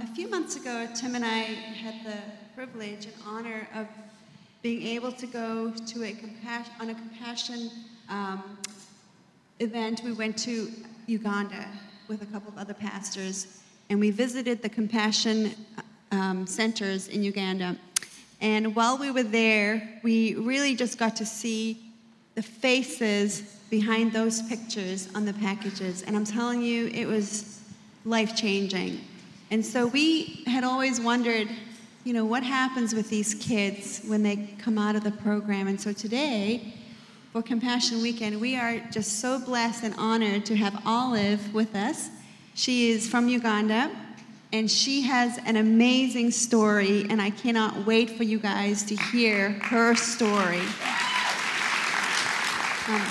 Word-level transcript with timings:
A 0.00 0.06
few 0.06 0.28
months 0.28 0.54
ago, 0.54 0.86
Tim 0.94 1.16
and 1.16 1.24
I 1.24 1.38
had 1.38 2.04
the 2.04 2.18
privilege 2.54 3.06
and 3.06 3.14
honor 3.26 3.68
of 3.74 3.88
being 4.62 4.86
able 4.86 5.10
to 5.10 5.26
go 5.26 5.72
to 5.72 6.04
a 6.04 6.12
compassion 6.12 6.72
on 6.80 6.90
a 6.90 6.94
compassion 6.94 7.70
um, 8.08 8.58
event. 9.58 10.02
We 10.04 10.12
went 10.12 10.38
to 10.38 10.70
Uganda 11.06 11.66
with 12.06 12.22
a 12.22 12.26
couple 12.26 12.52
of 12.52 12.58
other 12.58 12.74
pastors, 12.74 13.60
and 13.90 13.98
we 13.98 14.12
visited 14.12 14.62
the 14.62 14.68
compassion 14.68 15.54
um, 16.12 16.46
centers 16.46 17.08
in 17.08 17.24
Uganda. 17.24 17.76
And 18.40 18.76
while 18.76 18.98
we 18.98 19.10
were 19.10 19.24
there, 19.24 20.00
we 20.04 20.36
really 20.36 20.76
just 20.76 20.96
got 20.96 21.16
to 21.16 21.26
see 21.26 21.76
the 22.36 22.42
faces 22.42 23.40
behind 23.68 24.12
those 24.12 24.42
pictures 24.42 25.08
on 25.16 25.24
the 25.24 25.34
packages. 25.34 26.02
And 26.02 26.14
I'm 26.14 26.24
telling 26.24 26.62
you, 26.62 26.86
it 26.94 27.06
was 27.06 27.60
life 28.04 28.36
changing. 28.36 29.00
And 29.50 29.64
so 29.64 29.86
we 29.86 30.44
had 30.46 30.62
always 30.62 31.00
wondered, 31.00 31.48
you 32.04 32.12
know, 32.12 32.24
what 32.24 32.42
happens 32.42 32.94
with 32.94 33.08
these 33.08 33.34
kids 33.34 34.02
when 34.06 34.22
they 34.22 34.48
come 34.58 34.76
out 34.76 34.94
of 34.94 35.04
the 35.04 35.10
program. 35.10 35.68
And 35.68 35.80
so 35.80 35.92
today, 35.92 36.74
for 37.32 37.42
Compassion 37.42 38.02
Weekend, 38.02 38.40
we 38.40 38.56
are 38.56 38.78
just 38.90 39.20
so 39.20 39.38
blessed 39.38 39.84
and 39.84 39.94
honored 39.96 40.44
to 40.46 40.56
have 40.56 40.82
Olive 40.84 41.54
with 41.54 41.74
us. 41.74 42.10
She 42.54 42.90
is 42.90 43.08
from 43.08 43.28
Uganda, 43.28 43.90
and 44.52 44.70
she 44.70 45.02
has 45.02 45.38
an 45.46 45.56
amazing 45.56 46.30
story, 46.30 47.06
and 47.08 47.22
I 47.22 47.30
cannot 47.30 47.86
wait 47.86 48.10
for 48.10 48.24
you 48.24 48.38
guys 48.38 48.82
to 48.84 48.96
hear 48.96 49.50
her 49.50 49.94
story. 49.94 50.60
Um, 52.88 53.02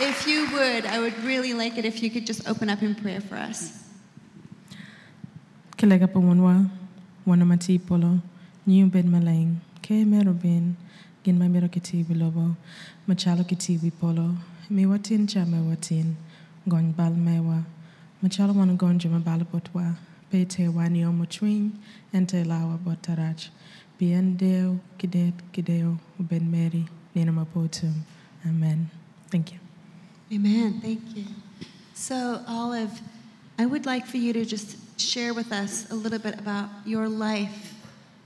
if 0.00 0.24
you 0.26 0.48
would, 0.52 0.86
I 0.86 0.98
would 0.98 1.16
really 1.22 1.54
like 1.54 1.78
it 1.78 1.84
if 1.84 2.02
you 2.02 2.10
could 2.10 2.26
just 2.26 2.48
open 2.48 2.68
up 2.68 2.82
in 2.82 2.94
prayer 2.94 3.20
for 3.20 3.36
us. 3.36 3.83
Kelega 5.84 6.06
pawanwa, 6.06 6.64
wana 7.26 7.44
mati 7.44 7.78
polo, 7.78 8.18
niu 8.66 8.86
ben 8.86 9.06
malang, 9.10 9.60
ke 9.82 10.06
mero 10.06 10.32
ben, 10.32 10.76
gin 11.22 11.38
ma 11.38 11.46
mero 11.46 11.68
bilobo, 11.68 12.56
machalo 13.06 13.46
kiti 13.46 13.78
polo, 13.90 14.34
mi 14.70 14.86
watin 14.86 15.26
cha 15.26 15.44
me 15.44 15.60
watin, 15.60 16.16
gon 16.66 16.90
bal 16.92 17.12
mewa, 17.12 17.64
machalo 18.22 18.54
wana 18.54 18.74
gon 18.78 18.98
jama 18.98 19.18
bal 19.18 19.40
botwa, 19.44 19.94
pe 20.30 20.46
te 20.46 20.68
wani 20.68 21.04
o 21.04 21.12
mochwing, 21.12 21.72
ente 22.14 22.42
lawa 22.46 22.78
botarach, 22.78 23.50
bien 23.98 24.38
kidet, 24.96 25.34
kideo, 25.52 25.98
ben 26.18 26.50
meri, 26.50 26.86
nina 27.14 27.30
mapotum. 27.30 27.92
Amen. 28.46 28.88
Thank 29.30 29.52
you. 29.52 29.58
Amen. 30.32 30.80
Thank 30.80 31.14
you. 31.14 31.26
So, 31.92 32.40
Olive, 32.48 33.02
I 33.58 33.66
would 33.66 33.84
like 33.84 34.06
for 34.06 34.16
you 34.16 34.32
to 34.32 34.46
just 34.46 34.78
share 34.96 35.34
with 35.34 35.52
us 35.52 35.90
a 35.90 35.94
little 35.94 36.18
bit 36.18 36.38
about 36.38 36.68
your 36.84 37.08
life 37.08 37.74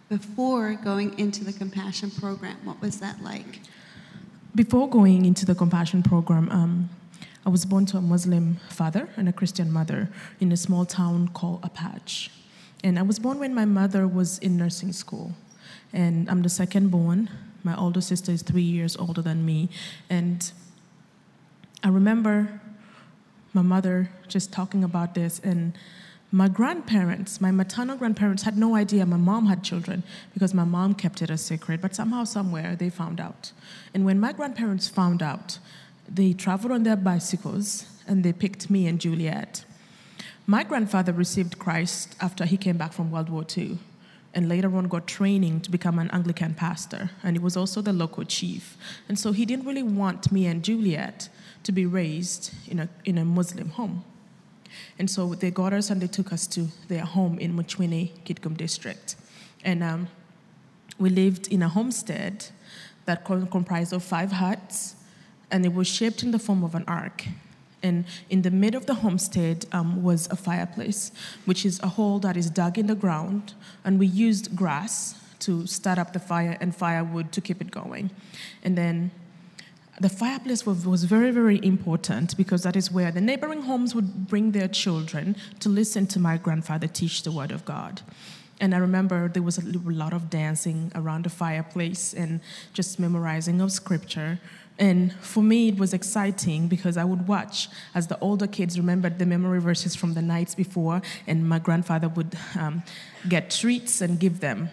before 0.09 0.75
going 0.75 1.19
into 1.19 1.45
the 1.45 1.53
compassion 1.53 2.11
program. 2.11 2.57
What 2.65 2.81
was 2.81 3.01
that 3.01 3.23
like? 3.23 3.61
Before 4.55 4.89
going 4.89 5.25
into 5.25 5.45
the 5.45 5.55
compassion 5.55 6.03
program, 6.03 6.51
um, 6.51 6.91
I 7.47 7.51
was 7.51 7.65
born 7.65 7.87
to 7.87 7.97
a 7.97 8.01
Muslim 8.01 8.57
father 8.69 9.09
and 9.17 9.29
a 9.29 9.33
Christian 9.33 9.71
mother 9.73 10.11
in 10.41 10.53
a 10.53 10.57
small 10.57 10.85
town 10.85 11.29
called 11.29 11.63
Apac. 11.63 12.29
And 12.85 12.99
I 12.99 13.03
was 13.03 13.19
born 13.19 13.39
when 13.39 13.55
my 13.55 13.65
mother 13.65 14.07
was 14.07 14.39
in 14.39 14.57
nursing 14.57 14.93
school. 14.93 15.33
And 15.93 16.29
I'm 16.31 16.43
the 16.43 16.49
second 16.49 16.91
born. 16.91 17.31
My 17.65 17.77
older 17.77 18.01
sister 18.01 18.33
is 18.33 18.43
three 18.43 18.63
years 18.63 18.97
older 18.97 19.23
than 19.23 19.45
me. 19.45 19.69
And 20.11 20.51
I 21.83 21.89
remember 21.89 22.61
my 23.53 23.63
mother 23.63 24.11
just 24.29 24.53
talking 24.53 24.85
about 24.85 25.15
this, 25.15 25.41
and 25.41 25.73
my 26.31 26.49
grandparents, 26.49 27.41
my 27.41 27.51
maternal 27.51 27.97
grandparents, 27.97 28.43
had 28.43 28.59
no 28.59 28.75
idea 28.75 29.07
my 29.07 29.17
mom 29.17 29.47
had 29.47 29.63
children 29.63 30.03
because 30.35 30.53
my 30.53 30.65
mom 30.65 30.95
kept 30.95 31.23
it 31.23 31.31
a 31.31 31.39
secret, 31.39 31.81
but 31.81 31.95
somehow, 31.95 32.25
somewhere, 32.25 32.77
they 32.77 32.91
found 32.91 33.19
out. 33.19 33.53
And 33.95 34.05
when 34.05 34.21
my 34.21 34.33
grandparents 34.33 34.89
found 34.89 35.23
out, 35.23 35.59
they 36.07 36.35
traveled 36.35 36.73
on 36.73 36.83
their 36.83 36.97
bicycles 36.97 37.87
and 38.07 38.25
they 38.25 38.33
picked 38.33 38.69
me 38.69 38.87
and 38.87 39.01
Juliet. 39.01 39.65
My 40.47 40.65
grandfather 40.65 41.13
received 41.13 41.59
Christ 41.59 42.15
after 42.21 42.45
he 42.45 42.57
came 42.57 42.77
back 42.77 42.93
from 42.93 43.11
World 43.11 43.31
War 43.31 43.45
II 43.57 43.79
and 44.35 44.49
later 44.49 44.75
on 44.77 44.89
got 44.89 45.07
training 45.07 45.61
to 45.63 45.71
become 45.71 45.99
an 45.99 46.11
Anglican 46.11 46.55
pastor, 46.55 47.11
and 47.23 47.37
he 47.37 47.43
was 47.43 47.57
also 47.57 47.81
the 47.81 47.93
local 47.93 48.25
chief. 48.25 48.77
And 49.09 49.19
so 49.19 49.33
he 49.33 49.47
didn't 49.47 49.65
really 49.65 49.83
want 49.83 50.31
me 50.31 50.47
and 50.47 50.63
Juliet 50.63 51.31
to 51.63 51.73
be 51.73 51.87
raised 51.87 52.55
in 52.69 52.79
a, 52.79 52.89
in 53.05 53.17
a 53.17 53.25
Muslim 53.25 53.71
home. 53.71 54.05
And 54.99 55.11
so 55.11 55.35
they 55.35 55.51
got 55.51 55.73
us 55.73 55.91
and 55.91 56.01
they 56.01 56.07
took 56.07 56.33
us 56.33 56.47
to 56.49 56.69
their 56.89 57.05
home 57.05 57.39
in 57.39 57.55
Mucwini, 57.55 58.11
Kitgum 58.25 58.57
district. 58.57 59.17
And 59.65 59.83
um, 59.83 60.09
we 60.99 61.11
lived 61.11 61.49
in 61.49 61.63
a 61.63 61.69
homestead 61.69 62.47
that 63.05 63.25
comprised 63.25 63.93
of 63.93 64.03
five 64.03 64.33
huts, 64.33 64.95
and 65.51 65.65
it 65.65 65.73
was 65.73 65.87
shaped 65.87 66.23
in 66.23 66.31
the 66.31 66.39
form 66.39 66.63
of 66.63 66.75
an 66.75 66.85
ark. 66.87 67.25
And 67.83 68.05
in 68.29 68.43
the 68.43 68.51
middle 68.51 68.79
of 68.79 68.87
the 68.87 68.95
homestead 68.95 69.67
um, 69.73 70.03
was 70.03 70.29
a 70.31 70.37
fireplace, 70.37 71.13
which 71.45 71.65
is 71.65 71.81
a 71.83 71.89
hole 71.89 72.19
that 72.21 72.37
is 72.37 72.51
dug 72.51 72.77
in 72.77 72.87
the 72.87 72.95
ground, 72.95 73.55
and 73.85 73.99
we 73.99 74.07
used 74.07 74.55
grass 74.55 75.15
to 75.41 75.67
start 75.67 75.99
up 75.99 76.13
the 76.13 76.19
fire 76.19 76.59
and 76.61 76.75
firewood 76.75 77.31
to 77.33 77.41
keep 77.41 77.61
it 77.61 77.71
going. 77.71 78.11
And 78.65 78.77
then 78.77 79.11
the 80.01 80.09
fireplace 80.09 80.65
was, 80.65 80.87
was 80.87 81.05
very, 81.05 81.31
very 81.31 81.61
important 81.65 82.37
because 82.37 82.63
that 82.63 82.77
is 82.77 82.91
where 82.91 83.11
the 83.11 83.21
neighboring 83.21 83.63
homes 83.63 83.95
would 83.95 84.29
bring 84.29 84.53
their 84.53 84.69
children 84.69 85.37
to 85.61 85.69
listen 85.69 86.07
to 86.09 86.21
my 86.21 86.37
grandfather 86.37 86.87
teach 86.87 87.23
the 87.23 87.33
Word 87.33 87.51
of 87.51 87.65
God. 87.65 88.03
And 88.61 88.75
I 88.75 88.79
remember 88.79 89.29
there 89.29 89.43
was 89.43 89.59
a 89.59 89.63
lot 89.65 90.13
of 90.13 90.31
dancing 90.31 90.91
around 90.95 91.25
the 91.25 91.31
fireplace 91.31 92.13
and 92.13 92.41
just 92.73 92.99
memorizing 92.99 93.61
of 93.61 93.71
scripture. 93.71 94.41
And 94.79 95.13
for 95.15 95.43
me, 95.43 95.69
it 95.69 95.79
was 95.79 95.93
exciting 95.93 96.69
because 96.69 96.97
I 96.97 97.05
would 97.05 97.27
watch 97.27 97.69
as 97.95 98.07
the 98.07 98.19
older 98.21 98.47
kids 98.47 98.79
remembered 98.79 99.19
the 99.19 99.27
memory 99.27 99.61
verses 99.61 99.97
from 99.97 100.15
the 100.15 100.23
nights 100.23 100.55
before, 100.55 101.03
and 101.27 101.49
my 101.49 101.59
grandfather 101.59 102.09
would 102.09 102.37
um, 102.59 102.83
get 103.29 103.51
treats 103.51 104.01
and 104.01 104.19
give 104.21 104.41
them. 104.41 104.71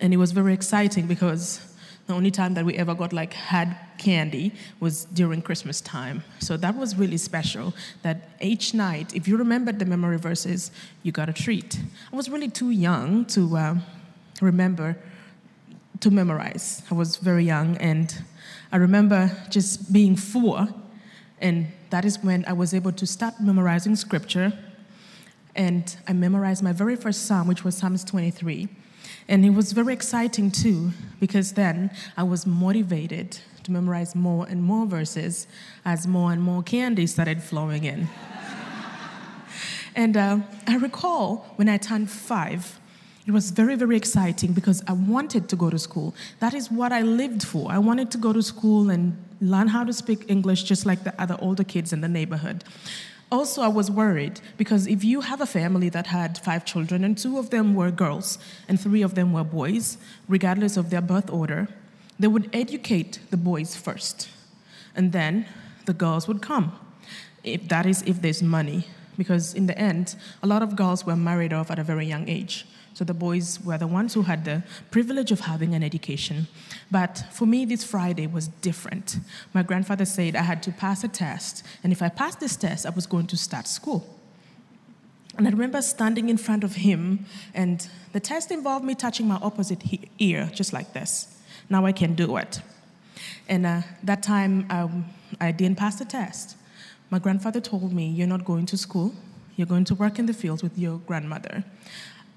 And 0.00 0.12
it 0.12 0.16
was 0.16 0.32
very 0.32 0.54
exciting 0.54 1.06
because 1.06 1.73
the 2.06 2.12
only 2.12 2.30
time 2.30 2.54
that 2.54 2.64
we 2.64 2.74
ever 2.74 2.94
got 2.94 3.12
like 3.12 3.32
had 3.32 3.76
candy 3.96 4.52
was 4.80 5.06
during 5.06 5.40
Christmas 5.40 5.80
time. 5.80 6.22
So 6.38 6.56
that 6.58 6.76
was 6.76 6.96
really 6.96 7.16
special. 7.16 7.72
That 8.02 8.28
each 8.40 8.74
night, 8.74 9.14
if 9.14 9.26
you 9.26 9.36
remembered 9.36 9.78
the 9.78 9.86
memory 9.86 10.18
verses, 10.18 10.70
you 11.02 11.12
got 11.12 11.28
a 11.28 11.32
treat. 11.32 11.80
I 12.12 12.16
was 12.16 12.28
really 12.28 12.50
too 12.50 12.70
young 12.70 13.24
to 13.26 13.56
uh, 13.56 13.74
remember 14.40 14.96
to 16.00 16.10
memorize. 16.10 16.82
I 16.90 16.94
was 16.94 17.16
very 17.16 17.44
young, 17.44 17.76
and 17.78 18.14
I 18.70 18.76
remember 18.76 19.30
just 19.48 19.92
being 19.92 20.16
four, 20.16 20.68
and 21.40 21.68
that 21.88 22.04
is 22.04 22.22
when 22.22 22.44
I 22.46 22.52
was 22.52 22.74
able 22.74 22.92
to 22.92 23.06
start 23.06 23.40
memorizing 23.40 23.96
scripture. 23.96 24.52
And 25.56 25.96
I 26.06 26.12
memorized 26.12 26.62
my 26.62 26.72
very 26.72 26.96
first 26.96 27.26
psalm, 27.26 27.46
which 27.46 27.64
was 27.64 27.76
Psalms 27.76 28.04
23. 28.04 28.68
And 29.28 29.44
it 29.44 29.50
was 29.50 29.72
very 29.72 29.92
exciting 29.92 30.50
too, 30.50 30.92
because 31.18 31.52
then 31.52 31.90
I 32.16 32.22
was 32.24 32.46
motivated 32.46 33.38
to 33.62 33.72
memorize 33.72 34.14
more 34.14 34.46
and 34.46 34.62
more 34.62 34.86
verses 34.86 35.46
as 35.84 36.06
more 36.06 36.32
and 36.32 36.42
more 36.42 36.62
candy 36.62 37.06
started 37.06 37.42
flowing 37.42 37.84
in. 37.84 38.08
and 39.94 40.16
uh, 40.16 40.38
I 40.66 40.76
recall 40.76 41.52
when 41.56 41.68
I 41.68 41.78
turned 41.78 42.10
five, 42.10 42.78
it 43.26 43.30
was 43.30 43.50
very, 43.50 43.74
very 43.74 43.96
exciting 43.96 44.52
because 44.52 44.82
I 44.86 44.92
wanted 44.92 45.48
to 45.48 45.56
go 45.56 45.70
to 45.70 45.78
school. 45.78 46.14
That 46.40 46.52
is 46.52 46.70
what 46.70 46.92
I 46.92 47.00
lived 47.00 47.42
for. 47.42 47.72
I 47.72 47.78
wanted 47.78 48.10
to 48.10 48.18
go 48.18 48.34
to 48.34 48.42
school 48.42 48.90
and 48.90 49.16
learn 49.40 49.68
how 49.68 49.84
to 49.84 49.94
speak 49.94 50.26
English 50.28 50.64
just 50.64 50.84
like 50.84 51.04
the 51.04 51.18
other 51.20 51.38
older 51.40 51.64
kids 51.64 51.94
in 51.94 52.02
the 52.02 52.08
neighborhood. 52.08 52.64
Also, 53.32 53.62
I 53.62 53.68
was 53.68 53.90
worried 53.90 54.40
because 54.56 54.86
if 54.86 55.02
you 55.02 55.22
have 55.22 55.40
a 55.40 55.46
family 55.46 55.88
that 55.88 56.06
had 56.08 56.38
five 56.38 56.64
children 56.64 57.04
and 57.04 57.16
two 57.16 57.38
of 57.38 57.50
them 57.50 57.74
were 57.74 57.90
girls 57.90 58.38
and 58.68 58.78
three 58.78 59.02
of 59.02 59.14
them 59.14 59.32
were 59.32 59.44
boys, 59.44 59.98
regardless 60.28 60.76
of 60.76 60.90
their 60.90 61.00
birth 61.00 61.30
order, 61.30 61.68
they 62.18 62.28
would 62.28 62.48
educate 62.52 63.18
the 63.30 63.36
boys 63.36 63.74
first, 63.74 64.28
and 64.94 65.12
then 65.12 65.46
the 65.86 65.92
girls 65.92 66.28
would 66.28 66.40
come. 66.40 66.78
If 67.42 67.68
that 67.68 67.86
is, 67.86 68.02
if 68.02 68.22
there's 68.22 68.42
money, 68.42 68.86
because 69.16 69.54
in 69.54 69.66
the 69.66 69.76
end, 69.76 70.16
a 70.42 70.46
lot 70.46 70.62
of 70.62 70.76
girls 70.76 71.04
were 71.04 71.16
married 71.16 71.52
off 71.52 71.70
at 71.70 71.78
a 71.78 71.84
very 71.84 72.06
young 72.06 72.28
age. 72.28 72.66
So 72.94 73.04
the 73.04 73.14
boys 73.14 73.58
were 73.64 73.76
the 73.76 73.88
ones 73.88 74.14
who 74.14 74.22
had 74.22 74.44
the 74.44 74.62
privilege 74.92 75.32
of 75.32 75.40
having 75.40 75.74
an 75.74 75.82
education. 75.82 76.46
But 76.92 77.24
for 77.32 77.44
me, 77.44 77.64
this 77.64 77.82
Friday 77.82 78.28
was 78.28 78.48
different. 78.48 79.18
My 79.52 79.64
grandfather 79.64 80.04
said 80.04 80.36
I 80.36 80.42
had 80.42 80.62
to 80.62 80.72
pass 80.72 81.02
a 81.02 81.08
test, 81.08 81.64
and 81.82 81.92
if 81.92 82.00
I 82.00 82.08
passed 82.08 82.38
this 82.38 82.56
test, 82.56 82.86
I 82.86 82.90
was 82.90 83.06
going 83.06 83.26
to 83.26 83.36
start 83.36 83.66
school. 83.66 84.06
And 85.36 85.48
I 85.48 85.50
remember 85.50 85.82
standing 85.82 86.28
in 86.28 86.36
front 86.36 86.62
of 86.62 86.76
him, 86.76 87.26
and 87.52 87.88
the 88.12 88.20
test 88.20 88.52
involved 88.52 88.84
me 88.84 88.94
touching 88.94 89.26
my 89.26 89.36
opposite 89.36 89.82
he- 89.82 90.08
ear, 90.20 90.48
just 90.54 90.72
like 90.72 90.92
this. 90.92 91.36
Now 91.68 91.84
I 91.86 91.92
can 91.92 92.14
do 92.14 92.36
it. 92.36 92.62
And 93.48 93.66
uh, 93.66 93.82
that 94.04 94.22
time, 94.22 94.66
um, 94.70 95.06
I 95.40 95.50
didn't 95.50 95.78
pass 95.78 95.96
the 95.96 96.04
test. 96.04 96.56
My 97.10 97.18
grandfather 97.18 97.60
told 97.60 97.92
me, 97.92 98.06
You're 98.06 98.28
not 98.28 98.44
going 98.44 98.66
to 98.66 98.76
school, 98.76 99.12
You're 99.56 99.66
going 99.66 99.84
to 99.86 99.94
work 99.96 100.20
in 100.20 100.26
the 100.26 100.32
fields 100.32 100.62
with 100.62 100.78
your 100.78 100.98
grandmother. 100.98 101.64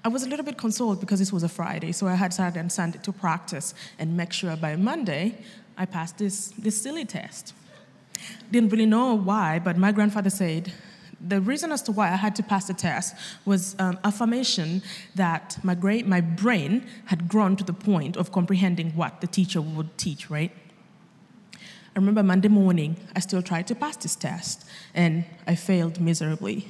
I 0.08 0.10
was 0.10 0.22
a 0.22 0.26
little 0.26 0.46
bit 0.46 0.56
consoled 0.56 1.00
because 1.00 1.18
this 1.18 1.34
was 1.34 1.42
a 1.42 1.50
Friday, 1.50 1.92
so 1.92 2.06
I 2.06 2.14
had 2.14 2.32
Saturday 2.32 2.60
and 2.60 2.72
Sunday 2.72 2.98
to 3.02 3.12
practice 3.12 3.74
and 3.98 4.16
make 4.16 4.32
sure 4.32 4.56
by 4.56 4.74
Monday 4.74 5.36
I 5.76 5.84
passed 5.84 6.16
this, 6.16 6.54
this 6.56 6.80
silly 6.80 7.04
test. 7.04 7.52
Didn't 8.50 8.70
really 8.70 8.86
know 8.86 9.12
why, 9.12 9.58
but 9.58 9.76
my 9.76 9.92
grandfather 9.92 10.30
said 10.30 10.72
the 11.20 11.42
reason 11.42 11.72
as 11.72 11.82
to 11.82 11.92
why 11.92 12.10
I 12.10 12.16
had 12.16 12.34
to 12.36 12.42
pass 12.42 12.68
the 12.68 12.72
test 12.72 13.16
was 13.44 13.76
um, 13.78 13.98
affirmation 14.02 14.80
that 15.14 15.58
my, 15.62 15.74
gra- 15.74 16.04
my 16.04 16.22
brain 16.22 16.86
had 17.04 17.28
grown 17.28 17.54
to 17.56 17.64
the 17.64 17.74
point 17.74 18.16
of 18.16 18.32
comprehending 18.32 18.92
what 18.92 19.20
the 19.20 19.26
teacher 19.26 19.60
would 19.60 19.98
teach, 19.98 20.30
right? 20.30 20.52
I 21.54 21.96
remember 21.96 22.22
Monday 22.22 22.48
morning, 22.48 22.96
I 23.14 23.20
still 23.20 23.42
tried 23.42 23.66
to 23.66 23.74
pass 23.74 23.98
this 23.98 24.16
test, 24.16 24.64
and 24.94 25.26
I 25.46 25.54
failed 25.54 26.00
miserably. 26.00 26.66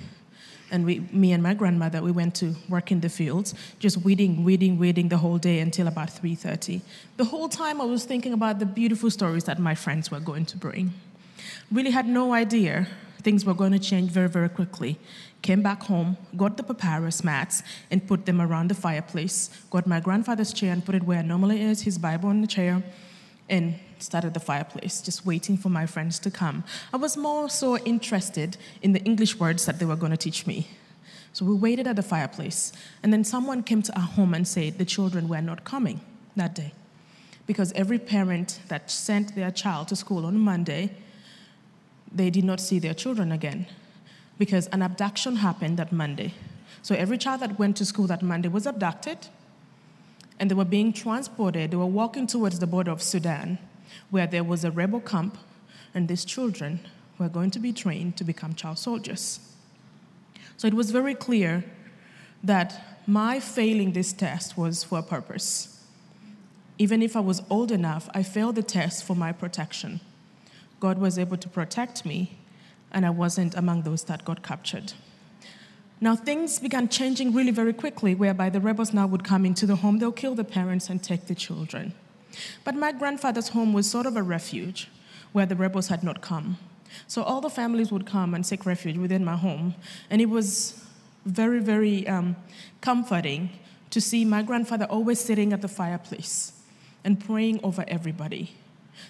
And 0.71 0.85
we, 0.85 1.01
me 1.13 1.33
and 1.33 1.43
my 1.43 1.55
grandmother, 1.55 2.03
we 2.03 2.11
went 2.11 2.35
to 2.37 2.55
work 2.69 2.93
in 2.93 3.01
the 3.01 3.09
fields, 3.09 3.55
just 3.79 3.99
weeding, 3.99 4.45
weeding, 4.45 4.79
weeding 4.79 5.09
the 5.09 5.17
whole 5.17 5.39
day 5.39 5.61
until 5.61 5.89
about 5.89 6.09
3.30. 6.09 6.83
The 7.17 7.25
whole 7.25 7.49
time 7.49 7.81
I 7.81 7.85
was 7.85 8.05
thinking 8.05 8.33
about 8.33 8.59
the 8.59 8.67
beautiful 8.67 9.11
stories 9.11 9.45
that 9.45 9.59
my 9.59 9.75
friends 9.75 10.11
were 10.11 10.21
going 10.21 10.45
to 10.47 10.59
bring. 10.59 10.93
Really 11.71 11.91
had 11.91 12.07
no 12.07 12.35
idea 12.35 12.87
things 13.23 13.45
were 13.45 13.55
going 13.55 13.73
to 13.73 13.79
change 13.79 14.11
very, 14.11 14.29
very 14.29 14.49
quickly. 14.49 14.99
Came 15.43 15.63
back 15.63 15.83
home, 15.83 16.17
got 16.37 16.57
the 16.57 16.63
papyrus 16.63 17.23
mats, 17.25 17.63
and 17.91 18.07
put 18.07 18.27
them 18.27 18.41
around 18.41 18.69
the 18.69 18.75
fireplace. 18.75 19.51
Got 19.71 19.87
my 19.87 20.01
grandfather's 20.01 20.53
chair 20.53 20.73
and 20.73 20.85
put 20.85 20.95
it 20.95 21.03
where 21.03 21.21
it 21.21 21.27
normally 21.27 21.61
is, 21.61 21.83
his 21.83 21.99
Bible 21.99 22.29
on 22.29 22.41
the 22.41 22.47
chair, 22.47 22.83
and 23.49 23.79
started 24.03 24.35
the 24.35 24.41
fireplace, 24.41 25.01
just 25.01 25.27
waiting 25.27 25.57
for 25.57 25.69
my 25.69 25.87
friends 25.87 26.19
to 26.21 26.31
come. 26.31 26.65
I 26.93 26.97
was 26.97 27.17
more 27.17 27.49
so 27.49 27.79
interested 27.79 28.57
in 28.83 28.93
the 28.93 29.03
English 29.05 29.39
words 29.39 29.67
that 29.67 29.79
they 29.79 29.85
were 29.85 29.97
going 29.97 30.13
to 30.13 30.17
teach 30.17 30.47
me. 30.47 30.69
So 31.33 31.45
we 31.45 31.55
waited 31.55 31.87
at 31.87 31.97
the 31.97 32.03
fireplace, 32.03 32.73
and 33.03 33.13
then 33.13 33.25
someone 33.25 33.63
came 33.63 33.83
to 33.83 33.95
our 33.95 34.07
home 34.07 34.35
and 34.35 34.47
said 34.47 34.79
the 34.79 34.85
children 34.85 35.29
were 35.29 35.43
not 35.43 35.65
coming 35.65 36.01
that 36.37 36.55
day. 36.55 36.73
Because 37.47 37.73
every 37.73 37.99
parent 37.99 38.61
that 38.69 38.91
sent 38.91 39.35
their 39.35 39.51
child 39.51 39.89
to 39.89 39.97
school 39.97 40.27
on 40.27 40.39
Monday, 40.39 40.91
they 42.11 42.31
did 42.31 42.45
not 42.45 42.61
see 42.61 42.79
their 42.79 42.95
children 42.95 43.33
again. 43.33 43.67
Because 44.39 44.67
an 44.69 44.83
abduction 44.83 45.37
happened 45.37 45.77
that 45.79 45.93
Monday. 45.93 46.35
So 46.83 46.95
every 46.95 47.19
child 47.19 47.41
that 47.41 47.59
went 47.59 47.77
to 47.79 47.85
school 47.85 48.07
that 48.07 48.23
Monday 48.23 48.49
was 48.49 48.67
abducted, 48.67 49.29
and 50.41 50.51
they 50.51 50.55
were 50.55 50.65
being 50.65 50.93
transported. 50.93 51.71
They 51.71 51.77
were 51.77 51.87
walking 51.87 52.27
towards 52.27 52.59
the 52.59 52.67
border 52.67 52.91
of 52.91 53.03
Sudan 53.03 53.59
where 54.11 54.27
there 54.27 54.45
was 54.45 54.65
a 54.65 54.71
rebel 54.71 55.01
camp, 55.01 55.39
and 55.95 56.09
these 56.09 56.25
children 56.25 56.81
were 57.19 57.29
going 57.29 57.51
to 57.51 57.59
be 57.59 57.73
trained 57.73 58.17
to 58.17 58.25
become 58.25 58.55
child 58.55 58.79
soldiers. 58.79 59.41
So 60.57 60.67
it 60.67 60.75
was 60.75 60.91
very 60.91 61.15
clear 61.15 61.65
that 62.43 63.01
my 63.07 63.41
failing 63.41 63.93
this 63.93 64.13
test 64.13 64.57
was 64.57 64.85
for 64.85 64.99
a 64.99 65.03
purpose. 65.03 65.85
Even 66.79 67.03
if 67.03 67.17
I 67.17 67.21
was 67.21 67.43
old 67.51 67.73
enough, 67.73 68.09
I 68.15 68.23
failed 68.23 68.55
the 68.55 68.63
test 68.63 69.05
for 69.05 69.17
my 69.17 69.33
protection. 69.33 70.01
God 70.79 70.99
was 70.99 71.19
able 71.19 71.37
to 71.37 71.49
protect 71.49 72.05
me, 72.05 72.39
and 72.93 73.05
I 73.05 73.11
wasn't 73.11 73.57
among 73.57 73.83
those 73.83 74.05
that 74.05 74.25
got 74.25 74.43
captured. 74.43 74.93
Now, 76.01 76.15
things 76.15 76.61
began 76.61 76.89
changing 76.89 77.35
really 77.35 77.51
very 77.51 77.73
quickly, 77.73 78.15
whereby 78.15 78.51
the 78.51 78.61
rebels 78.61 78.93
now 78.93 79.09
would 79.09 79.25
come 79.25 79.45
into 79.45 79.67
the 79.67 79.77
home, 79.77 79.99
they'll 79.99 80.13
kill 80.13 80.37
the 80.37 80.45
parents 80.45 80.89
and 80.89 81.03
take 81.03 81.27
the 81.27 81.35
children. 81.35 81.93
But 82.65 82.75
my 82.75 82.93
grandfather's 82.93 83.49
home 83.49 83.73
was 83.73 83.89
sort 83.89 84.07
of 84.07 84.17
a 84.17 84.23
refuge 84.23 84.89
where 85.33 85.47
the 85.47 85.57
rebels 85.57 85.89
had 85.89 86.03
not 86.03 86.21
come. 86.21 86.59
So 87.07 87.23
all 87.23 87.41
the 87.41 87.51
families 87.51 87.93
would 87.93 88.07
come 88.07 88.35
and 88.35 88.45
seek 88.45 88.65
refuge 88.65 88.97
within 88.97 89.25
my 89.25 89.37
home. 89.37 89.75
And 90.11 90.21
it 90.21 90.31
was 90.31 90.85
very, 91.25 91.61
very 91.61 92.07
um, 92.09 92.37
comforting 92.81 93.51
to 93.91 94.01
see 94.01 94.25
my 94.25 94.43
grandfather 94.43 94.87
always 94.87 95.21
sitting 95.21 95.53
at 95.53 95.63
the 95.63 95.69
fireplace 95.69 96.53
and 97.05 97.25
praying 97.25 97.61
over 97.63 97.85
everybody. 97.89 98.55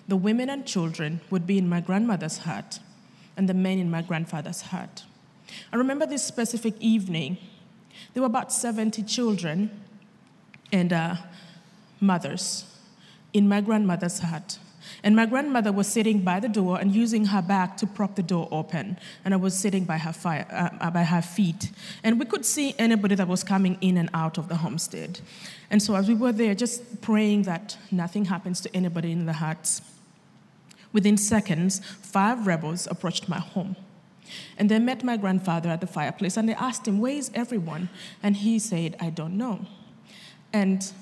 The 0.07 0.17
women 0.17 0.51
and 0.51 0.67
children 0.67 1.21
would 1.31 1.47
be 1.47 1.59
in 1.59 1.69
my 1.69 1.81
grandmother's 1.81 2.39
hut, 2.39 2.79
and 3.37 3.49
the 3.49 3.55
men 3.55 3.79
in 3.79 3.91
my 3.91 4.03
grandfather's 4.03 4.63
hut. 4.63 5.05
I 5.73 5.77
remember 5.77 6.07
this 6.07 6.23
specific 6.23 6.75
evening. 6.81 7.39
There 8.13 8.23
were 8.23 8.27
about 8.27 8.53
70 8.53 9.03
children 9.05 9.71
and 10.71 10.93
uh, 10.93 11.17
mothers 12.01 12.67
in 13.33 13.49
my 13.49 13.61
grandmother's 13.61 14.21
hut. 14.21 14.59
And 15.03 15.15
my 15.15 15.27
grandmother 15.27 15.71
was 15.71 15.87
sitting 15.87 16.21
by 16.23 16.41
the 16.41 16.49
door 16.49 16.81
and 16.81 16.95
using 16.95 17.27
her 17.27 17.43
back 17.43 17.77
to 17.79 17.87
prop 17.87 18.17
the 18.17 18.23
door 18.23 18.49
open. 18.51 18.99
And 19.25 19.35
I 19.35 19.37
was 19.37 19.57
sitting 19.57 19.85
by 19.85 19.99
her, 19.99 20.13
fire, 20.13 20.47
uh, 20.51 20.85
uh, 20.87 20.91
by 20.91 21.05
her 21.05 21.23
feet. 21.23 21.71
And 22.03 22.19
we 22.19 22.25
could 22.25 22.45
see 22.45 22.75
anybody 22.79 23.15
that 23.15 23.29
was 23.29 23.45
coming 23.45 23.79
in 23.81 23.97
and 23.97 24.11
out 24.13 24.39
of 24.39 24.49
the 24.49 24.57
homestead. 24.57 25.21
And 25.71 25.83
so 25.83 25.95
as 25.95 26.09
we 26.09 26.15
were 26.15 26.33
there, 26.33 26.55
just 26.55 27.01
praying 27.01 27.43
that 27.43 27.77
nothing 27.91 28.27
happens 28.27 28.61
to 28.63 28.75
anybody 28.75 29.13
in 29.13 29.27
the 29.27 29.35
huts, 29.35 29.83
within 30.93 31.17
seconds, 31.17 31.81
five 32.01 32.47
rebels 32.47 32.89
approached 32.91 33.29
my 33.29 33.39
home. 33.39 33.77
And 34.57 34.69
they 34.69 34.79
met 34.79 35.05
my 35.05 35.17
grandfather 35.17 35.69
at 35.69 35.81
the 35.81 35.87
fireplace 35.87 36.37
and 36.37 36.49
they 36.49 36.55
asked 36.55 36.87
him, 36.87 36.99
Where 36.99 37.13
is 37.13 37.31
everyone? 37.35 37.89
And 38.23 38.37
he 38.37 38.59
said, 38.59 38.97
I 39.01 39.11
don't 39.11 39.37
know. 39.37 39.67
And 40.53 40.93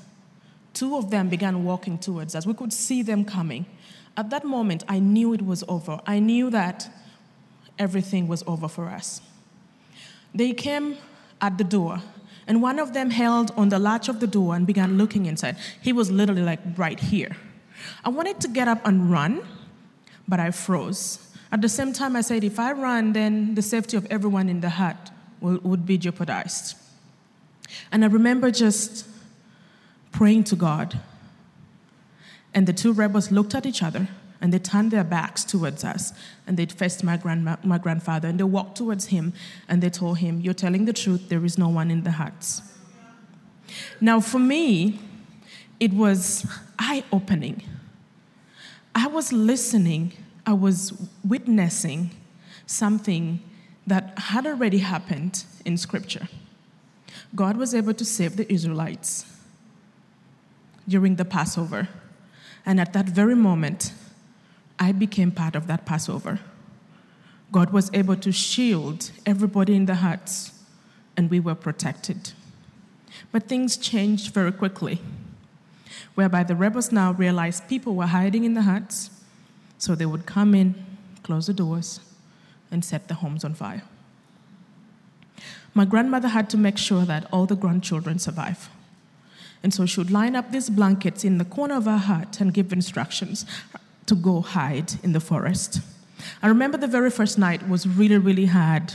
Two 0.77 0.95
of 0.97 1.11
them 1.11 1.31
began 1.31 1.65
walking 1.65 1.97
towards 1.97 2.35
us. 2.35 2.45
We 2.45 2.53
could 2.53 2.71
see 2.71 3.01
them 3.01 3.25
coming. 3.25 3.65
At 4.15 4.29
that 4.29 4.45
moment, 4.45 4.85
I 4.87 4.99
knew 4.99 5.33
it 5.33 5.41
was 5.41 5.65
over. 5.69 6.01
I 6.07 6.19
knew 6.19 6.51
that 6.51 6.91
everything 7.79 8.29
was 8.29 8.45
over 8.47 8.69
for 8.69 8.89
us. 8.89 9.23
They 10.35 10.53
came 10.53 10.99
at 11.41 11.57
the 11.57 11.65
door, 11.65 12.03
and 12.47 12.61
one 12.61 12.79
of 12.79 12.93
them 12.93 13.09
held 13.09 13.53
on 13.57 13.71
the 13.71 13.79
latch 13.79 14.11
of 14.11 14.21
the 14.21 14.27
door 14.27 14.55
and 14.55 14.67
began 14.67 14.99
looking 14.99 15.25
inside. 15.25 15.57
He 15.81 15.95
was 15.95 16.11
literally 16.11 16.43
like 16.43 16.61
right 16.77 17.01
here. 17.01 17.35
I 18.05 18.11
wanted 18.11 18.39
to 18.43 18.49
get 18.49 18.69
up 18.69 18.87
and 18.87 19.11
run, 19.11 19.41
but 20.29 20.41
I 20.41 20.51
froze. 20.51 21.35
At 21.51 21.63
the 21.63 21.71
same 21.71 21.95
time, 21.95 22.17
I 22.17 22.21
said, 22.21 22.45
if 22.45 22.59
I 22.59 22.73
run, 22.73 23.15
then 23.15 23.55
the 23.55 23.63
safety 23.63 23.97
of 23.97 24.05
everyone 24.11 24.51
in 24.51 24.61
the 24.61 24.69
hut 24.69 25.11
would 25.41 25.87
be 25.87 25.97
jeopardized. 25.97 26.77
And 27.91 28.05
I 28.05 28.09
remember 28.09 28.51
just 28.51 29.07
praying 30.17 30.43
to 30.43 30.57
God. 30.57 30.99
And 32.55 32.67
the 32.67 32.73
two 32.73 32.95
rebels 32.95 33.31
looked 33.31 33.55
at 33.55 33.67
each 33.67 33.83
other 33.83 34.09
and 34.41 34.51
they 34.51 34.59
turned 34.59 34.91
their 34.91 35.05
backs 35.05 35.45
towards 35.45 35.85
us 35.85 36.15
and 36.47 36.57
they 36.57 36.65
faced 36.65 37.05
my, 37.05 37.19
grandma, 37.19 37.57
my 37.63 37.77
grandfather 37.77 38.27
and 38.27 38.41
they 38.41 38.45
walked 38.45 38.79
towards 38.79 39.09
him 39.09 39.35
and 39.69 39.83
they 39.83 39.91
told 39.91 40.19
him, 40.19 40.41
You're 40.41 40.55
telling 40.55 40.87
the 40.87 40.95
truth, 40.95 41.29
there 41.29 41.45
is 41.45 41.59
no 41.59 41.69
one 41.69 41.91
in 41.91 42.03
the 42.03 42.13
huts. 42.13 42.63
Now, 44.01 44.21
for 44.21 44.39
me, 44.39 45.01
it 45.81 45.93
was 45.93 46.47
eye 46.79 47.05
opening. 47.13 47.63
I 48.95 49.09
was 49.09 49.35
listening, 49.35 50.13
I 50.47 50.55
was 50.55 50.95
witnessing 51.29 52.11
something 52.65 53.41
that 53.87 54.19
had 54.19 54.47
already 54.47 54.79
happened 54.79 55.45
in 55.67 55.77
Scripture. 55.77 56.29
God 57.35 57.59
was 57.59 57.75
able 57.75 57.93
to 57.93 58.05
save 58.05 58.37
the 58.39 58.51
Israelites 58.51 59.36
during 60.89 61.17
the 61.17 61.25
Passover. 61.25 61.89
And 62.65 62.81
at 62.81 62.93
that 62.93 63.07
very 63.07 63.35
moment, 63.35 63.93
I 64.79 64.93
became 64.93 65.31
part 65.31 65.57
of 65.57 65.67
that 65.67 65.87
Passover. 65.87 66.41
God 67.53 67.73
was 67.73 67.91
able 67.95 68.17
to 68.17 68.33
shield 68.33 69.11
everybody 69.25 69.75
in 69.75 69.87
the 69.87 69.97
huts, 69.97 70.53
and 71.17 71.31
we 71.31 71.41
were 71.41 71.55
protected. 71.55 72.33
But 73.33 73.49
things 73.49 73.77
changed 73.77 74.35
very 74.35 74.53
quickly, 74.53 75.01
whereby 76.15 76.43
the 76.43 76.57
rebels 76.57 76.93
now 76.93 77.13
realized 77.13 77.69
people 77.69 77.95
were 77.95 78.07
hiding 78.07 78.45
in 78.45 78.55
the 78.55 78.63
huts, 78.63 79.11
so 79.79 79.95
they 79.95 80.07
would 80.07 80.27
come 80.27 80.55
in, 80.55 80.75
close 81.23 81.47
the 81.47 81.55
doors, 81.55 82.01
and 82.71 82.85
set 82.85 83.09
the 83.09 83.15
homes 83.15 83.45
on 83.45 83.55
fire. 83.55 83.83
My 85.73 85.85
grandmother 85.85 86.29
had 86.29 86.51
to 86.51 86.57
make 86.57 86.79
sure 86.79 87.05
that 87.05 87.29
all 87.33 87.47
the 87.47 87.57
grandchildren 87.57 88.19
survive. 88.19 88.71
And 89.63 89.73
so 89.75 89.87
she 89.87 90.01
would 90.01 90.11
line 90.11 90.37
up 90.37 90.53
these 90.53 90.71
blankets 90.71 91.25
in 91.25 91.39
the 91.39 91.45
corner 91.45 91.77
of 91.77 91.85
her 91.87 91.99
hut 91.99 92.41
and 92.41 92.53
give 92.53 92.73
instructions 92.73 93.47
to 94.07 94.15
go 94.15 94.41
hide 94.41 94.95
in 95.03 95.13
the 95.13 95.21
forest. 95.21 95.81
I 96.43 96.49
remember 96.49 96.79
the 96.79 96.87
very 96.87 97.11
first 97.11 97.39
night 97.39 97.69
was 97.69 97.87
really, 97.87 98.19
really 98.19 98.47
hard. 98.47 98.95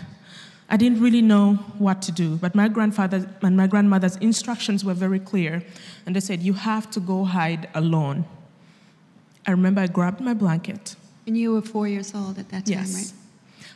I 0.70 0.78
didn't 0.78 1.02
really 1.02 1.22
know 1.22 1.56
what 1.78 2.02
to 2.04 2.12
do, 2.12 2.38
but 2.38 2.56
my 2.56 2.70
grandfather 2.70 3.30
and 3.42 3.58
my 3.58 3.68
grandmother's 3.68 4.16
instructions 4.18 4.86
were 4.86 4.94
very 4.94 5.20
clear, 5.20 5.64
and 6.06 6.16
they 6.16 6.22
said, 6.22 6.42
You 6.42 6.54
have 6.54 6.90
to 6.92 7.02
go 7.02 7.26
hide 7.26 7.68
alone. 7.76 8.26
I 9.46 9.52
remember 9.52 9.82
I 9.82 9.88
grabbed 9.88 10.22
my 10.22 10.34
blanket. 10.34 10.96
And 11.28 11.38
you 11.38 11.54
were 11.54 11.62
four 11.62 11.88
years 11.88 12.16
old 12.16 12.40
at 12.40 12.50
that 12.50 12.66
time, 12.66 12.78
yes. 12.80 12.96
right? 12.96 13.14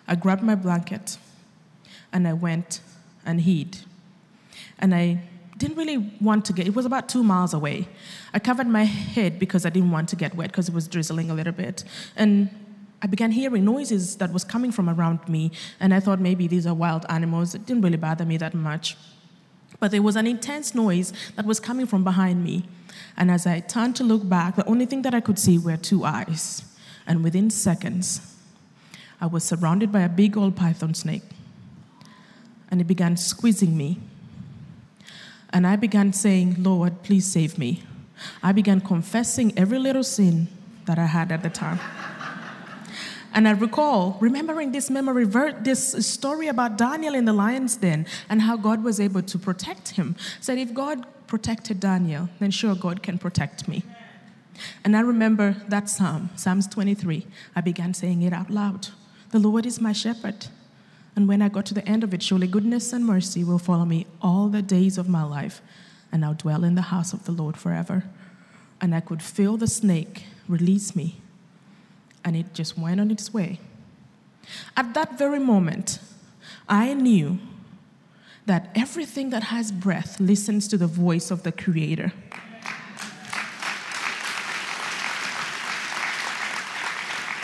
I 0.08 0.16
grabbed 0.16 0.44
my 0.44 0.56
blanket 0.56 1.18
and 2.14 2.28
I 2.28 2.34
went 2.34 2.82
and 3.26 3.42
hid. 3.42 3.80
And 4.80 4.94
I 4.94 5.20
didn't 5.58 5.78
really 5.78 5.98
want 6.20 6.46
to 6.46 6.54
get, 6.54 6.68
it 6.68 6.76
was 6.76 6.86
about 6.86 7.08
two 7.08 7.24
miles 7.24 7.54
away. 7.54 7.88
I 8.34 8.40
covered 8.40 8.68
my 8.68 8.84
head 8.84 9.40
because 9.40 9.66
I 9.66 9.70
didn't 9.70 9.92
want 9.92 10.10
to 10.10 10.16
get 10.16 10.36
wet 10.36 10.52
because 10.52 10.68
it 10.68 10.76
was 10.76 10.88
drizzling 10.88 11.30
a 11.30 11.34
little 11.34 11.54
bit. 11.54 11.84
And 12.16 12.50
I 13.02 13.08
began 13.08 13.32
hearing 13.32 13.64
noises 13.64 14.18
that 14.18 14.34
was 14.34 14.44
coming 14.44 14.72
from 14.72 14.90
around 14.90 15.28
me, 15.30 15.52
and 15.80 15.94
I 15.94 16.00
thought 16.00 16.20
maybe 16.20 16.48
these 16.48 16.66
are 16.66 16.74
wild 16.74 17.06
animals. 17.08 17.54
It 17.54 17.66
didn't 17.66 17.84
really 17.84 17.98
bother 17.98 18.26
me 18.26 18.38
that 18.38 18.54
much. 18.54 18.98
But 19.80 19.92
there 19.92 20.02
was 20.02 20.16
an 20.16 20.28
intense 20.28 20.74
noise 20.74 21.14
that 21.36 21.46
was 21.46 21.60
coming 21.60 21.86
from 21.86 22.04
behind 22.04 22.44
me. 22.44 22.66
And 23.18 23.30
as 23.30 23.46
I 23.46 23.60
turned 23.60 23.96
to 23.98 24.04
look 24.04 24.28
back, 24.28 24.56
the 24.56 24.66
only 24.66 24.86
thing 24.86 25.02
that 25.04 25.14
I 25.14 25.20
could 25.20 25.38
see 25.38 25.58
were 25.58 25.78
two 25.78 26.04
eyes. 26.04 26.64
And 27.06 27.24
within 27.24 27.50
seconds, 27.50 28.36
I 29.22 29.28
was 29.28 29.44
surrounded 29.44 29.92
by 29.92 30.02
a 30.02 30.10
big 30.10 30.38
old 30.38 30.56
python 30.56 30.94
snake. 30.94 31.24
And 32.72 32.82
it 32.82 32.86
began 32.86 33.18
squeezing 33.18 33.78
me. 33.78 34.00
And 35.56 35.66
I 35.66 35.78
began 35.78 36.12
saying, 36.12 36.58
Lord, 36.60 37.02
please 37.02 37.26
save 37.26 37.58
me. 37.58 37.82
I 38.44 38.52
began 38.52 38.82
confessing 38.82 39.58
every 39.58 39.80
little 39.80 40.04
sin 40.04 40.50
that 40.84 41.00
I 41.00 41.06
had 41.06 41.32
at 41.32 41.44
the 41.44 41.50
time. 41.50 41.80
And 43.34 43.50
I 43.50 43.52
recall 43.52 44.18
remembering 44.22 44.72
this 44.72 44.90
memory, 44.90 45.26
this 45.26 46.08
story 46.08 46.48
about 46.48 46.78
Daniel 46.78 47.16
in 47.16 47.26
the 47.26 47.34
lion's 47.34 47.76
den 47.76 48.06
and 48.30 48.42
how 48.42 48.56
God 48.56 48.82
was 48.82 49.00
able 49.00 49.22
to 49.24 49.38
protect 49.38 49.90
him. 49.90 50.16
Said, 50.40 50.58
if 50.58 50.74
God 50.74 51.06
protected 51.28 51.82
Daniel, 51.82 52.30
then 52.40 52.52
sure 52.52 52.76
God 52.76 53.04
can 53.04 53.18
protect 53.18 53.68
me. 53.68 53.84
And 54.86 54.96
I 54.96 55.02
remember 55.02 55.58
that 55.68 55.90
psalm, 55.90 56.30
Psalms 56.38 56.66
23. 56.68 57.28
I 57.58 57.62
began 57.62 57.94
saying 57.94 58.22
it 58.22 58.32
out 58.32 58.50
loud 58.50 58.88
The 59.32 59.40
Lord 59.40 59.66
is 59.66 59.82
my 59.82 59.92
shepherd. 59.92 60.48
And 61.16 61.28
when 61.28 61.42
I 61.42 61.50
got 61.50 61.66
to 61.68 61.74
the 61.74 61.88
end 61.88 62.04
of 62.04 62.14
it, 62.14 62.22
surely 62.22 62.48
goodness 62.48 62.92
and 62.92 63.06
mercy 63.06 63.44
will 63.44 63.60
follow 63.60 63.86
me 63.86 64.06
all 64.22 64.50
the 64.50 64.62
days 64.62 64.98
of 64.98 65.08
my 65.08 65.24
life, 65.24 65.62
and 66.12 66.26
I'll 66.26 66.34
dwell 66.34 66.64
in 66.64 66.76
the 66.76 66.84
house 66.84 67.14
of 67.14 67.26
the 67.26 67.32
Lord 67.32 67.58
forever. 67.58 68.04
And 68.82 68.94
I 68.94 69.00
could 69.00 69.22
feel 69.22 69.56
the 69.58 69.68
snake 69.68 70.26
release 70.48 70.96
me 70.96 71.16
and 72.26 72.36
it 72.36 72.54
just 72.54 72.78
went 72.78 73.00
on 73.00 73.12
its 73.12 73.32
way. 73.32 73.60
At 74.76 74.96
that 74.96 75.18
very 75.18 75.40
moment, 75.40 76.00
I 76.68 76.96
knew 76.96 77.38
that 78.48 78.72
everything 78.76 79.30
that 79.30 79.44
has 79.44 79.72
breath 79.72 80.20
listens 80.20 80.68
to 80.70 80.78
the 80.78 80.88
voice 80.88 81.30
of 81.30 81.44
the 81.44 81.52
Creator. 81.52 82.12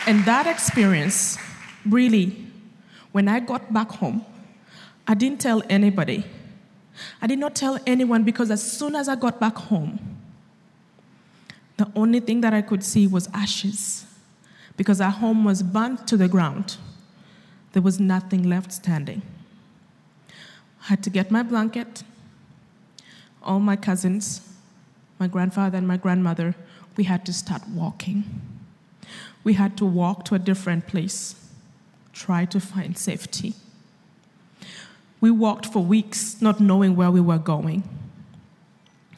And 0.04 0.24
that 0.24 0.48
experience, 0.48 1.38
really, 1.86 2.36
when 3.12 3.28
I 3.28 3.40
got 3.40 3.72
back 3.72 3.90
home, 3.90 4.24
I 5.06 5.14
didn't 5.14 5.40
tell 5.40 5.62
anybody. 5.68 6.24
I 7.20 7.26
did 7.26 7.38
not 7.38 7.54
tell 7.54 7.78
anyone 7.86 8.24
because 8.24 8.50
as 8.50 8.62
soon 8.62 8.94
as 8.94 9.08
I 9.08 9.16
got 9.16 9.40
back 9.40 9.56
home, 9.56 10.18
the 11.76 11.90
only 11.96 12.20
thing 12.20 12.40
that 12.42 12.52
I 12.52 12.62
could 12.62 12.84
see 12.84 13.06
was 13.06 13.28
ashes 13.32 14.06
because 14.76 15.00
our 15.00 15.10
home 15.10 15.44
was 15.44 15.62
burnt 15.62 16.06
to 16.08 16.16
the 16.16 16.28
ground. 16.28 16.76
There 17.72 17.82
was 17.82 17.98
nothing 17.98 18.42
left 18.48 18.72
standing. 18.72 19.22
I 20.82 20.86
had 20.88 21.02
to 21.04 21.10
get 21.10 21.30
my 21.30 21.42
blanket, 21.42 22.02
all 23.42 23.60
my 23.60 23.76
cousins, 23.76 24.40
my 25.18 25.28
grandfather 25.28 25.78
and 25.78 25.86
my 25.86 25.96
grandmother, 25.96 26.54
we 26.96 27.04
had 27.04 27.24
to 27.26 27.32
start 27.32 27.66
walking. 27.68 28.24
We 29.44 29.54
had 29.54 29.76
to 29.78 29.84
walk 29.84 30.24
to 30.26 30.34
a 30.34 30.38
different 30.38 30.86
place, 30.86 31.34
try 32.12 32.44
to 32.46 32.60
find 32.60 32.96
safety. 32.96 33.54
We 35.20 35.30
walked 35.30 35.66
for 35.66 35.84
weeks, 35.84 36.42
not 36.42 36.60
knowing 36.60 36.96
where 36.96 37.10
we 37.10 37.20
were 37.20 37.38
going. 37.38 37.82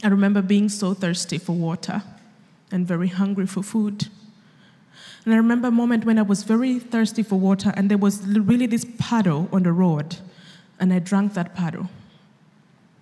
I 0.02 0.08
remember 0.08 0.42
being 0.42 0.68
so 0.68 0.92
thirsty 0.94 1.38
for 1.38 1.52
water 1.52 2.02
and 2.70 2.86
very 2.86 3.08
hungry 3.08 3.46
for 3.46 3.62
food. 3.62 4.08
And 5.24 5.32
I 5.32 5.38
remember 5.38 5.68
a 5.68 5.70
moment 5.70 6.04
when 6.04 6.18
I 6.18 6.22
was 6.22 6.42
very 6.42 6.78
thirsty 6.78 7.22
for 7.22 7.36
water, 7.36 7.72
and 7.74 7.90
there 7.90 7.96
was 7.96 8.26
really 8.26 8.66
this 8.66 8.84
puddle 8.98 9.48
on 9.50 9.62
the 9.62 9.72
road, 9.72 10.16
and 10.78 10.92
I 10.92 10.98
drank 10.98 11.32
that 11.34 11.54
puddle. 11.54 11.88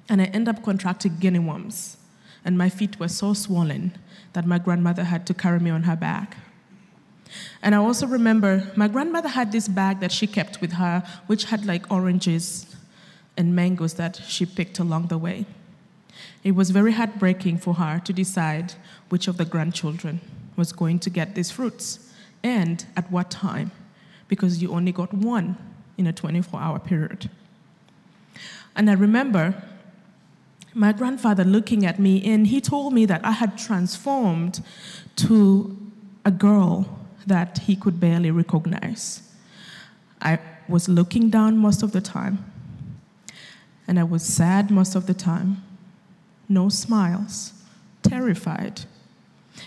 And 0.09 0.23
I 0.23 0.27
ended 0.27 0.55
up 0.55 0.63
contracting 0.63 1.17
guinea 1.19 1.41
worms, 1.41 1.97
and 2.45 2.57
my 2.57 2.69
feet 2.69 3.01
were 3.01 3.09
so 3.09 3.35
swollen 3.35 3.99
that 4.35 4.47
my 4.47 4.59
grandmother 4.59 5.05
had 5.05 5.27
to 5.27 5.35
carry 5.35 5.59
me 5.59 5.71
on 5.71 5.83
her 5.83 5.97
back. 5.97 6.37
And 7.63 7.75
I 7.75 7.79
also 7.79 8.07
remember 8.07 8.71
my 8.77 8.89
grandmother 8.89 9.29
had 9.29 9.53
this 9.53 9.69
bag 9.69 10.01
that 10.01 10.13
she 10.13 10.27
kept 10.27 10.61
with 10.61 10.73
her, 10.73 11.03
which 11.27 11.45
had 11.45 11.65
like 11.65 11.91
oranges 11.91 12.67
and 13.37 13.55
mangoes 13.55 13.95
that 13.95 14.21
she 14.27 14.47
picked 14.47 14.79
along 14.79 15.07
the 15.07 15.19
way. 15.19 15.47
It 16.45 16.53
was 16.53 16.71
very 16.71 16.93
heartbreaking 16.93 17.59
for 17.59 17.75
her 17.75 18.01
to 18.05 18.13
decide 18.13 18.75
which 19.09 19.29
of 19.29 19.37
the 19.37 19.45
grandchildren 19.45 20.21
was 20.57 20.73
going 20.73 20.99
to 21.01 21.11
get 21.11 21.35
these 21.35 21.51
fruits 21.51 22.13
and 22.43 22.85
at 22.97 23.11
what 23.11 23.31
time, 23.31 23.71
because 24.29 24.61
you 24.61 24.73
only 24.73 24.93
got 24.93 25.15
one 25.15 25.57
in 25.97 26.07
a 26.07 26.13
24 26.13 26.61
hour 26.61 26.79
period. 26.79 27.31
And 28.75 28.91
I 28.91 28.95
remember 28.95 29.63
my 30.75 30.93
grandfather 30.93 31.45
looking 31.45 31.85
at 31.85 31.99
me, 31.99 32.25
and 32.25 32.47
he 32.47 32.61
told 32.61 32.93
me 32.93 33.05
that 33.07 33.25
I 33.25 33.33
had 33.33 33.59
transformed 33.59 34.63
to 35.17 35.77
a 36.25 36.31
girl 36.31 36.99
that 37.27 37.59
he 37.59 37.77
could 37.77 38.01
barely 38.01 38.31
recognize. 38.31 39.23
I 40.21 40.39
was 40.69 40.89
looking 40.89 41.31
down 41.31 41.59
most 41.59 41.83
of 41.83 41.93
the 41.93 42.01
time, 42.01 42.45
and 43.87 43.99
I 43.99 44.05
was 44.05 44.23
sad 44.23 44.71
most 44.71 44.95
of 44.95 45.07
the 45.07 45.15
time. 45.15 45.63
No 46.49 46.69
smiles, 46.69 47.53
terrified. 48.03 48.83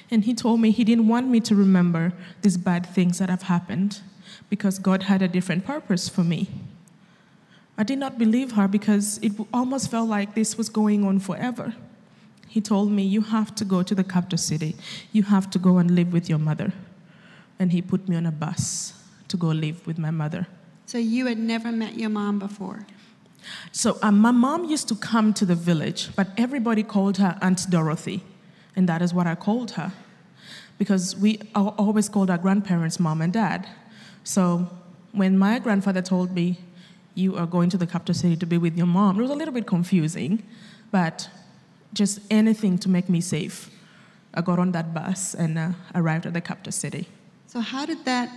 And 0.09 0.23
he 0.23 0.33
told 0.33 0.59
me 0.59 0.71
he 0.71 0.83
didn't 0.83 1.07
want 1.07 1.27
me 1.27 1.39
to 1.41 1.55
remember 1.55 2.13
these 2.41 2.57
bad 2.57 2.85
things 2.85 3.19
that 3.19 3.29
have 3.29 3.43
happened 3.43 4.01
because 4.49 4.79
God 4.79 5.03
had 5.03 5.21
a 5.21 5.27
different 5.27 5.65
purpose 5.65 6.09
for 6.09 6.23
me. 6.23 6.49
I 7.77 7.83
did 7.83 7.99
not 7.99 8.17
believe 8.17 8.53
her 8.53 8.67
because 8.67 9.19
it 9.21 9.33
almost 9.53 9.91
felt 9.91 10.09
like 10.09 10.33
this 10.33 10.57
was 10.57 10.69
going 10.69 11.05
on 11.05 11.19
forever. 11.19 11.73
He 12.47 12.61
told 12.61 12.89
me, 12.91 13.03
You 13.03 13.21
have 13.21 13.53
to 13.55 13.65
go 13.65 13.83
to 13.83 13.93
the 13.93 14.03
capital 14.03 14.37
city. 14.37 14.75
You 15.11 15.23
have 15.23 15.49
to 15.51 15.59
go 15.59 15.77
and 15.77 15.91
live 15.91 16.13
with 16.13 16.29
your 16.29 16.39
mother. 16.39 16.71
And 17.59 17.71
he 17.71 17.81
put 17.81 18.07
me 18.07 18.15
on 18.15 18.25
a 18.25 18.31
bus 18.31 18.93
to 19.27 19.37
go 19.37 19.47
live 19.47 19.85
with 19.87 19.97
my 19.97 20.11
mother. 20.11 20.47
So 20.85 20.97
you 20.97 21.25
had 21.25 21.37
never 21.37 21.71
met 21.71 21.95
your 21.95 22.09
mom 22.09 22.39
before? 22.39 22.85
So 23.71 23.97
um, 24.01 24.19
my 24.19 24.31
mom 24.31 24.65
used 24.65 24.87
to 24.89 24.95
come 24.95 25.33
to 25.33 25.45
the 25.45 25.55
village, 25.55 26.09
but 26.15 26.27
everybody 26.37 26.83
called 26.83 27.17
her 27.17 27.37
Aunt 27.41 27.69
Dorothy. 27.69 28.23
And 28.75 28.89
that 28.89 29.01
is 29.01 29.13
what 29.13 29.27
I 29.27 29.35
called 29.35 29.71
her. 29.71 29.93
Because 30.77 31.15
we 31.15 31.39
always 31.55 32.09
called 32.09 32.29
our 32.29 32.37
grandparents 32.37 32.99
mom 32.99 33.21
and 33.21 33.31
dad. 33.31 33.67
So 34.23 34.69
when 35.13 35.37
my 35.37 35.59
grandfather 35.59 36.01
told 36.01 36.33
me, 36.33 36.59
You 37.17 37.37
are 37.37 37.45
going 37.45 37.69
to 37.69 37.77
the 37.77 37.87
capital 37.87 38.13
city 38.13 38.35
to 38.35 38.45
be 38.45 38.57
with 38.57 38.75
your 38.75 38.87
mom, 38.87 39.17
it 39.17 39.21
was 39.21 39.31
a 39.31 39.35
little 39.35 39.53
bit 39.53 39.65
confusing, 39.65 40.43
but 40.91 41.29
just 41.93 42.19
anything 42.29 42.77
to 42.79 42.89
make 42.89 43.07
me 43.07 43.21
safe. 43.21 43.69
I 44.33 44.41
got 44.41 44.59
on 44.59 44.73
that 44.73 44.93
bus 44.93 45.33
and 45.33 45.57
uh, 45.57 45.69
arrived 45.93 46.25
at 46.25 46.33
the 46.33 46.41
capital 46.41 46.73
city. 46.73 47.07
So, 47.47 47.59
how 47.59 47.85
did 47.85 48.05
that 48.05 48.29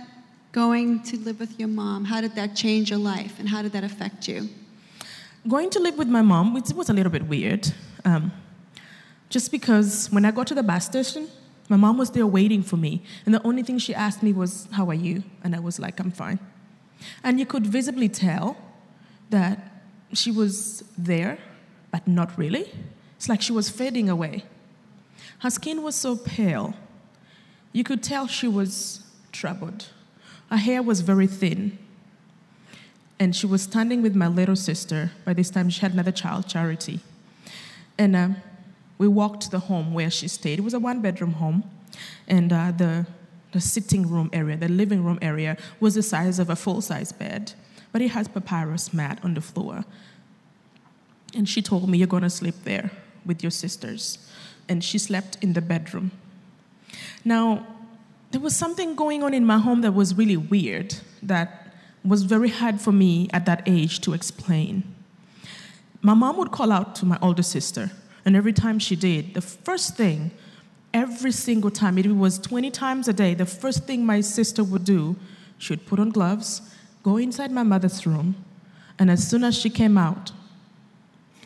going 0.51 1.01
to 1.03 1.17
live 1.17 1.39
with 1.39 1.59
your 1.59 1.67
mom, 1.67 2.05
how 2.05 2.21
did 2.21 2.35
that 2.35 2.55
change 2.55 2.89
your 2.89 2.99
life 2.99 3.39
and 3.39 3.47
how 3.47 3.61
did 3.61 3.71
that 3.73 3.83
affect 3.83 4.27
you? 4.27 4.49
Going 5.47 5.69
to 5.71 5.79
live 5.79 5.97
with 5.97 6.07
my 6.07 6.21
mom, 6.21 6.57
it 6.57 6.73
was 6.73 6.89
a 6.89 6.93
little 6.93 7.11
bit 7.11 7.23
weird. 7.27 7.71
Um, 8.03 8.31
just 9.29 9.51
because 9.51 10.07
when 10.11 10.25
I 10.25 10.31
got 10.31 10.47
to 10.47 10.55
the 10.55 10.63
bus 10.63 10.85
station, 10.85 11.29
my 11.69 11.77
mom 11.77 11.97
was 11.97 12.09
there 12.09 12.25
waiting 12.25 12.63
for 12.63 12.77
me, 12.77 13.03
and 13.25 13.35
the 13.35 13.43
only 13.43 13.61
thing 13.61 13.77
she 13.77 13.93
asked 13.93 14.23
me 14.23 14.33
was, 14.33 14.67
How 14.71 14.89
are 14.89 14.95
you? 14.95 15.23
And 15.43 15.55
I 15.55 15.59
was 15.59 15.79
like, 15.79 15.99
I'm 15.99 16.11
fine. 16.11 16.39
And 17.23 17.39
you 17.39 17.45
could 17.45 17.67
visibly 17.67 18.09
tell 18.09 18.57
that 19.29 19.83
she 20.13 20.31
was 20.31 20.83
there, 20.97 21.37
but 21.91 22.07
not 22.07 22.35
really. 22.37 22.73
It's 23.17 23.29
like 23.29 23.41
she 23.41 23.51
was 23.51 23.69
fading 23.69 24.09
away. 24.09 24.45
Her 25.39 25.51
skin 25.51 25.83
was 25.83 25.95
so 25.95 26.15
pale, 26.15 26.73
you 27.71 27.83
could 27.83 28.01
tell 28.01 28.27
she 28.27 28.47
was 28.47 29.03
troubled. 29.31 29.89
Her 30.49 30.57
hair 30.57 30.81
was 30.81 31.01
very 31.01 31.27
thin. 31.27 31.77
And 33.19 33.35
she 33.35 33.45
was 33.45 33.63
standing 33.63 34.01
with 34.01 34.15
my 34.15 34.27
little 34.27 34.55
sister. 34.55 35.11
By 35.25 35.33
this 35.33 35.49
time, 35.49 35.69
she 35.69 35.81
had 35.81 35.93
another 35.93 36.11
child, 36.11 36.47
Charity. 36.47 37.01
And 37.97 38.15
um, 38.15 38.37
we 38.97 39.07
walked 39.07 39.41
to 39.43 39.51
the 39.51 39.59
home 39.59 39.93
where 39.93 40.09
she 40.09 40.27
stayed. 40.27 40.59
It 40.59 40.61
was 40.61 40.73
a 40.73 40.79
one 40.79 41.01
bedroom 41.01 41.33
home, 41.33 41.63
and 42.27 42.51
uh, 42.53 42.71
the, 42.71 43.05
the 43.51 43.61
sitting 43.61 44.07
room 44.07 44.29
area, 44.31 44.55
the 44.57 44.69
living 44.69 45.03
room 45.03 45.19
area, 45.21 45.57
was 45.79 45.95
the 45.95 46.03
size 46.03 46.39
of 46.39 46.49
a 46.49 46.55
full 46.55 46.81
size 46.81 47.11
bed, 47.11 47.53
but 47.91 48.01
it 48.01 48.09
has 48.09 48.27
papyrus 48.27 48.93
mat 48.93 49.19
on 49.23 49.33
the 49.33 49.41
floor. 49.41 49.85
And 51.35 51.47
she 51.47 51.61
told 51.61 51.89
me, 51.89 51.97
You're 51.97 52.07
going 52.07 52.23
to 52.23 52.29
sleep 52.29 52.55
there 52.63 52.91
with 53.25 53.43
your 53.43 53.51
sisters. 53.51 54.17
And 54.67 54.83
she 54.83 54.97
slept 54.97 55.37
in 55.41 55.53
the 55.53 55.61
bedroom. 55.61 56.11
Now, 57.25 57.65
there 58.31 58.41
was 58.41 58.55
something 58.55 58.95
going 58.95 59.23
on 59.23 59.33
in 59.33 59.45
my 59.45 59.57
home 59.57 59.81
that 59.81 59.93
was 59.93 60.15
really 60.15 60.37
weird, 60.37 60.95
that 61.23 61.73
was 62.03 62.23
very 62.23 62.49
hard 62.49 62.79
for 62.79 62.91
me 62.91 63.27
at 63.33 63.45
that 63.45 63.63
age 63.65 64.01
to 64.01 64.13
explain. 64.13 64.83
My 66.01 66.13
mom 66.13 66.37
would 66.37 66.51
call 66.51 66.71
out 66.71 66.95
to 66.95 67.05
my 67.05 67.17
older 67.21 67.43
sister 67.43 67.91
and 68.25 68.35
every 68.35 68.53
time 68.53 68.79
she 68.79 68.95
did, 68.95 69.33
the 69.33 69.41
first 69.41 69.97
thing 69.97 70.31
every 70.93 71.31
single 71.31 71.71
time, 71.71 71.97
it 71.97 72.07
was 72.07 72.39
20 72.39 72.71
times 72.71 73.07
a 73.07 73.13
day, 73.13 73.33
the 73.33 73.45
first 73.45 73.85
thing 73.85 74.05
my 74.05 74.21
sister 74.21 74.63
would 74.63 74.83
do, 74.83 75.15
she 75.57 75.73
would 75.73 75.85
put 75.85 75.99
on 75.99 76.09
gloves, 76.09 76.61
go 77.03 77.17
inside 77.17 77.51
my 77.51 77.63
mother's 77.63 78.05
room, 78.05 78.35
and 78.97 79.09
as 79.09 79.27
soon 79.27 79.43
as 79.43 79.57
she 79.57 79.69
came 79.69 79.97
out, 79.97 80.31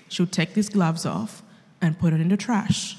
she 0.07 0.21
would 0.21 0.31
take 0.31 0.53
these 0.53 0.69
gloves 0.69 1.05
off 1.05 1.41
and 1.81 1.99
put 1.99 2.13
it 2.13 2.21
in 2.21 2.29
the 2.29 2.37
trash. 2.37 2.97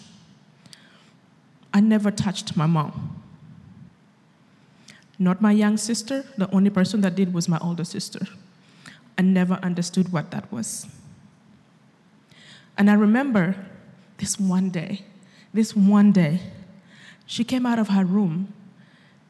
I 1.75 1.81
never 1.81 2.13
touched 2.13 2.57
my 2.57 2.67
mom. 2.67 3.21
Not 5.19 5.43
my 5.43 5.51
young 5.51 5.77
sister, 5.77 6.25
the 6.39 6.49
only 6.53 6.71
person 6.71 7.01
that 7.01 7.17
did 7.17 7.35
was 7.35 7.49
my 7.49 7.59
older 7.59 7.85
sister. 7.85 8.27
I 9.19 9.23
never 9.23 9.55
understood 9.55 10.13
what 10.13 10.31
that 10.31 10.51
was. 10.53 10.87
And 12.79 12.91
I 12.91 12.95
remember 12.95 13.57
this 14.19 14.39
one 14.39 14.71
day, 14.71 15.05
this 15.53 15.75
one 15.75 16.13
day, 16.13 16.41
she 17.27 17.43
came 17.43 17.67
out 17.67 17.79
of 17.79 17.89
her 17.89 18.05
room 18.05 18.53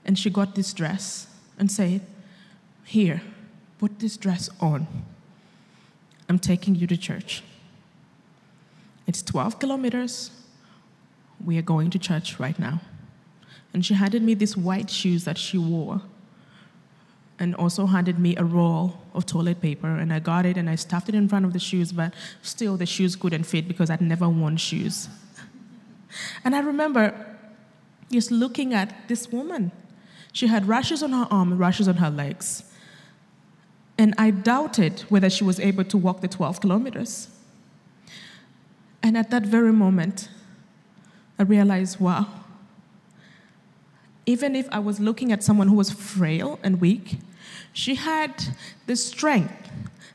and 0.04 0.18
she 0.18 0.28
got 0.28 0.54
this 0.54 0.72
dress 0.72 1.26
and 1.58 1.70
said, 1.70 2.02
Here, 2.84 3.22
put 3.78 3.98
this 4.00 4.16
dress 4.16 4.50
on. 4.60 4.86
I'm 6.28 6.38
taking 6.38 6.74
you 6.74 6.86
to 6.86 6.96
church. 6.96 7.42
It's 9.06 9.22
12 9.22 9.58
kilometers. 9.58 10.30
We 11.42 11.58
are 11.58 11.62
going 11.62 11.90
to 11.90 11.98
church 11.98 12.38
right 12.38 12.58
now. 12.58 12.80
And 13.72 13.84
she 13.84 13.94
handed 13.94 14.22
me 14.22 14.34
these 14.34 14.56
white 14.56 14.90
shoes 14.90 15.24
that 15.24 15.38
she 15.38 15.58
wore 15.58 16.02
and 17.38 17.54
also 17.56 17.86
handed 17.86 18.18
me 18.18 18.36
a 18.36 18.44
roll 18.44 19.02
of 19.14 19.26
toilet 19.26 19.60
paper. 19.60 19.88
And 19.88 20.12
I 20.12 20.20
got 20.20 20.46
it 20.46 20.56
and 20.56 20.70
I 20.70 20.76
stuffed 20.76 21.08
it 21.08 21.14
in 21.14 21.28
front 21.28 21.44
of 21.44 21.52
the 21.52 21.58
shoes, 21.58 21.92
but 21.92 22.14
still 22.42 22.76
the 22.76 22.86
shoes 22.86 23.16
couldn't 23.16 23.44
fit 23.44 23.66
because 23.66 23.90
I'd 23.90 24.00
never 24.00 24.28
worn 24.28 24.56
shoes. 24.56 25.08
And 26.44 26.54
I 26.54 26.60
remember 26.60 27.36
just 28.12 28.30
looking 28.30 28.72
at 28.72 29.08
this 29.08 29.30
woman. 29.32 29.72
She 30.32 30.46
had 30.46 30.68
rashes 30.68 31.02
on 31.02 31.12
her 31.12 31.26
arm, 31.30 31.58
rashes 31.58 31.88
on 31.88 31.96
her 31.96 32.10
legs. 32.10 32.64
And 33.98 34.14
I 34.18 34.30
doubted 34.30 35.00
whether 35.08 35.30
she 35.30 35.44
was 35.44 35.60
able 35.60 35.84
to 35.84 35.96
walk 35.96 36.20
the 36.20 36.28
12 36.28 36.60
kilometers. 36.60 37.28
And 39.02 39.16
at 39.16 39.30
that 39.30 39.44
very 39.44 39.72
moment, 39.72 40.28
I 41.38 41.42
realized, 41.42 42.00
wow, 42.00 42.26
even 44.26 44.56
if 44.56 44.68
I 44.70 44.78
was 44.78 45.00
looking 45.00 45.32
at 45.32 45.42
someone 45.42 45.68
who 45.68 45.74
was 45.74 45.90
frail 45.90 46.58
and 46.62 46.80
weak, 46.80 47.18
she 47.72 47.96
had 47.96 48.32
the 48.86 48.96
strength 48.96 49.70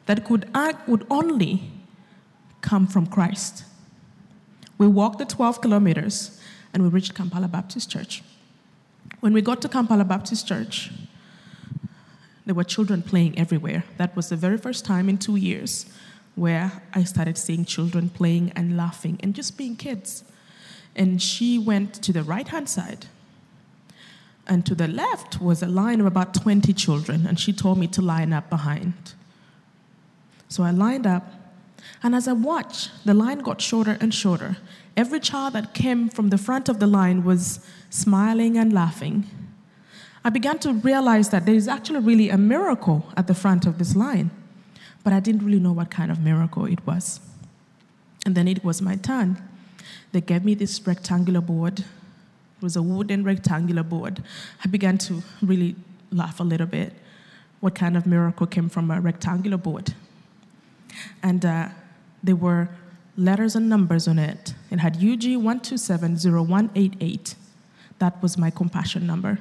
that 0.06 0.26
could, 0.26 0.50
act, 0.56 0.88
would 0.88 1.06
only 1.10 1.72
come 2.62 2.88
from 2.88 3.06
Christ. 3.06 3.64
We 4.78 4.88
walked 4.88 5.20
the 5.20 5.26
12 5.26 5.62
kilometers 5.62 6.40
and 6.74 6.84
we 6.84 6.90
reached 6.90 7.14
Kampala 7.14 7.48
Baptist 7.48 7.92
Church. 7.92 8.24
When 9.20 9.34
we 9.34 9.42
got 9.42 9.62
to 9.62 9.70
Kampala 9.70 10.06
Baptist 10.06 10.48
Church, 10.48 10.92
there 12.46 12.56
were 12.56 12.64
children 12.64 13.04
playing 13.04 13.38
everywhere. 13.38 13.84
That 13.98 14.16
was 14.16 14.30
the 14.30 14.36
very 14.36 14.58
first 14.58 14.86
time 14.86 15.10
in 15.10 15.18
two 15.18 15.36
years 15.36 15.86
where 16.36 16.82
I 16.94 17.04
started 17.04 17.38
seeing 17.38 17.66
children 17.66 18.10
playing 18.10 18.54
and 18.56 18.78
laughing 18.78 19.20
and 19.22 19.36
just 19.36 19.58
being 19.58 19.76
kids. 19.76 20.24
And 21.00 21.20
she 21.20 21.58
went 21.58 21.96
to 22.04 22.14
the 22.14 22.22
right 22.22 22.48
hand 22.48 22.70
side 22.70 23.08
and 24.50 24.66
to 24.66 24.74
the 24.74 24.88
left 24.88 25.40
was 25.40 25.62
a 25.62 25.68
line 25.68 26.02
of 26.02 26.08
about 26.08 26.34
20 26.34 26.74
children, 26.74 27.28
and 27.28 27.40
she 27.40 27.54
told 27.54 27.78
me 27.78 27.86
to 27.88 28.02
line 28.02 28.34
up 28.34 28.50
behind. 28.50 29.14
So 30.50 30.64
I 30.64 30.72
lined 30.72 31.06
up, 31.06 31.32
and 32.02 32.16
as 32.16 32.28
I 32.28 32.34
watched, 32.34 32.90
the 33.06 33.14
line 33.14 33.40
got 33.40 33.62
shorter 33.62 33.96
and 34.02 34.12
shorter. 34.12 34.58
Every 34.98 35.20
child 35.20 35.54
that 35.54 35.76
came 35.76 36.10
from 36.10 36.30
the 36.30 36.38
front 36.38 36.68
of 36.68 36.80
the 36.80 36.88
line 36.88 37.24
was 37.24 37.64
smiling 37.92 38.58
and 38.58 38.74
laughing. 38.74 39.28
I 40.26 40.32
began 40.32 40.58
to 40.60 40.74
realize 40.74 41.30
that 41.30 41.46
there 41.46 41.56
is 41.56 41.68
actually 41.68 42.00
really 42.00 42.30
a 42.30 42.38
miracle 42.38 43.06
at 43.16 43.28
the 43.28 43.36
front 43.36 43.68
of 43.68 43.78
this 43.78 43.96
line, 43.96 44.32
but 45.04 45.14
I 45.14 45.20
didn't 45.20 45.46
really 45.46 45.60
know 45.60 45.72
what 45.74 45.92
kind 45.92 46.10
of 46.12 46.20
miracle 46.20 46.66
it 46.66 46.86
was. 46.88 47.20
And 48.26 48.34
then 48.36 48.48
it 48.48 48.64
was 48.64 48.82
my 48.82 48.96
turn. 48.96 49.42
They 50.12 50.22
gave 50.22 50.44
me 50.44 50.56
this 50.56 50.86
rectangular 50.86 51.42
board 51.42 51.86
it 52.60 52.64
was 52.64 52.76
a 52.76 52.82
wooden 52.82 53.24
rectangular 53.24 53.84
board. 53.84 54.22
I 54.66 54.68
began 54.68 54.98
to 54.98 55.24
really 55.42 55.78
laugh 56.12 56.42
a 56.42 56.44
little 56.44 56.68
bit. 56.68 56.92
What 57.62 57.74
kind 57.74 57.96
of 57.96 58.06
miracle 58.06 58.48
came 58.48 58.68
from 58.68 58.92
a 58.92 59.00
rectangular 59.00 59.56
board? 59.56 59.94
And 61.24 61.46
uh, 61.46 61.70
there 62.22 62.36
were 62.36 62.68
letters 63.16 63.56
and 63.56 63.70
numbers 63.70 64.10
on 64.10 64.20
it. 64.20 64.56
It 64.70 64.80
had 64.80 64.98
UG 64.98 65.40
1270188. 65.40 67.36
That 68.00 68.22
was 68.22 68.38
my 68.38 68.50
compassion 68.50 69.08
number. 69.08 69.40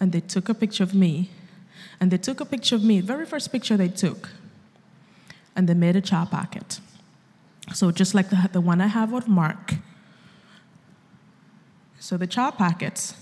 And 0.00 0.10
they 0.10 0.18
took 0.20 0.48
a 0.48 0.54
picture 0.54 0.82
of 0.82 0.96
me. 0.96 1.30
And 2.00 2.10
they 2.10 2.18
took 2.18 2.40
a 2.40 2.44
picture 2.44 2.74
of 2.74 2.82
me, 2.82 3.00
very 3.00 3.24
first 3.24 3.52
picture 3.52 3.76
they 3.76 3.86
took. 3.86 4.30
And 5.54 5.68
they 5.68 5.74
made 5.74 5.94
a 5.94 6.00
child 6.00 6.32
packet. 6.32 6.80
So 7.72 7.92
just 7.92 8.16
like 8.16 8.30
the, 8.30 8.50
the 8.52 8.60
one 8.60 8.80
I 8.80 8.88
have 8.88 9.12
of 9.12 9.28
Mark, 9.28 9.74
so 12.02 12.16
the 12.16 12.26
child 12.26 12.58
packets, 12.58 13.14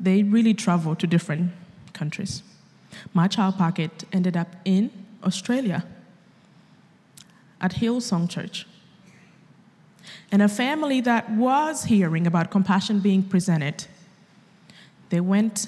they 0.00 0.22
really 0.22 0.54
travel 0.54 0.96
to 0.96 1.06
different 1.06 1.52
countries. 1.92 2.42
My 3.12 3.28
child 3.28 3.58
packet 3.58 4.04
ended 4.10 4.38
up 4.38 4.48
in 4.64 4.90
Australia 5.22 5.84
at 7.60 7.74
Hillsong 7.74 8.30
Church. 8.30 8.66
And 10.32 10.40
a 10.40 10.48
family 10.48 11.02
that 11.02 11.30
was 11.30 11.84
hearing 11.84 12.26
about 12.26 12.50
compassion 12.50 13.00
being 13.00 13.22
presented, 13.22 13.84
they 15.10 15.20
went 15.20 15.66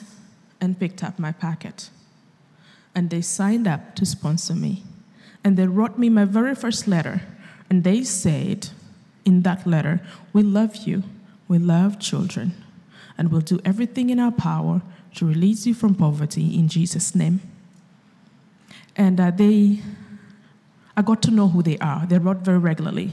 and 0.59 0.81
picked 0.81 1.05
up 1.05 1.18
my 1.18 1.33
packet. 1.33 1.90
And 2.94 3.11
they 3.11 3.20
signed 3.20 3.68
up 3.68 3.94
to 3.96 4.07
sponsor 4.07 4.55
me. 4.55 4.85
And 5.44 5.59
they 5.59 5.66
wrote 5.66 5.98
me 5.98 6.09
my 6.09 6.24
very 6.24 6.55
first 6.55 6.88
letter. 6.88 7.20
And 7.68 7.85
they 7.85 8.05
said, 8.05 8.70
in 9.28 9.42
that 9.42 9.66
letter, 9.66 10.00
we 10.32 10.42
love 10.42 10.74
you, 10.88 11.02
we 11.48 11.58
love 11.58 12.00
children, 12.00 12.54
and 13.18 13.30
we'll 13.30 13.42
do 13.42 13.60
everything 13.62 14.08
in 14.08 14.18
our 14.18 14.32
power 14.32 14.80
to 15.16 15.26
release 15.26 15.66
you 15.66 15.74
from 15.74 15.94
poverty 15.94 16.58
in 16.58 16.66
Jesus' 16.66 17.14
name. 17.14 17.40
And 18.96 19.20
uh, 19.20 19.30
they, 19.30 19.80
I 20.96 21.02
got 21.02 21.20
to 21.22 21.30
know 21.30 21.48
who 21.48 21.62
they 21.62 21.76
are. 21.78 22.06
They 22.06 22.18
wrote 22.18 22.38
very 22.38 22.58
regularly. 22.58 23.12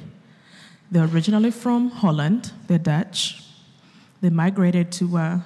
They're 0.90 1.06
originally 1.06 1.52
from 1.52 1.92
Holland, 1.92 2.54
they're 2.68 2.80
Dutch. 2.80 3.44
They 4.22 4.30
migrated 4.30 4.92
to, 4.94 5.18
uh, 5.18 5.40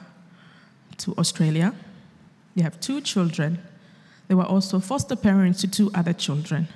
to 0.97 1.15
Australia. 1.17 1.73
They 2.55 2.61
have 2.61 2.79
two 2.79 3.01
children. 3.01 3.57
They 4.27 4.35
were 4.35 4.45
also 4.45 4.79
foster 4.79 5.15
parents 5.15 5.61
to 5.61 5.67
two 5.67 5.89
other 5.95 6.13
children. 6.13 6.67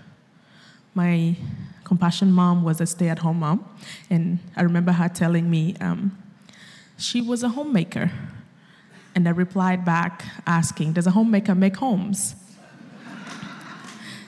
My 0.96 1.36
compassion 1.84 2.32
mom 2.32 2.64
was 2.64 2.82
a 2.82 2.86
stay 2.86 3.10
at 3.10 3.20
home 3.20 3.40
mom. 3.40 3.66
And 4.10 4.40
I 4.56 4.62
remember 4.64 4.92
her 4.92 5.10
telling 5.10 5.50
me 5.50 5.76
um, 5.80 6.18
she 6.98 7.22
was 7.22 7.44
a 7.44 7.50
homemaker. 7.50 8.12
And 9.16 9.28
I 9.28 9.32
replied 9.32 9.86
back 9.86 10.26
asking, 10.48 10.94
Does 10.94 11.08
a 11.08 11.12
homemaker 11.12 11.56
make 11.56 11.76
homes? 11.78 12.36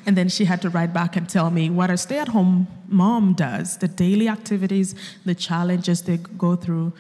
and 0.06 0.16
then 0.16 0.30
she 0.30 0.46
had 0.46 0.62
to 0.62 0.70
write 0.70 0.94
back 0.94 1.16
and 1.16 1.28
tell 1.28 1.50
me 1.50 1.70
what 1.70 1.90
a 1.90 1.98
stay 1.98 2.20
at 2.20 2.30
home 2.30 2.68
mom 2.88 3.34
does 3.34 3.78
the 3.78 3.88
daily 3.88 4.28
activities, 4.30 4.94
the 5.26 5.34
challenges 5.34 6.04
they 6.04 6.18
go 6.18 6.56
through. 6.56 6.94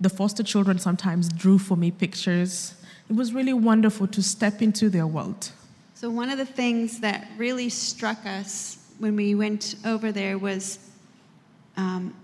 The 0.00 0.08
foster 0.08 0.42
children 0.42 0.78
sometimes 0.78 1.28
drew 1.28 1.58
for 1.58 1.76
me 1.76 1.92
pictures. 1.92 2.74
It 3.08 3.14
was 3.14 3.32
really 3.32 3.52
wonderful 3.52 4.08
to 4.08 4.22
step 4.22 4.60
into 4.60 4.88
their 4.88 5.06
world. 5.06 5.52
So, 5.94 6.10
one 6.10 6.30
of 6.30 6.38
the 6.38 6.46
things 6.46 6.98
that 7.00 7.28
really 7.36 7.68
struck 7.68 8.26
us 8.26 8.81
when 9.02 9.16
we 9.16 9.34
went 9.34 9.74
over 9.84 10.12
there 10.12 10.38
was 10.38 10.78
um, 11.76 12.14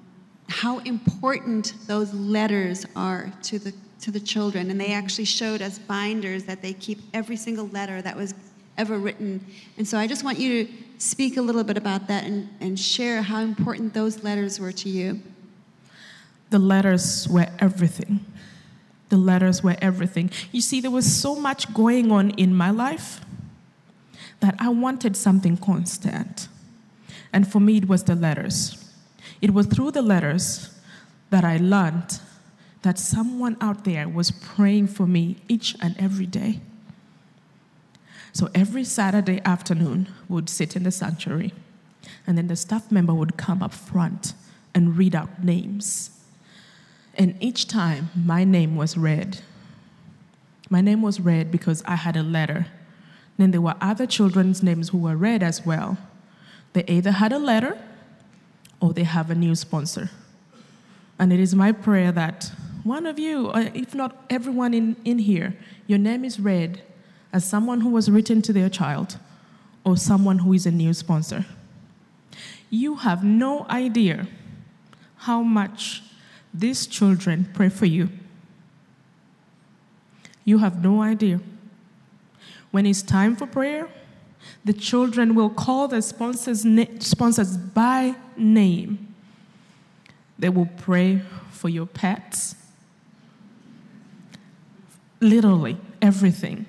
how 0.48 0.78
important 0.80 1.74
those 1.88 2.14
letters 2.14 2.86
are 2.94 3.32
to 3.42 3.58
the 3.58 3.74
to 4.00 4.12
the 4.12 4.20
children, 4.20 4.70
and 4.70 4.80
they 4.80 4.92
actually 4.92 5.24
showed 5.24 5.60
us 5.60 5.76
binders 5.76 6.44
that 6.44 6.62
they 6.62 6.72
keep 6.72 7.00
every 7.12 7.34
single 7.34 7.66
letter 7.70 8.00
that 8.00 8.16
was 8.16 8.32
ever 8.76 8.96
written. 8.96 9.44
And 9.76 9.88
so 9.88 9.98
I 9.98 10.06
just 10.06 10.22
want 10.22 10.38
you 10.38 10.66
to 10.66 10.72
speak 10.98 11.36
a 11.36 11.42
little 11.42 11.64
bit 11.64 11.76
about 11.76 12.06
that 12.06 12.22
and, 12.22 12.48
and 12.60 12.78
share 12.78 13.22
how 13.22 13.40
important 13.40 13.92
those 13.92 14.22
letters 14.22 14.60
were 14.60 14.70
to 14.70 14.88
you. 14.88 15.20
The 16.50 16.60
letters 16.60 17.26
were 17.28 17.48
everything. 17.58 18.24
The 19.08 19.16
letters 19.16 19.64
were 19.64 19.74
everything. 19.82 20.30
You 20.52 20.60
see, 20.60 20.80
there 20.80 20.92
was 20.92 21.12
so 21.12 21.34
much 21.34 21.74
going 21.74 22.12
on 22.12 22.30
in 22.30 22.54
my 22.54 22.70
life 22.70 23.20
that 24.38 24.54
I 24.60 24.68
wanted 24.68 25.16
something 25.16 25.56
constant. 25.56 26.46
And 27.32 27.50
for 27.50 27.60
me, 27.60 27.76
it 27.78 27.88
was 27.88 28.04
the 28.04 28.14
letters. 28.14 28.92
It 29.40 29.52
was 29.52 29.66
through 29.66 29.92
the 29.92 30.02
letters 30.02 30.74
that 31.30 31.44
I 31.44 31.58
learned 31.58 32.20
that 32.82 32.98
someone 32.98 33.56
out 33.60 33.84
there 33.84 34.08
was 34.08 34.30
praying 34.30 34.86
for 34.88 35.06
me 35.06 35.36
each 35.48 35.76
and 35.80 35.96
every 35.98 36.26
day. 36.26 36.60
So 38.32 38.48
every 38.54 38.84
Saturday 38.84 39.40
afternoon, 39.44 40.08
we 40.28 40.34
would 40.36 40.48
sit 40.48 40.76
in 40.76 40.84
the 40.84 40.90
sanctuary, 40.90 41.52
and 42.26 42.38
then 42.38 42.46
the 42.46 42.56
staff 42.56 42.90
member 42.92 43.12
would 43.12 43.36
come 43.36 43.62
up 43.62 43.74
front 43.74 44.34
and 44.74 44.96
read 44.96 45.14
out 45.14 45.42
names. 45.42 46.10
And 47.14 47.36
each 47.40 47.66
time 47.66 48.10
my 48.14 48.44
name 48.44 48.76
was 48.76 48.96
read, 48.96 49.40
my 50.70 50.80
name 50.80 51.02
was 51.02 51.18
read 51.18 51.50
because 51.50 51.82
I 51.84 51.96
had 51.96 52.16
a 52.16 52.22
letter. 52.22 52.66
Then 53.38 53.50
there 53.52 53.60
were 53.60 53.76
other 53.80 54.06
children's 54.06 54.62
names 54.62 54.90
who 54.90 54.98
were 54.98 55.16
read 55.16 55.42
as 55.42 55.64
well. 55.64 55.96
They 56.78 56.84
either 56.94 57.10
had 57.10 57.32
a 57.32 57.40
letter 57.40 57.76
or 58.80 58.92
they 58.92 59.02
have 59.02 59.32
a 59.32 59.34
new 59.34 59.56
sponsor. 59.56 60.10
And 61.18 61.32
it 61.32 61.40
is 61.40 61.52
my 61.52 61.72
prayer 61.72 62.12
that 62.12 62.52
one 62.84 63.04
of 63.04 63.18
you, 63.18 63.50
if 63.52 63.96
not 63.96 64.24
everyone 64.30 64.72
in, 64.74 64.94
in 65.04 65.18
here, 65.18 65.56
your 65.88 65.98
name 65.98 66.24
is 66.24 66.38
read 66.38 66.82
as 67.32 67.44
someone 67.44 67.80
who 67.80 67.88
was 67.88 68.08
written 68.08 68.42
to 68.42 68.52
their 68.52 68.68
child 68.68 69.18
or 69.82 69.96
someone 69.96 70.38
who 70.38 70.52
is 70.52 70.66
a 70.66 70.70
new 70.70 70.94
sponsor. 70.94 71.46
You 72.70 72.94
have 72.94 73.24
no 73.24 73.66
idea 73.68 74.28
how 75.16 75.42
much 75.42 76.04
these 76.54 76.86
children 76.86 77.48
pray 77.54 77.70
for 77.70 77.86
you. 77.86 78.08
You 80.44 80.58
have 80.58 80.80
no 80.84 81.02
idea. 81.02 81.40
When 82.70 82.86
it's 82.86 83.02
time 83.02 83.34
for 83.34 83.48
prayer, 83.48 83.88
the 84.64 84.72
children 84.72 85.34
will 85.34 85.50
call 85.50 85.88
the 85.88 86.02
sponsors, 86.02 86.66
sponsors 87.00 87.56
by 87.56 88.14
name. 88.36 89.14
They 90.38 90.48
will 90.48 90.68
pray 90.76 91.22
for 91.50 91.68
your 91.68 91.86
pets. 91.86 92.54
Literally, 95.20 95.76
everything. 96.00 96.66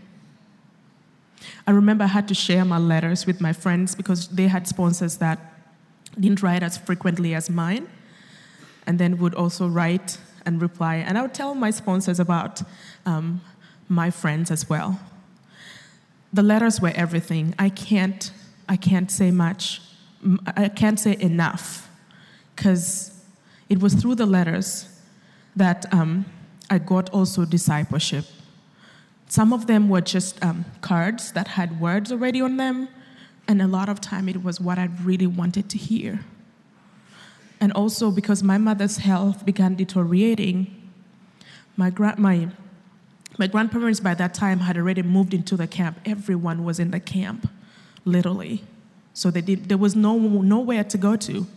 I 1.68 1.72
remember 1.72 2.04
I 2.04 2.08
had 2.08 2.28
to 2.30 2.34
share 2.34 2.66
my 2.66 2.80
letters 2.80 3.26
with 3.26 3.40
my 3.40 3.54
friends 3.54 3.94
because 3.94 4.28
they 4.30 4.48
had 4.48 4.68
sponsors 4.68 5.18
that 5.18 5.40
didn't 6.20 6.42
write 6.42 6.64
as 6.64 6.78
frequently 6.78 7.36
as 7.36 7.50
mine, 7.50 7.88
and 8.88 8.98
then 8.98 9.20
would 9.20 9.36
also 9.36 9.68
write 9.68 10.18
and 10.46 10.62
reply. 10.62 10.96
And 10.96 11.18
I 11.18 11.22
would 11.22 11.34
tell 11.34 11.54
my 11.54 11.70
sponsors 11.70 12.20
about 12.20 12.64
um, 13.06 13.42
my 13.88 14.10
friends 14.10 14.50
as 14.50 14.68
well. 14.68 15.00
The 16.32 16.44
letters 16.44 16.80
were 16.80 16.94
everything. 16.96 17.56
I 17.58 17.70
can't, 17.70 18.32
I 18.68 18.76
can't 18.76 19.12
say 19.12 19.32
much. 19.32 19.82
I 20.46 20.68
can't 20.70 21.00
say 21.00 21.18
enough, 21.20 21.90
because 22.56 23.12
it 23.70 23.80
was 23.80 23.94
through 23.94 24.16
the 24.16 24.26
letters 24.26 24.88
that 25.56 25.86
um, 25.94 26.26
I 26.70 26.78
got 26.78 27.10
also 27.12 27.46
discipleship. 27.46 28.26
Some 29.28 29.54
of 29.54 29.68
them 29.68 29.90
were 29.90 30.02
just 30.02 30.44
um, 30.44 30.66
cards 30.82 31.32
that 31.32 31.48
had 31.48 31.80
words 31.80 32.12
already 32.12 32.42
on 32.42 32.58
them, 32.58 32.90
and 33.48 33.62
a 33.62 33.68
lot 33.68 33.88
of 33.88 34.02
time 34.02 34.28
it 34.28 34.44
was 34.44 34.60
what 34.60 34.78
I 34.78 34.90
really 35.04 35.28
wanted 35.28 35.70
to 35.70 35.78
hear. 35.78 36.20
And 37.62 37.72
also 37.74 38.12
because 38.12 38.44
my 38.44 38.58
mother's 38.58 38.98
health 38.98 39.46
began 39.46 39.76
deteriorating, 39.76 40.90
my, 41.78 41.90
gra- 41.90 42.20
my, 42.20 42.50
my 43.40 43.48
grandparents 43.48 44.02
by 44.02 44.14
that 44.16 44.34
time 44.34 44.60
had 44.60 44.76
already 44.76 45.02
moved 45.02 45.34
into 45.34 45.56
the 45.56 45.66
camp. 45.66 45.98
Everyone 46.06 46.66
was 46.66 46.78
in 46.78 46.92
the 46.92 47.00
camp, 47.00 47.50
literally. 48.04 48.64
So 49.14 49.32
they 49.32 49.40
did, 49.40 49.70
there 49.70 49.78
was 49.78 49.96
no, 49.96 50.18
nowhere 50.18 50.84
to 50.84 50.98
go 50.98 51.16
to. 51.16 51.48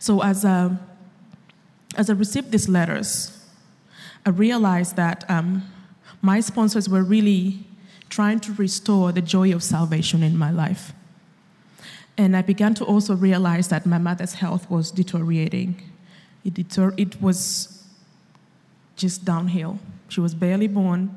So 0.00 0.22
as, 0.24 0.44
a, 0.44 0.76
as 1.96 2.10
I 2.10 2.14
received 2.14 2.50
these 2.50 2.68
letters, 2.68 3.46
I 4.26 4.30
realized 4.30 4.96
that 4.96 5.24
um, 5.30 5.62
my 6.20 6.40
sponsors 6.40 6.88
were 6.88 7.04
really 7.04 7.64
trying 8.08 8.40
to 8.40 8.52
restore 8.54 9.12
the 9.12 9.22
joy 9.22 9.54
of 9.54 9.62
salvation 9.62 10.24
in 10.24 10.36
my 10.36 10.50
life. 10.50 10.92
And 12.18 12.36
I 12.36 12.42
began 12.42 12.74
to 12.74 12.84
also 12.84 13.14
realize 13.14 13.68
that 13.68 13.86
my 13.86 13.98
mother's 13.98 14.34
health 14.34 14.68
was 14.68 14.90
deteriorating. 14.90 15.80
It, 16.44 16.54
deter- 16.54 16.94
it 16.96 17.22
was 17.22 17.86
just 18.96 19.24
downhill. 19.24 19.78
She 20.10 20.20
was 20.20 20.34
barely 20.34 20.66
born, 20.66 21.16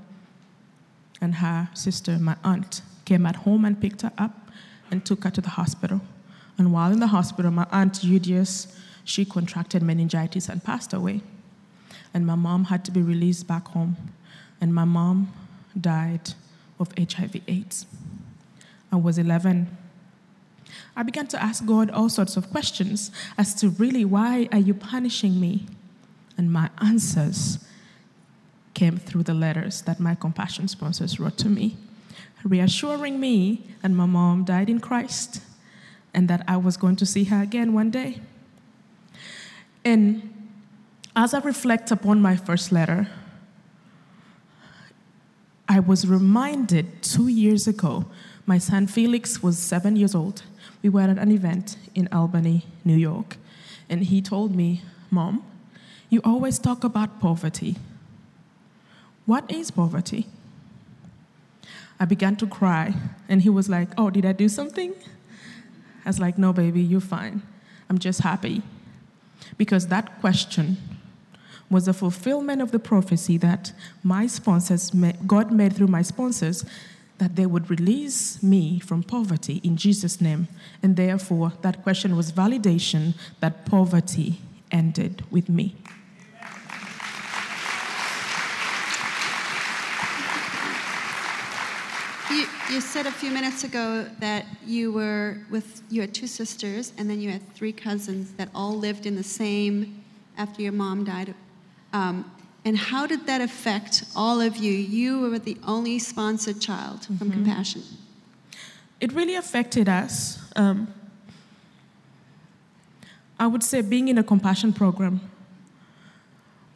and 1.20 1.36
her 1.36 1.68
sister, 1.74 2.20
my 2.20 2.38
aunt, 2.44 2.82
came 3.06 3.26
at 3.26 3.38
home 3.38 3.66
and 3.66 3.82
picked 3.82 4.04
her 4.04 4.14
up 4.18 4.52
and 4.92 5.04
took 5.04 5.24
her 5.24 5.32
to 5.32 5.42
the 5.42 5.50
hospital. 5.50 6.00
And 6.60 6.72
while 6.72 6.92
in 6.92 7.00
the 7.00 7.08
hospital, 7.08 7.50
my 7.50 7.66
aunt 7.72 8.02
Judius, 8.02 8.80
she 9.04 9.26
contracted 9.26 9.82
meningitis 9.82 10.48
and 10.48 10.64
passed 10.64 10.94
away. 10.94 11.22
And 12.14 12.28
my 12.28 12.36
mom 12.36 12.66
had 12.66 12.86
to 12.86 12.92
be 12.92 13.02
released 13.02 13.48
back 13.48 13.70
home. 13.70 13.98
And 14.62 14.76
my 14.76 14.86
mom 14.86 15.34
died 15.80 16.36
of 16.80 16.94
HIV/AIDS. 16.96 17.88
I 18.92 18.98
was 18.98 19.18
11. 19.18 19.76
I 20.96 21.02
began 21.02 21.26
to 21.28 21.42
ask 21.42 21.66
God 21.66 21.90
all 21.90 22.10
sorts 22.10 22.38
of 22.38 22.52
questions 22.52 23.10
as 23.40 23.56
to 23.56 23.70
really 23.70 24.06
why 24.06 24.48
are 24.52 24.60
you 24.60 24.76
punishing 24.76 25.40
me? 25.40 25.66
And 26.38 26.54
my 26.54 26.70
answers 26.80 27.58
came 28.74 28.98
through 28.98 29.24
the 29.24 29.34
letters 29.34 29.82
that 29.84 30.00
my 30.00 30.16
compassion 30.16 30.68
sponsors 30.68 31.20
wrote 31.20 31.38
to 31.38 31.50
me, 31.50 31.78
reassuring 32.44 33.20
me 33.20 33.64
that 33.82 33.92
my 33.92 34.06
mom 34.06 34.44
died 34.44 34.70
in 34.70 34.80
Christ 34.80 35.42
and 36.14 36.28
that 36.28 36.44
I 36.48 36.58
was 36.58 36.78
going 36.78 36.96
to 36.98 37.06
see 37.06 37.26
her 37.26 37.42
again 37.42 37.74
one 37.74 37.90
day. 37.90 38.20
And 39.86 40.30
as 41.16 41.34
I 41.34 41.40
reflect 41.40 41.92
upon 41.92 42.22
my 42.22 42.36
first 42.36 42.72
letter, 42.72 43.08
I 45.68 45.80
was 45.80 46.08
reminded 46.08 47.02
two 47.02 47.28
years 47.28 47.68
ago, 47.68 48.06
my 48.46 48.58
son 48.58 48.88
Felix 48.88 49.42
was 49.42 49.58
seven 49.58 49.96
years 49.96 50.14
old. 50.14 50.44
We 50.82 50.90
were 50.90 51.02
at 51.02 51.18
an 51.18 51.32
event 51.32 51.78
in 51.96 52.10
Albany, 52.12 52.66
New 52.84 52.98
York, 52.98 53.38
and 53.90 54.04
he 54.04 54.22
told 54.22 54.56
me, 54.56 54.82
Mom, 55.10 55.44
you 56.10 56.22
always 56.24 56.60
talk 56.60 56.84
about 56.84 57.20
poverty. 57.20 57.78
What 59.26 59.50
is 59.52 59.72
poverty? 59.72 60.28
I 62.00 62.06
began 62.06 62.36
to 62.38 62.48
cry, 62.48 62.94
and 63.30 63.42
he 63.42 63.50
was 63.50 63.70
like, 63.70 63.90
Oh, 63.98 64.10
did 64.10 64.26
I 64.26 64.34
do 64.34 64.50
something? 64.50 64.94
I 66.06 66.10
was 66.10 66.20
like, 66.20 66.38
No, 66.38 66.52
baby, 66.52 66.82
you're 66.82 67.00
fine. 67.00 67.42
I'm 67.90 67.98
just 67.98 68.22
happy. 68.22 68.62
Because 69.58 69.88
that 69.88 70.20
question 70.20 70.78
was 71.70 71.88
a 71.88 71.94
fulfillment 71.94 72.62
of 72.62 72.72
the 72.72 72.80
prophecy 72.80 73.38
that 73.38 73.72
my 74.04 74.28
sponsors, 74.28 74.92
God 75.26 75.52
made 75.52 75.74
through 75.74 75.88
my 75.88 76.02
sponsors, 76.02 76.66
that 77.18 77.36
they 77.36 77.46
would 77.46 77.70
release 77.70 78.42
me 78.44 78.80
from 78.80 79.04
poverty 79.04 79.62
in 79.64 79.78
Jesus' 79.78 80.20
name. 80.20 80.48
And 80.82 80.96
therefore, 80.96 81.54
that 81.62 81.84
question 81.84 82.16
was 82.16 82.32
validation 82.32 83.16
that 83.40 83.66
poverty 83.66 84.42
ended 84.72 85.24
with 85.32 85.50
me. 85.50 85.76
You, 92.70 92.82
said 92.82 93.06
a 93.06 93.12
few 93.12 93.30
minutes 93.30 93.64
ago 93.64 94.08
that 94.20 94.46
you 94.66 94.92
were 94.92 95.38
with 95.50 95.82
you 95.90 96.02
had 96.02 96.14
two 96.14 96.28
sisters 96.28 96.94
and 96.98 97.10
then 97.10 97.20
you 97.20 97.30
had 97.30 97.54
three 97.54 97.74
cousins 97.74 98.32
that 98.34 98.50
all 98.56 98.76
lived 98.78 99.06
in 99.06 99.16
the 99.16 99.24
same 99.24 100.04
after 100.38 100.62
your 100.62 100.72
mom 100.72 101.04
died. 101.04 101.36
Um, 101.92 102.32
and 102.66 102.78
how 102.78 103.06
did 103.06 103.26
that 103.28 103.42
affect 103.42 104.06
all 104.16 104.40
of 104.40 104.58
you? 104.58 104.72
You 104.72 105.30
were 105.30 105.40
the 105.40 105.58
only 105.66 106.00
sponsored 106.00 106.62
child 106.62 107.06
from 107.06 107.18
mm-hmm. 107.18 107.32
Compassion. 107.32 107.84
It 109.00 109.12
really 109.12 109.36
affected 109.36 109.90
us. 109.90 110.40
Um, 110.56 110.94
I 113.38 113.48
would 113.48 113.64
say 113.64 113.82
being 113.82 114.08
in 114.08 114.18
a 114.18 114.24
compassion 114.24 114.72
program, 114.72 115.20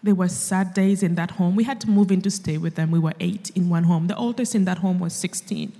there 0.03 0.15
were 0.15 0.27
sad 0.27 0.73
days 0.73 1.03
in 1.03 1.15
that 1.15 1.31
home. 1.31 1.55
We 1.55 1.63
had 1.63 1.81
to 1.81 1.89
move 1.89 2.11
in 2.11 2.21
to 2.21 2.31
stay 2.31 2.57
with 2.57 2.75
them. 2.75 2.91
We 2.91 2.99
were 2.99 3.13
eight 3.19 3.49
in 3.55 3.69
one 3.69 3.83
home. 3.83 4.07
The 4.07 4.15
oldest 4.15 4.55
in 4.55 4.65
that 4.65 4.79
home 4.79 4.99
was 4.99 5.13
16. 5.13 5.73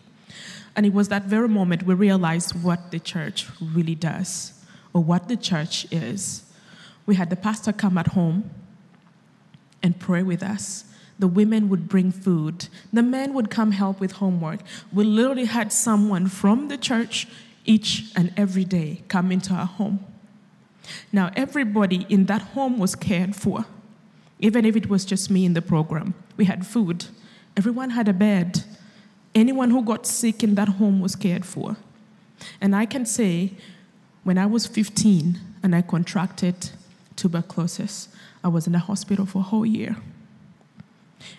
And 0.75 0.85
it 0.85 0.93
was 0.93 1.07
that 1.09 1.23
very 1.23 1.47
moment 1.47 1.83
we 1.83 1.93
realized 1.93 2.61
what 2.63 2.91
the 2.91 2.99
church 2.99 3.47
really 3.61 3.95
does 3.95 4.53
or 4.93 5.03
what 5.03 5.27
the 5.27 5.37
church 5.37 5.87
is. 5.91 6.43
We 7.05 7.15
had 7.15 7.29
the 7.29 7.35
pastor 7.35 7.71
come 7.71 7.97
at 7.97 8.07
home 8.07 8.49
and 9.81 9.99
pray 9.99 10.23
with 10.23 10.43
us. 10.43 10.85
The 11.19 11.27
women 11.27 11.69
would 11.69 11.87
bring 11.87 12.11
food. 12.11 12.67
The 12.93 13.01
men 13.01 13.33
would 13.33 13.49
come 13.49 13.71
help 13.71 13.99
with 13.99 14.13
homework. 14.13 14.59
We 14.93 15.03
literally 15.03 15.45
had 15.45 15.71
someone 15.71 16.27
from 16.27 16.67
the 16.67 16.77
church 16.77 17.27
each 17.65 18.11
and 18.15 18.31
every 18.37 18.63
day 18.63 19.01
come 19.07 19.31
into 19.31 19.53
our 19.53 19.65
home. 19.65 20.05
Now, 21.11 21.31
everybody 21.35 22.05
in 22.09 22.25
that 22.25 22.41
home 22.41 22.77
was 22.77 22.95
cared 22.95 23.35
for 23.35 23.65
even 24.39 24.65
if 24.65 24.75
it 24.75 24.89
was 24.89 25.05
just 25.05 25.29
me 25.29 25.45
in 25.45 25.53
the 25.53 25.61
program. 25.61 26.13
We 26.35 26.45
had 26.45 26.65
food, 26.65 27.05
everyone 27.55 27.91
had 27.91 28.07
a 28.07 28.13
bed. 28.13 28.63
Anyone 29.35 29.69
who 29.69 29.83
got 29.83 30.05
sick 30.05 30.43
in 30.43 30.55
that 30.55 30.67
home 30.67 30.99
was 30.99 31.15
cared 31.15 31.45
for. 31.45 31.77
And 32.61 32.75
I 32.75 32.85
can 32.85 33.05
say, 33.05 33.53
when 34.23 34.37
I 34.37 34.45
was 34.45 34.67
15 34.67 35.39
and 35.63 35.75
I 35.75 35.81
contracted 35.81 36.71
tuberculosis, 37.15 38.09
I 38.43 38.47
was 38.47 38.67
in 38.67 38.73
the 38.73 38.79
hospital 38.79 39.25
for 39.25 39.39
a 39.39 39.43
whole 39.43 39.65
year. 39.65 39.97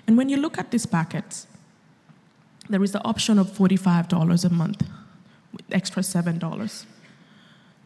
And 0.06 0.16
when 0.16 0.28
you 0.28 0.36
look 0.36 0.58
at 0.58 0.70
these 0.70 0.86
packets, 0.86 1.46
there 2.68 2.82
is 2.82 2.92
the 2.92 3.02
option 3.04 3.38
of 3.38 3.50
$45 3.50 4.44
a 4.44 4.50
month, 4.50 4.82
with 5.52 5.64
extra 5.72 6.02
$7. 6.02 6.84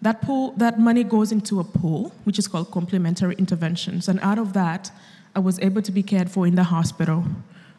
That 0.02 0.20
pool, 0.20 0.52
that 0.56 0.80
money 0.80 1.04
goes 1.04 1.30
into 1.30 1.60
a 1.60 1.64
pool, 1.64 2.12
which 2.24 2.38
is 2.38 2.48
called 2.48 2.72
complementary 2.72 3.36
interventions, 3.36 4.08
and 4.08 4.18
out 4.20 4.38
of 4.38 4.52
that, 4.52 4.90
I 5.34 5.38
was 5.38 5.60
able 5.60 5.80
to 5.80 5.92
be 5.92 6.02
cared 6.02 6.28
for 6.28 6.46
in 6.46 6.56
the 6.56 6.64
hospital, 6.64 7.24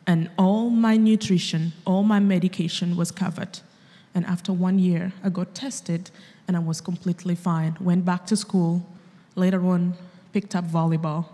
and 0.08 0.30
all 0.38 0.70
my 0.70 0.96
nutrition, 0.98 1.74
all 1.86 2.04
my 2.04 2.20
medication 2.20 2.96
was 2.96 3.12
covered. 3.12 3.60
And 4.16 4.26
after 4.26 4.54
one 4.54 4.80
year, 4.80 5.12
I 5.24 5.30
got 5.30 5.54
tested, 5.54 6.12
and 6.48 6.56
I 6.56 6.60
was 6.60 6.82
completely 6.82 7.36
fine. 7.36 7.76
Went 7.80 8.06
back 8.06 8.26
to 8.28 8.38
school. 8.38 8.86
Later 9.36 9.66
on, 9.66 9.96
picked 10.32 10.56
up 10.56 10.66
volleyball, 10.66 11.26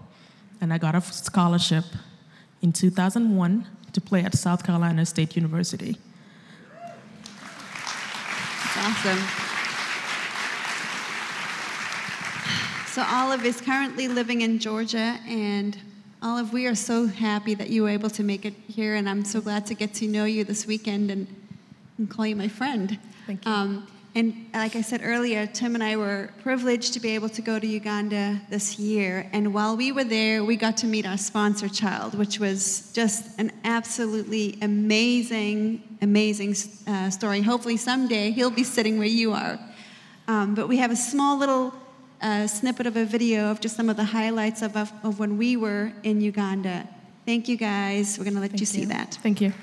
and 0.59 0.73
I 0.73 0.77
got 0.77 0.95
a 0.95 1.01
scholarship 1.01 1.85
in 2.61 2.71
2001 2.71 3.67
to 3.93 4.01
play 4.01 4.23
at 4.23 4.35
South 4.35 4.63
Carolina 4.63 5.05
State 5.05 5.35
University. 5.35 5.97
That's 8.73 9.05
awesome. 9.05 9.48
So 12.93 13.03
Olive 13.07 13.45
is 13.45 13.61
currently 13.61 14.07
living 14.07 14.41
in 14.41 14.57
Georgia, 14.57 15.19
and 15.27 15.77
Olive, 16.23 16.51
we 16.51 16.65
are 16.65 16.73
so 16.73 17.05
happy 17.05 17.53
that 17.53 17.69
you 17.69 17.83
were 17.83 17.89
able 17.89 18.09
to 18.09 18.23
make 18.23 18.45
it 18.45 18.55
here, 18.67 18.95
and 18.95 19.07
I'm 19.07 19.23
so 19.23 19.41
glad 19.41 19.67
to 19.67 19.75
get 19.75 19.93
to 19.95 20.07
know 20.07 20.25
you 20.25 20.43
this 20.43 20.65
weekend 20.65 21.11
and, 21.11 21.27
and 21.99 22.09
call 22.09 22.25
you 22.25 22.35
my 22.35 22.47
friend. 22.47 22.97
Thank 23.27 23.45
you. 23.45 23.51
Um, 23.51 23.87
and 24.15 24.33
like 24.55 24.75
I 24.75 24.81
said 24.81 25.01
earlier, 25.03 25.45
Tim 25.45 25.75
and 25.75 25.83
I 25.83 25.97
were 25.97 26.31
privileged 26.41 26.93
to 26.93 26.99
be 26.99 27.09
able 27.09 27.29
to 27.29 27.43
go 27.43 27.59
to 27.59 27.67
Uganda 27.67 28.41
this 28.49 28.79
year. 28.79 29.29
And 29.33 29.53
while 29.53 29.77
we 29.77 29.91
were 29.91 30.03
there, 30.03 30.43
we 30.43 30.55
got 30.55 30.75
to 30.77 30.87
meet 30.87 31.05
our 31.05 31.17
sponsor 31.17 31.69
child, 31.69 32.17
which 32.17 32.39
was 32.39 32.91
just 32.93 33.39
an 33.39 33.51
absolutely 33.65 34.57
amazing, 34.63 35.83
amazing 36.01 36.55
uh, 36.87 37.11
story. 37.11 37.43
Hopefully, 37.43 37.77
someday 37.77 38.31
he'll 38.31 38.49
be 38.49 38.63
sitting 38.63 38.97
where 38.97 39.07
you 39.07 39.31
are. 39.33 39.59
Um, 40.27 40.55
but 40.55 40.67
we 40.67 40.77
have 40.77 40.89
a 40.89 40.95
small 40.95 41.37
little 41.37 41.71
uh, 42.21 42.47
snippet 42.47 42.87
of 42.87 42.97
a 42.97 43.05
video 43.05 43.51
of 43.51 43.59
just 43.61 43.75
some 43.75 43.89
of 43.89 43.97
the 43.97 44.03
highlights 44.03 44.61
of, 44.61 44.75
of, 44.75 44.91
of 45.03 45.19
when 45.19 45.37
we 45.37 45.55
were 45.55 45.93
in 46.03 46.21
Uganda. 46.21 46.87
Thank 47.25 47.47
you 47.47 47.57
guys. 47.57 48.17
We're 48.17 48.25
going 48.25 48.35
to 48.35 48.41
let 48.41 48.51
Thank 48.51 48.61
you 48.61 48.65
see 48.65 48.85
that. 48.85 49.17
Thank 49.21 49.41
you. 49.41 49.53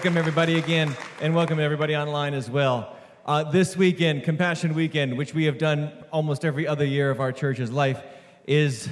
Welcome, 0.00 0.16
everybody, 0.16 0.56
again, 0.56 0.96
and 1.20 1.34
welcome 1.34 1.60
everybody 1.60 1.94
online 1.94 2.32
as 2.32 2.48
well. 2.48 2.96
Uh, 3.26 3.44
this 3.44 3.76
weekend, 3.76 4.24
Compassion 4.24 4.72
Weekend, 4.72 5.18
which 5.18 5.34
we 5.34 5.44
have 5.44 5.58
done 5.58 5.92
almost 6.10 6.42
every 6.42 6.66
other 6.66 6.86
year 6.86 7.10
of 7.10 7.20
our 7.20 7.32
church's 7.32 7.70
life, 7.70 8.02
is 8.46 8.88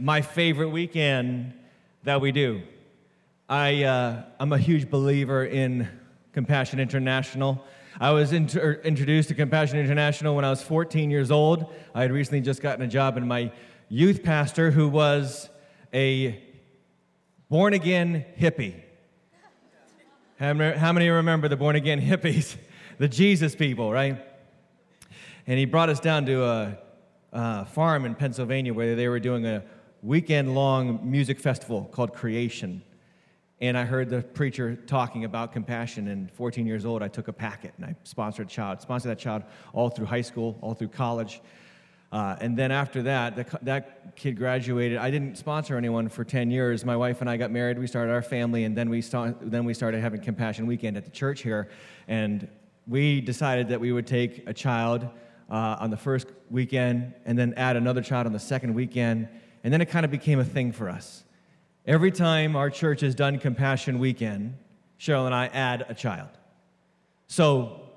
my 0.00 0.20
favorite 0.20 0.70
weekend 0.70 1.52
that 2.02 2.20
we 2.20 2.32
do. 2.32 2.60
I, 3.48 3.84
uh, 3.84 4.24
I'm 4.40 4.52
a 4.52 4.58
huge 4.58 4.90
believer 4.90 5.44
in 5.44 5.88
Compassion 6.32 6.80
International. 6.80 7.64
I 8.00 8.10
was 8.10 8.32
inter- 8.32 8.80
introduced 8.82 9.28
to 9.28 9.36
Compassion 9.36 9.78
International 9.78 10.34
when 10.34 10.44
I 10.44 10.50
was 10.50 10.60
14 10.60 11.08
years 11.08 11.30
old. 11.30 11.72
I 11.94 12.02
had 12.02 12.10
recently 12.10 12.40
just 12.40 12.62
gotten 12.62 12.84
a 12.84 12.88
job, 12.88 13.16
and 13.16 13.28
my 13.28 13.52
youth 13.88 14.24
pastor, 14.24 14.72
who 14.72 14.88
was 14.88 15.48
a 15.94 16.42
born 17.48 17.74
again 17.74 18.24
hippie. 18.36 18.74
How 20.40 20.54
many, 20.54 21.10
remember 21.10 21.48
the 21.48 21.56
born 21.58 21.76
again 21.76 22.00
hippies? 22.00 22.56
The 22.96 23.08
Jesus 23.08 23.54
people, 23.54 23.90
right? 23.92 24.22
And 25.46 25.58
he 25.58 25.64
brought 25.64 25.88
us 25.88 26.00
down 26.00 26.26
to 26.26 26.44
a, 26.44 26.78
a 27.32 27.64
farm 27.64 28.04
in 28.04 28.14
Pennsylvania 28.14 28.74
where 28.74 28.94
they 28.94 29.08
were 29.08 29.20
doing 29.20 29.46
a 29.46 29.62
weekend 30.02 30.54
long 30.54 31.00
music 31.10 31.40
festival 31.40 31.88
called 31.92 32.12
Creation. 32.14 32.82
And 33.60 33.76
I 33.76 33.84
heard 33.84 34.08
the 34.10 34.22
preacher 34.22 34.76
talking 34.76 35.24
about 35.24 35.52
compassion. 35.52 36.08
And 36.08 36.30
14 36.32 36.66
years 36.66 36.84
old, 36.86 37.02
I 37.02 37.08
took 37.08 37.28
a 37.28 37.32
packet 37.34 37.72
and 37.78 37.86
I 37.86 37.94
sponsored 38.04 38.46
a 38.46 38.50
child, 38.50 38.80
sponsored 38.82 39.10
that 39.10 39.18
child 39.18 39.42
all 39.74 39.88
through 39.88 40.06
high 40.06 40.20
school, 40.20 40.58
all 40.62 40.74
through 40.74 40.88
college. 40.88 41.40
Uh, 42.12 42.36
and 42.40 42.56
then 42.56 42.72
after 42.72 43.02
that, 43.02 43.36
the, 43.36 43.58
that 43.62 44.16
kid 44.16 44.36
graduated. 44.36 44.98
I 44.98 45.10
didn't 45.10 45.36
sponsor 45.36 45.76
anyone 45.76 46.08
for 46.08 46.24
10 46.24 46.50
years. 46.50 46.84
My 46.84 46.96
wife 46.96 47.20
and 47.20 47.30
I 47.30 47.36
got 47.36 47.52
married. 47.52 47.78
We 47.78 47.86
started 47.86 48.12
our 48.12 48.22
family, 48.22 48.64
and 48.64 48.76
then 48.76 48.90
we, 48.90 49.00
then 49.00 49.64
we 49.64 49.74
started 49.74 50.00
having 50.00 50.20
Compassion 50.20 50.66
Weekend 50.66 50.96
at 50.96 51.04
the 51.04 51.10
church 51.10 51.42
here. 51.42 51.68
And 52.08 52.48
we 52.88 53.20
decided 53.20 53.68
that 53.68 53.80
we 53.80 53.92
would 53.92 54.06
take 54.06 54.48
a 54.48 54.52
child 54.52 55.08
uh, 55.48 55.76
on 55.78 55.90
the 55.90 55.96
first 55.96 56.26
weekend 56.50 57.14
and 57.24 57.38
then 57.38 57.54
add 57.56 57.76
another 57.76 58.02
child 58.02 58.26
on 58.26 58.32
the 58.32 58.38
second 58.38 58.74
weekend. 58.74 59.28
And 59.62 59.72
then 59.72 59.80
it 59.80 59.86
kind 59.86 60.04
of 60.04 60.10
became 60.10 60.40
a 60.40 60.44
thing 60.44 60.72
for 60.72 60.88
us. 60.88 61.24
Every 61.86 62.10
time 62.10 62.56
our 62.56 62.70
church 62.70 63.00
has 63.02 63.14
done 63.14 63.38
Compassion 63.38 63.98
Weekend, 63.98 64.54
Cheryl 64.98 65.26
and 65.26 65.34
I 65.34 65.46
add 65.46 65.86
a 65.88 65.94
child. 65.94 66.28
So 67.26 67.89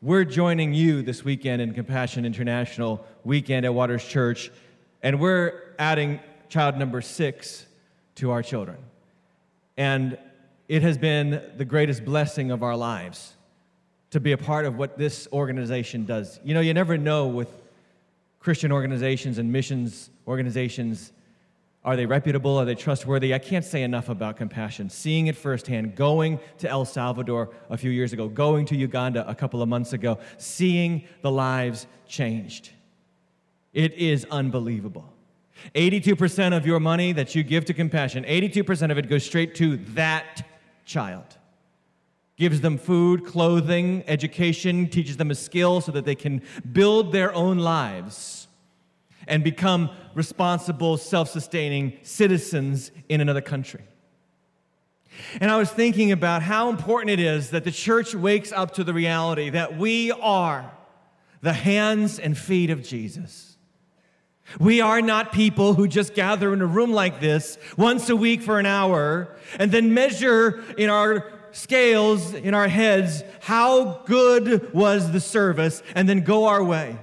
we're 0.00 0.24
joining 0.24 0.74
you 0.74 1.02
this 1.02 1.24
weekend 1.24 1.60
in 1.60 1.74
Compassion 1.74 2.24
International 2.24 3.04
weekend 3.24 3.66
at 3.66 3.74
Waters 3.74 4.04
Church, 4.04 4.48
and 5.02 5.18
we're 5.18 5.74
adding 5.76 6.20
child 6.48 6.76
number 6.76 7.00
six 7.00 7.66
to 8.14 8.30
our 8.30 8.40
children. 8.40 8.78
And 9.76 10.16
it 10.68 10.82
has 10.82 10.96
been 10.96 11.42
the 11.56 11.64
greatest 11.64 12.04
blessing 12.04 12.52
of 12.52 12.62
our 12.62 12.76
lives 12.76 13.34
to 14.10 14.20
be 14.20 14.30
a 14.30 14.38
part 14.38 14.66
of 14.66 14.76
what 14.76 14.98
this 14.98 15.26
organization 15.32 16.04
does. 16.04 16.38
You 16.44 16.54
know, 16.54 16.60
you 16.60 16.74
never 16.74 16.96
know 16.96 17.26
with 17.26 17.48
Christian 18.38 18.70
organizations 18.70 19.38
and 19.38 19.50
missions 19.50 20.10
organizations 20.28 21.12
are 21.88 21.96
they 21.96 22.04
reputable? 22.04 22.58
Are 22.58 22.66
they 22.66 22.74
trustworthy? 22.74 23.32
I 23.32 23.38
can't 23.38 23.64
say 23.64 23.82
enough 23.82 24.10
about 24.10 24.36
compassion. 24.36 24.90
Seeing 24.90 25.28
it 25.28 25.36
firsthand, 25.36 25.96
going 25.96 26.38
to 26.58 26.68
El 26.68 26.84
Salvador 26.84 27.48
a 27.70 27.78
few 27.78 27.90
years 27.90 28.12
ago, 28.12 28.28
going 28.28 28.66
to 28.66 28.76
Uganda 28.76 29.26
a 29.26 29.34
couple 29.34 29.62
of 29.62 29.70
months 29.70 29.94
ago, 29.94 30.18
seeing 30.36 31.04
the 31.22 31.30
lives 31.30 31.86
changed. 32.06 32.72
It 33.72 33.94
is 33.94 34.26
unbelievable. 34.30 35.10
82% 35.74 36.54
of 36.54 36.66
your 36.66 36.78
money 36.78 37.12
that 37.12 37.34
you 37.34 37.42
give 37.42 37.64
to 37.64 37.72
compassion, 37.72 38.22
82% 38.24 38.90
of 38.90 38.98
it 38.98 39.08
goes 39.08 39.24
straight 39.24 39.54
to 39.54 39.78
that 39.94 40.46
child. 40.84 41.38
Gives 42.36 42.60
them 42.60 42.76
food, 42.76 43.24
clothing, 43.24 44.04
education, 44.06 44.88
teaches 44.88 45.16
them 45.16 45.30
a 45.30 45.34
skill 45.34 45.80
so 45.80 45.92
that 45.92 46.04
they 46.04 46.14
can 46.14 46.42
build 46.70 47.12
their 47.12 47.34
own 47.34 47.56
lives 47.56 48.37
and 49.28 49.44
become 49.44 49.90
responsible, 50.14 50.96
self 50.96 51.28
sustaining 51.28 51.98
citizens 52.02 52.90
in 53.08 53.20
another 53.20 53.40
country. 53.40 53.84
And 55.40 55.50
I 55.50 55.56
was 55.56 55.70
thinking 55.70 56.12
about 56.12 56.42
how 56.42 56.68
important 56.68 57.10
it 57.10 57.20
is 57.20 57.50
that 57.50 57.64
the 57.64 57.70
church 57.70 58.14
wakes 58.14 58.52
up 58.52 58.74
to 58.74 58.84
the 58.84 58.94
reality 58.94 59.50
that 59.50 59.76
we 59.76 60.12
are 60.12 60.72
the 61.40 61.52
hands 61.52 62.18
and 62.18 62.36
feet 62.36 62.70
of 62.70 62.82
Jesus. 62.82 63.56
We 64.58 64.80
are 64.80 65.02
not 65.02 65.32
people 65.32 65.74
who 65.74 65.86
just 65.86 66.14
gather 66.14 66.52
in 66.52 66.62
a 66.62 66.66
room 66.66 66.92
like 66.92 67.20
this 67.20 67.58
once 67.76 68.08
a 68.08 68.16
week 68.16 68.42
for 68.42 68.58
an 68.58 68.66
hour 68.66 69.36
and 69.58 69.70
then 69.70 69.92
measure 69.92 70.64
in 70.78 70.88
our 70.88 71.30
scales, 71.52 72.32
in 72.34 72.54
our 72.54 72.68
heads, 72.68 73.22
how 73.40 74.02
good 74.06 74.72
was 74.72 75.12
the 75.12 75.20
service 75.20 75.82
and 75.94 76.08
then 76.08 76.22
go 76.22 76.46
our 76.46 76.64
way. 76.64 76.98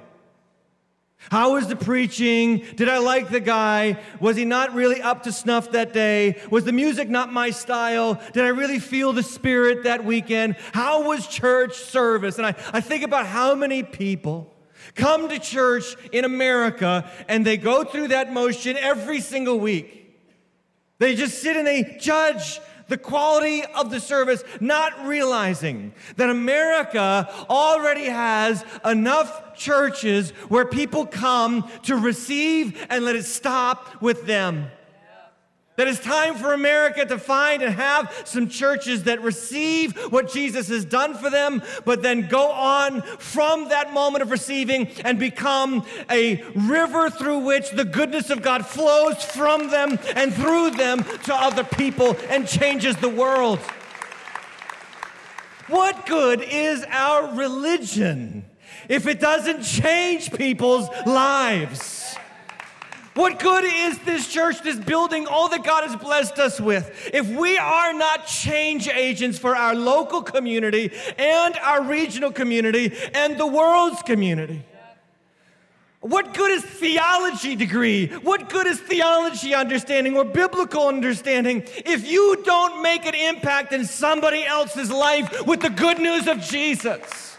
How 1.32 1.54
was 1.54 1.68
the 1.68 1.76
preaching? 1.76 2.64
Did 2.76 2.90
I 2.90 3.00
like 3.00 3.30
the 3.30 3.40
guy? 3.40 4.00
Was 4.20 4.36
he 4.36 4.46
not 4.46 4.74
really 4.74 5.02
up 5.02 5.24
to 5.24 5.32
snuff 5.32 5.72
that 5.72 5.94
day? 5.94 6.42
Was 6.50 6.66
the 6.66 6.72
music 6.72 7.10
not 7.10 7.34
my 7.34 7.50
style? 7.50 8.22
Did 8.34 8.44
I 8.44 8.50
really 8.50 8.80
feel 8.80 9.14
the 9.14 9.24
spirit 9.24 9.84
that 9.84 10.06
weekend? 10.06 10.56
How 10.74 11.04
was 11.04 11.28
church 11.28 11.76
service? 11.76 12.38
And 12.38 12.46
I, 12.46 12.56
I 12.74 12.82
think 12.82 13.04
about 13.04 13.26
how 13.26 13.56
many 13.56 13.84
people 13.84 14.54
come 14.94 15.30
to 15.30 15.40
church 15.40 15.96
in 16.12 16.26
America 16.26 17.10
and 17.28 17.46
they 17.46 17.58
go 17.58 17.84
through 17.84 18.10
that 18.10 18.32
motion 18.32 18.78
every 18.78 19.22
single 19.22 19.60
week. 19.60 20.04
They 21.00 21.16
just 21.16 21.42
sit 21.42 21.58
and 21.58 21.68
they 21.68 21.98
judge 22.00 22.62
the 22.88 22.98
quality 22.98 23.64
of 23.64 23.90
the 23.90 24.00
service, 24.00 24.44
not 24.60 25.08
realizing 25.08 25.94
that 26.18 26.30
America 26.30 27.30
already 27.50 28.06
has 28.06 28.64
enough 28.84 29.56
churches 29.56 30.32
where 30.50 30.66
people 30.66 31.06
come 31.06 31.70
to 31.84 31.96
receive 31.96 32.86
and 32.90 33.06
let 33.06 33.16
it 33.16 33.24
stop 33.24 34.02
with 34.02 34.26
them. 34.26 34.68
That 35.78 35.90
it's 35.90 36.00
time 36.00 36.36
for 36.36 36.54
America 36.54 37.06
to 37.06 37.18
find 37.18 37.62
and 37.62 37.76
have 37.76 38.24
some 38.24 38.48
churches 38.48 39.04
that 39.04 39.22
receive 39.22 39.98
what 40.10 40.32
Jesus 40.32 40.70
has 40.70 40.86
done 40.86 41.16
for 41.16 41.30
them, 41.30 41.62
but 41.84 42.02
then 42.02 42.30
go 42.30 42.50
on 42.50 43.02
from 43.02 43.70
that 43.70 43.92
moment 43.94 44.22
of 44.22 44.32
receiving 44.32 44.88
and 45.04 45.20
become 45.20 45.86
a 46.10 46.42
river 46.56 47.10
through 47.10 47.40
which 47.40 47.72
the 47.72 47.84
goodness 47.84 48.30
of 48.30 48.42
God 48.42 48.66
flows 48.66 49.22
from 49.24 49.70
them 49.70 50.00
and 50.16 50.34
through 50.34 50.72
them 50.72 51.04
to 51.24 51.36
other 51.36 51.66
people 51.66 52.16
and 52.30 52.48
changes 52.48 52.96
the 52.98 53.10
world. 53.10 53.60
What 55.68 56.06
good 56.06 56.42
is 56.42 56.86
our 56.90 57.36
religion 57.36 58.46
if 58.88 59.08
it 59.08 59.20
doesn't 59.20 59.64
change 59.64 60.32
people's 60.32 60.88
lives? 61.06 62.05
What 63.16 63.40
good 63.40 63.64
is 63.64 63.98
this 64.00 64.28
church, 64.28 64.62
this 64.62 64.78
building, 64.78 65.26
all 65.26 65.48
that 65.48 65.64
God 65.64 65.90
has 65.90 65.96
blessed 65.96 66.38
us 66.38 66.60
with, 66.60 67.10
if 67.14 67.26
we 67.30 67.58
are 67.58 67.94
not 67.94 68.28
change 68.28 68.90
agents 68.90 69.40
for 69.40 69.56
our 69.56 69.74
local 69.74 70.22
community 70.22 70.92
and 71.18 71.56
our 71.64 71.82
regional 71.82 72.34
community 72.34 72.94
and 73.14 73.38
the 73.38 73.48
world's 73.48 74.02
community? 74.02 74.66
What 76.02 76.34
good 76.34 76.52
is 76.52 76.64
theology 76.64 77.56
degree? 77.56 78.08
What 78.08 78.50
good 78.50 78.68
is 78.68 78.82
theology 78.82 79.56
understanding 79.56 80.18
or 80.18 80.26
biblical 80.26 80.90
understanding 80.90 81.64
if 81.86 82.06
you 82.06 82.44
don't 82.44 82.84
make 82.84 83.06
an 83.06 83.16
impact 83.16 83.72
in 83.72 83.86
somebody 83.86 84.46
else's 84.46 84.92
life 84.92 85.48
with 85.48 85.62
the 85.62 85.70
good 85.70 86.00
news 86.00 86.28
of 86.28 86.42
Jesus? 86.42 87.35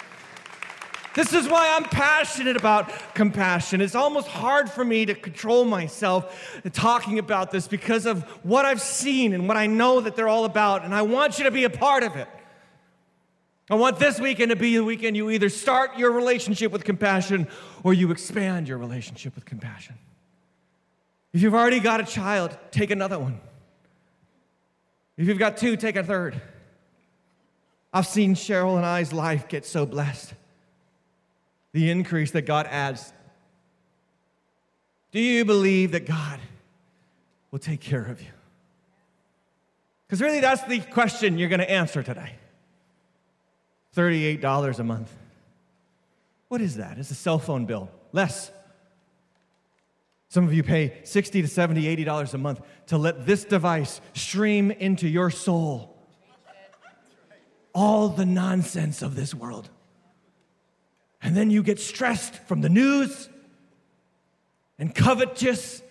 This 1.17 1.33
is 1.33 1.49
why 1.49 1.75
I'm 1.75 1.85
passionate 1.85 2.59
about 2.59 2.93
compassion. 3.15 3.81
It's 3.81 3.95
almost 3.95 4.29
hard 4.29 4.69
for 4.69 4.85
me 4.85 5.07
to 5.07 5.15
control 5.15 5.65
myself 5.65 6.61
talking 6.75 7.19
about 7.19 7.51
this 7.51 7.67
because 7.67 8.05
of 8.05 8.23
what 8.45 8.67
I've 8.67 8.83
seen 8.83 9.33
and 9.33 9.49
what 9.49 9.57
I 9.57 9.67
know 9.67 10.03
that 10.03 10.15
they're 10.15 10.29
all 10.29 10.45
about, 10.45 10.85
and 10.85 10.95
I 10.95 11.01
want 11.03 11.39
you 11.39 11.45
to 11.45 11.51
be 11.51 11.65
a 11.65 11.71
part 11.71 12.03
of 12.03 12.17
it. 12.17 12.29
I 13.71 13.77
want 13.77 13.99
this 13.99 14.21
weekend 14.21 14.51
to 14.51 14.57
be 14.57 14.77
the 14.77 14.85
weekend 14.85 15.17
you 15.17 15.31
either 15.31 15.49
start 15.49 15.97
your 15.97 16.11
relationship 16.11 16.71
with 16.71 16.85
compassion 16.85 17.49
or 17.83 17.95
you 17.95 18.11
expand 18.11 18.69
your 18.69 18.77
relationship 18.77 19.35
with 19.35 19.47
compassion. 19.47 19.95
If 21.33 21.41
you've 21.41 21.55
already 21.55 21.81
got 21.81 21.99
a 21.99 22.05
child, 22.05 22.59
take 22.71 22.91
another 22.91 23.19
one. 23.19 23.41
If 25.17 25.29
you've 25.29 25.39
got 25.39 25.57
two, 25.57 25.79
take 25.79 25.97
a 25.97 26.05
third. 26.05 26.39
I've 27.91 28.07
seen 28.07 28.35
Cheryl 28.35 28.77
and 28.77 28.85
I's 28.85 29.15
life 29.15 29.49
get 29.49 29.65
so 29.65 29.87
blessed 29.87 30.35
the 31.77 31.91
increase 31.91 32.31
that 32.31 32.47
God 32.47 32.67
adds. 32.71 33.13
Do 35.13 35.21
you 35.21 35.45
believe 35.45 35.93
that 35.93 36.07
God 36.07 36.41
will 37.51 37.59
take 37.59 37.81
care 37.81 38.03
of 38.03 38.19
you? 38.19 38.29
Because 40.07 40.23
really, 40.23 40.41
that's 40.41 40.63
the 40.63 40.81
question 40.81 41.37
you're 41.37 41.51
going 41.51 41.61
to 41.61 41.71
answer 41.71 42.03
today. 42.03 42.33
$38 43.95 44.79
a 44.79 44.85
month. 44.85 45.13
What 46.49 46.63
is 46.63 46.77
that? 46.77 46.97
It's 46.97 47.11
a 47.11 47.15
cell 47.15 47.39
phone 47.39 47.67
bill. 47.67 47.91
Less. 48.13 48.51
Some 50.31 50.45
of 50.45 50.55
you 50.55 50.63
pay 50.63 50.99
60 51.05 51.43
to 51.43 51.49
70, 51.49 51.87
80 51.87 52.05
dollars 52.05 52.33
a 52.33 52.39
month 52.39 52.63
to 52.87 52.97
let 52.97 53.27
this 53.27 53.45
device 53.45 54.01
stream 54.15 54.71
into 54.71 55.07
your 55.07 55.29
soul 55.29 55.95
all 57.75 58.09
the 58.09 58.25
nonsense 58.25 59.03
of 59.03 59.15
this 59.15 59.35
world. 59.35 59.69
And 61.27 61.37
then 61.37 61.51
you 61.51 61.65
get 61.65 61.81
stressed 61.81 62.37
from 62.47 62.61
the 62.61 62.69
news 62.69 63.29
and 64.79 64.95
covetous 64.95 65.83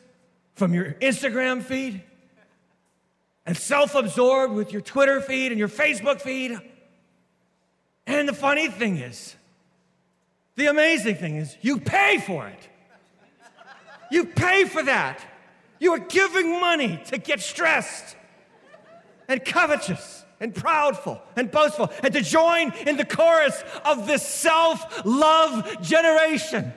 from 0.54 0.74
your 0.74 0.94
Instagram 1.02 1.62
feed 1.62 2.02
and 3.46 3.58
self 3.58 3.96
absorbed 3.96 4.54
with 4.54 4.72
your 4.72 4.82
Twitter 4.82 5.20
feed 5.20 5.52
and 5.52 5.60
your 5.60 5.68
Facebook 5.68 6.22
feed. 6.22 6.58
And 8.08 8.30
the 8.30 8.34
funny 8.34 8.70
thing 8.70 8.96
is, 8.96 9.36
the 10.56 10.68
amazing 10.68 11.16
thing 11.16 11.36
is, 11.36 11.58
you 11.62 11.82
pay 11.82 12.18
for 12.26 12.48
it. 12.48 12.70
You 14.10 14.28
pay 14.28 14.64
for 14.64 14.84
that. 14.84 15.20
You 15.80 15.92
are 15.92 16.00
giving 16.00 16.62
money 16.62 17.02
to 17.08 17.18
get 17.18 17.42
stressed 17.42 18.16
and 19.28 19.44
covetous 19.44 20.24
and 20.40 20.54
proudful 20.54 21.22
and 21.36 21.52
boastful 21.52 21.92
and 22.04 22.14
to 22.14 22.22
join 22.22 22.74
in 22.86 22.98
the 22.98 23.06
chorus 23.06 23.64
of 23.84 24.08
this 24.08 24.26
self 24.28 25.06
love 25.06 25.82
generation. 25.82 26.74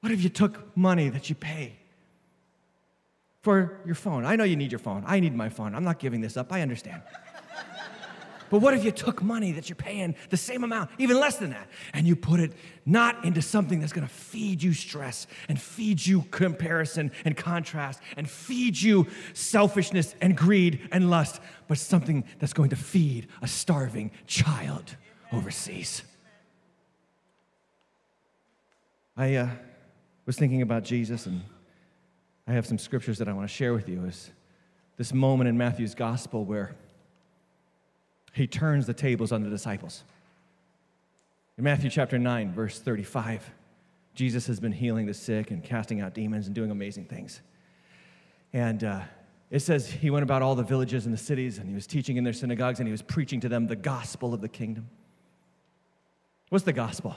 What 0.00 0.12
if 0.12 0.22
you 0.22 0.28
took 0.28 0.76
money 0.76 1.08
that 1.08 1.30
you 1.30 1.34
pay 1.34 1.76
for 3.42 3.80
your 3.86 3.94
phone? 3.94 4.26
I 4.26 4.36
know 4.36 4.44
you 4.44 4.56
need 4.56 4.70
your 4.70 4.78
phone. 4.78 5.02
I 5.06 5.20
need 5.20 5.34
my 5.34 5.48
phone. 5.48 5.74
I'm 5.74 5.84
not 5.84 5.98
giving 5.98 6.20
this 6.20 6.36
up. 6.36 6.52
I 6.52 6.60
understand. 6.60 7.02
But 8.54 8.60
what 8.60 8.72
if 8.72 8.84
you 8.84 8.92
took 8.92 9.20
money 9.20 9.50
that 9.50 9.68
you're 9.68 9.74
paying 9.74 10.14
the 10.30 10.36
same 10.36 10.62
amount, 10.62 10.88
even 10.98 11.18
less 11.18 11.38
than 11.38 11.50
that, 11.50 11.66
and 11.92 12.06
you 12.06 12.14
put 12.14 12.38
it 12.38 12.52
not 12.86 13.24
into 13.24 13.42
something 13.42 13.80
that's 13.80 13.92
gonna 13.92 14.06
feed 14.06 14.62
you 14.62 14.72
stress 14.72 15.26
and 15.48 15.60
feed 15.60 16.06
you 16.06 16.22
comparison 16.30 17.10
and 17.24 17.36
contrast 17.36 18.00
and 18.16 18.30
feed 18.30 18.80
you 18.80 19.08
selfishness 19.32 20.14
and 20.20 20.36
greed 20.36 20.88
and 20.92 21.10
lust, 21.10 21.40
but 21.66 21.78
something 21.78 22.22
that's 22.38 22.52
going 22.52 22.70
to 22.70 22.76
feed 22.76 23.26
a 23.42 23.48
starving 23.48 24.12
child 24.28 24.94
overseas? 25.32 26.04
I 29.16 29.34
uh, 29.34 29.48
was 30.26 30.36
thinking 30.36 30.62
about 30.62 30.84
Jesus, 30.84 31.26
and 31.26 31.42
I 32.46 32.52
have 32.52 32.66
some 32.66 32.78
scriptures 32.78 33.18
that 33.18 33.26
I 33.26 33.32
want 33.32 33.48
to 33.48 33.52
share 33.52 33.74
with 33.74 33.88
you. 33.88 34.04
Is 34.04 34.30
this 34.96 35.12
moment 35.12 35.48
in 35.48 35.58
Matthew's 35.58 35.96
gospel 35.96 36.44
where 36.44 36.76
he 38.34 38.46
turns 38.46 38.86
the 38.86 38.94
tables 38.94 39.32
on 39.32 39.42
the 39.42 39.50
disciples. 39.50 40.02
In 41.56 41.64
Matthew 41.64 41.88
chapter 41.88 42.18
9, 42.18 42.52
verse 42.52 42.80
35, 42.80 43.48
Jesus 44.14 44.46
has 44.48 44.58
been 44.58 44.72
healing 44.72 45.06
the 45.06 45.14
sick 45.14 45.52
and 45.52 45.62
casting 45.62 46.00
out 46.00 46.14
demons 46.14 46.46
and 46.46 46.54
doing 46.54 46.70
amazing 46.70 47.04
things. 47.04 47.40
And 48.52 48.82
uh, 48.82 49.00
it 49.50 49.60
says 49.60 49.88
he 49.88 50.10
went 50.10 50.24
about 50.24 50.42
all 50.42 50.56
the 50.56 50.64
villages 50.64 51.04
and 51.04 51.14
the 51.14 51.18
cities 51.18 51.58
and 51.58 51.68
he 51.68 51.74
was 51.74 51.86
teaching 51.86 52.16
in 52.16 52.24
their 52.24 52.32
synagogues 52.32 52.80
and 52.80 52.88
he 52.88 52.92
was 52.92 53.02
preaching 53.02 53.40
to 53.40 53.48
them 53.48 53.68
the 53.68 53.76
gospel 53.76 54.34
of 54.34 54.40
the 54.40 54.48
kingdom. 54.48 54.88
What's 56.48 56.64
the 56.64 56.72
gospel? 56.72 57.16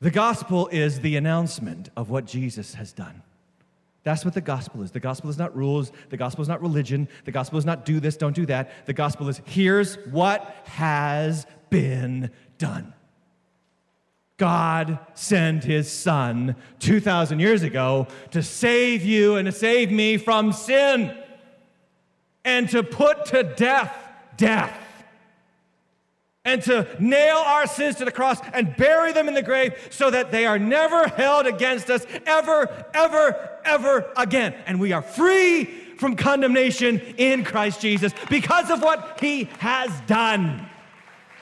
The 0.00 0.10
gospel 0.10 0.68
is 0.68 1.00
the 1.00 1.16
announcement 1.16 1.90
of 1.96 2.10
what 2.10 2.26
Jesus 2.26 2.74
has 2.74 2.92
done. 2.92 3.22
That's 4.02 4.24
what 4.24 4.34
the 4.34 4.40
gospel 4.40 4.82
is. 4.82 4.90
The 4.90 5.00
gospel 5.00 5.28
is 5.28 5.36
not 5.36 5.54
rules. 5.54 5.92
The 6.08 6.16
gospel 6.16 6.42
is 6.42 6.48
not 6.48 6.62
religion. 6.62 7.08
The 7.24 7.32
gospel 7.32 7.58
is 7.58 7.66
not 7.66 7.84
do 7.84 8.00
this, 8.00 8.16
don't 8.16 8.34
do 8.34 8.46
that. 8.46 8.86
The 8.86 8.94
gospel 8.94 9.28
is 9.28 9.42
here's 9.44 9.96
what 10.10 10.56
has 10.64 11.46
been 11.68 12.30
done. 12.58 12.94
God 14.38 14.98
sent 15.12 15.64
his 15.64 15.90
son 15.90 16.56
2,000 16.78 17.40
years 17.40 17.62
ago 17.62 18.06
to 18.30 18.42
save 18.42 19.04
you 19.04 19.36
and 19.36 19.44
to 19.44 19.52
save 19.52 19.92
me 19.92 20.16
from 20.16 20.52
sin 20.52 21.14
and 22.42 22.66
to 22.70 22.82
put 22.82 23.26
to 23.26 23.42
death 23.42 23.94
death 24.38 24.79
and 26.44 26.62
to 26.62 26.86
nail 26.98 27.36
our 27.36 27.66
sins 27.66 27.96
to 27.96 28.04
the 28.04 28.12
cross 28.12 28.38
and 28.54 28.74
bury 28.76 29.12
them 29.12 29.28
in 29.28 29.34
the 29.34 29.42
grave 29.42 29.74
so 29.90 30.10
that 30.10 30.30
they 30.30 30.46
are 30.46 30.58
never 30.58 31.06
held 31.08 31.46
against 31.46 31.90
us 31.90 32.06
ever, 32.26 32.86
ever, 32.94 33.60
ever 33.64 34.10
again. 34.16 34.54
And 34.66 34.80
we 34.80 34.92
are 34.92 35.02
free 35.02 35.64
from 35.98 36.16
condemnation 36.16 36.98
in 37.18 37.44
Christ 37.44 37.80
Jesus 37.82 38.14
because 38.30 38.70
of 38.70 38.80
what 38.80 39.18
he 39.20 39.44
has 39.58 39.92
done. 40.06 40.66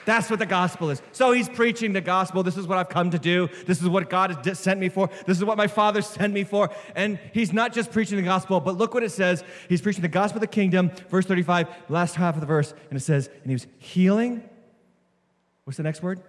That's 0.05 0.31
what 0.31 0.39
the 0.39 0.47
gospel 0.47 0.89
is. 0.89 1.03
So 1.13 1.33
he's 1.33 1.51
preaching 1.51 1.93
the 1.93 2.01
gospel. 2.01 2.43
This 2.43 2.57
is 2.57 2.67
what 2.67 2.79
I've 2.79 2.89
come 2.89 3.11
to 3.11 3.19
do. 3.19 3.49
This 3.67 3.83
is 3.83 3.89
what 3.89 4.09
God 4.09 4.45
has 4.45 4.59
sent 4.59 4.81
me 4.81 4.89
for. 4.89 5.11
This 5.27 5.37
is 5.37 5.45
what 5.45 5.59
my 5.59 5.67
Father 5.67 6.01
sent 6.01 6.33
me 6.33 6.45
for. 6.45 6.71
And 6.97 7.21
he's 7.35 7.53
not 7.53 7.75
just 7.75 7.93
preaching 7.93 8.17
the 8.17 8.23
gospel, 8.23 8.59
but 8.59 8.79
look 8.79 8.95
what 8.95 9.03
it 9.03 9.13
says. 9.13 9.45
He's 9.69 9.83
preaching 9.83 10.01
the 10.01 10.09
gospel 10.09 10.39
of 10.39 10.41
the 10.41 10.47
kingdom, 10.47 10.91
verse 11.11 11.27
35, 11.27 11.69
last 11.91 12.15
half 12.15 12.35
of 12.35 12.41
the 12.41 12.47
verse. 12.47 12.73
And 12.89 12.97
it 12.97 13.03
says, 13.03 13.29
and 13.29 13.47
he 13.47 13.53
was 13.53 13.67
healing 13.77 14.48
What's 15.69 15.77
the 15.77 15.83
next 15.83 16.03
word? 16.03 16.23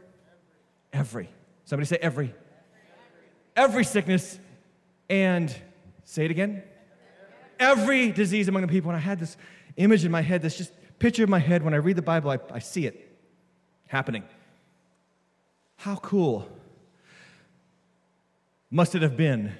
Every. 0.92 1.30
Somebody 1.64 1.88
say 1.88 1.98
every. 2.02 2.34
every 3.56 3.86
sickness, 3.86 4.38
and 5.10 5.56
say 6.04 6.26
it 6.26 6.32
again 6.32 6.62
every 7.58 8.12
disease 8.12 8.50
among 8.50 8.64
the 8.64 8.68
people. 8.68 8.92
And 8.92 8.98
I 8.98 9.00
had 9.00 9.18
this 9.18 9.38
image 9.78 10.04
in 10.04 10.12
my 10.12 10.22
head, 10.22 10.42
this 10.42 10.58
just 10.58 10.74
picture 11.00 11.24
in 11.24 11.30
my 11.30 11.40
head. 11.40 11.64
When 11.64 11.74
I 11.74 11.78
read 11.78 11.96
the 11.96 12.02
Bible, 12.02 12.32
I, 12.32 12.40
I 12.52 12.60
see 12.60 12.86
it 12.86 13.18
happening. 13.88 14.26
How 15.78 15.96
cool 15.96 16.46
must 18.70 18.94
it 18.94 19.04
have 19.04 19.16
been 19.16 19.54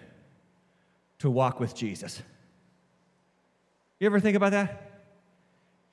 to 1.20 1.30
walk 1.30 1.62
with 1.62 1.74
Jesus? 1.74 2.22
You 3.98 4.08
ever 4.08 4.20
think 4.20 4.36
about 4.36 4.52
that? 4.52 5.06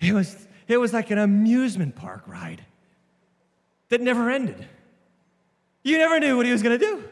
It 0.00 0.12
was, 0.12 0.48
it 0.66 0.78
was 0.78 0.92
like 0.92 1.12
an 1.12 1.18
amusement 1.18 1.94
park 1.94 2.24
ride 2.26 2.64
that 3.88 4.00
never 4.00 4.30
ended. 4.30 4.66
You 5.82 5.98
never 5.98 6.18
knew 6.18 6.36
what 6.36 6.46
he 6.46 6.52
was 6.52 6.62
going 6.62 6.78
to 6.78 6.84
do. 6.84 7.04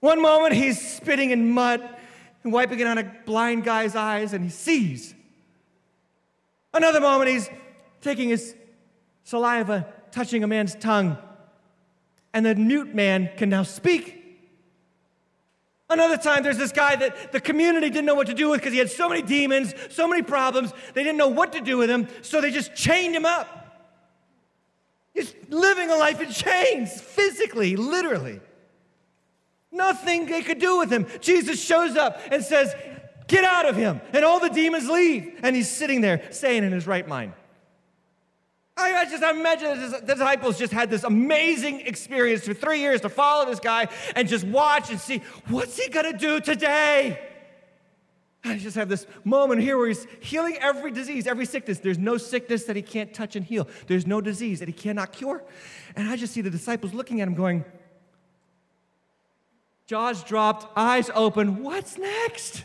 One 0.00 0.22
moment 0.22 0.54
he's 0.54 0.80
spitting 0.80 1.30
in 1.30 1.50
mud 1.50 1.80
and 2.44 2.52
wiping 2.52 2.78
it 2.78 2.86
on 2.86 2.98
a 2.98 3.12
blind 3.24 3.64
guy's 3.64 3.96
eyes, 3.96 4.32
and 4.32 4.44
he 4.44 4.50
sees. 4.50 5.14
Another 6.72 7.00
moment 7.00 7.30
he's 7.30 7.50
taking 8.00 8.28
his 8.28 8.54
saliva, 9.24 9.86
touching 10.12 10.44
a 10.44 10.46
man's 10.46 10.74
tongue, 10.76 11.16
and 12.32 12.46
the 12.46 12.54
mute 12.54 12.94
man 12.94 13.30
can 13.36 13.48
now 13.48 13.64
speak. 13.64 14.12
Another 15.88 16.16
time, 16.16 16.42
there's 16.42 16.58
this 16.58 16.72
guy 16.72 16.96
that 16.96 17.32
the 17.32 17.40
community 17.40 17.90
didn't 17.90 18.06
know 18.06 18.14
what 18.14 18.26
to 18.26 18.34
do 18.34 18.50
with 18.50 18.60
because 18.60 18.72
he 18.72 18.78
had 18.78 18.90
so 18.90 19.08
many 19.08 19.22
demons, 19.22 19.72
so 19.90 20.06
many 20.06 20.22
problems. 20.22 20.72
They 20.94 21.02
didn't 21.02 21.18
know 21.18 21.28
what 21.28 21.52
to 21.52 21.60
do 21.60 21.78
with 21.78 21.88
him, 21.88 22.08
so 22.22 22.40
they 22.40 22.50
just 22.50 22.74
chained 22.74 23.14
him 23.14 23.24
up. 23.24 23.65
He's 25.16 25.34
living 25.48 25.90
a 25.90 25.96
life 25.96 26.20
in 26.20 26.30
chains, 26.30 27.00
physically, 27.00 27.74
literally. 27.74 28.38
Nothing 29.72 30.26
they 30.26 30.42
could 30.42 30.58
do 30.58 30.78
with 30.78 30.92
him. 30.92 31.06
Jesus 31.22 31.60
shows 31.60 31.96
up 31.96 32.20
and 32.30 32.44
says, 32.44 32.74
Get 33.26 33.42
out 33.42 33.66
of 33.66 33.76
him. 33.76 34.00
And 34.12 34.24
all 34.24 34.38
the 34.38 34.50
demons 34.50 34.88
leave. 34.88 35.40
And 35.42 35.56
he's 35.56 35.70
sitting 35.70 36.02
there, 36.02 36.22
staying 36.30 36.64
in 36.64 36.70
his 36.70 36.86
right 36.86 37.08
mind. 37.08 37.32
I, 38.76 38.94
I 38.94 39.04
just 39.06 39.22
imagine 39.22 39.90
the 39.90 40.14
disciples 40.14 40.58
just 40.58 40.72
had 40.72 40.90
this 40.90 41.02
amazing 41.02 41.80
experience 41.80 42.44
for 42.44 42.52
three 42.52 42.80
years 42.80 43.00
to 43.00 43.08
follow 43.08 43.46
this 43.46 43.58
guy 43.58 43.88
and 44.14 44.28
just 44.28 44.44
watch 44.44 44.90
and 44.90 45.00
see 45.00 45.22
what's 45.48 45.78
he 45.78 45.88
gonna 45.88 46.16
do 46.16 46.40
today. 46.40 47.18
I 48.46 48.58
just 48.58 48.76
have 48.76 48.88
this 48.88 49.06
moment 49.24 49.60
here 49.60 49.76
where 49.76 49.88
he's 49.88 50.06
healing 50.20 50.56
every 50.60 50.90
disease, 50.90 51.26
every 51.26 51.46
sickness. 51.46 51.78
There's 51.78 51.98
no 51.98 52.16
sickness 52.16 52.64
that 52.64 52.76
he 52.76 52.82
can't 52.82 53.12
touch 53.12 53.36
and 53.36 53.44
heal. 53.44 53.68
There's 53.86 54.06
no 54.06 54.20
disease 54.20 54.60
that 54.60 54.68
he 54.68 54.74
cannot 54.74 55.12
cure. 55.12 55.42
And 55.96 56.08
I 56.08 56.16
just 56.16 56.32
see 56.32 56.40
the 56.40 56.50
disciples 56.50 56.94
looking 56.94 57.20
at 57.20 57.28
him 57.28 57.34
going, 57.34 57.64
jaws 59.86 60.22
dropped, 60.22 60.66
eyes 60.76 61.10
open, 61.14 61.62
what's 61.62 61.98
next? 61.98 62.64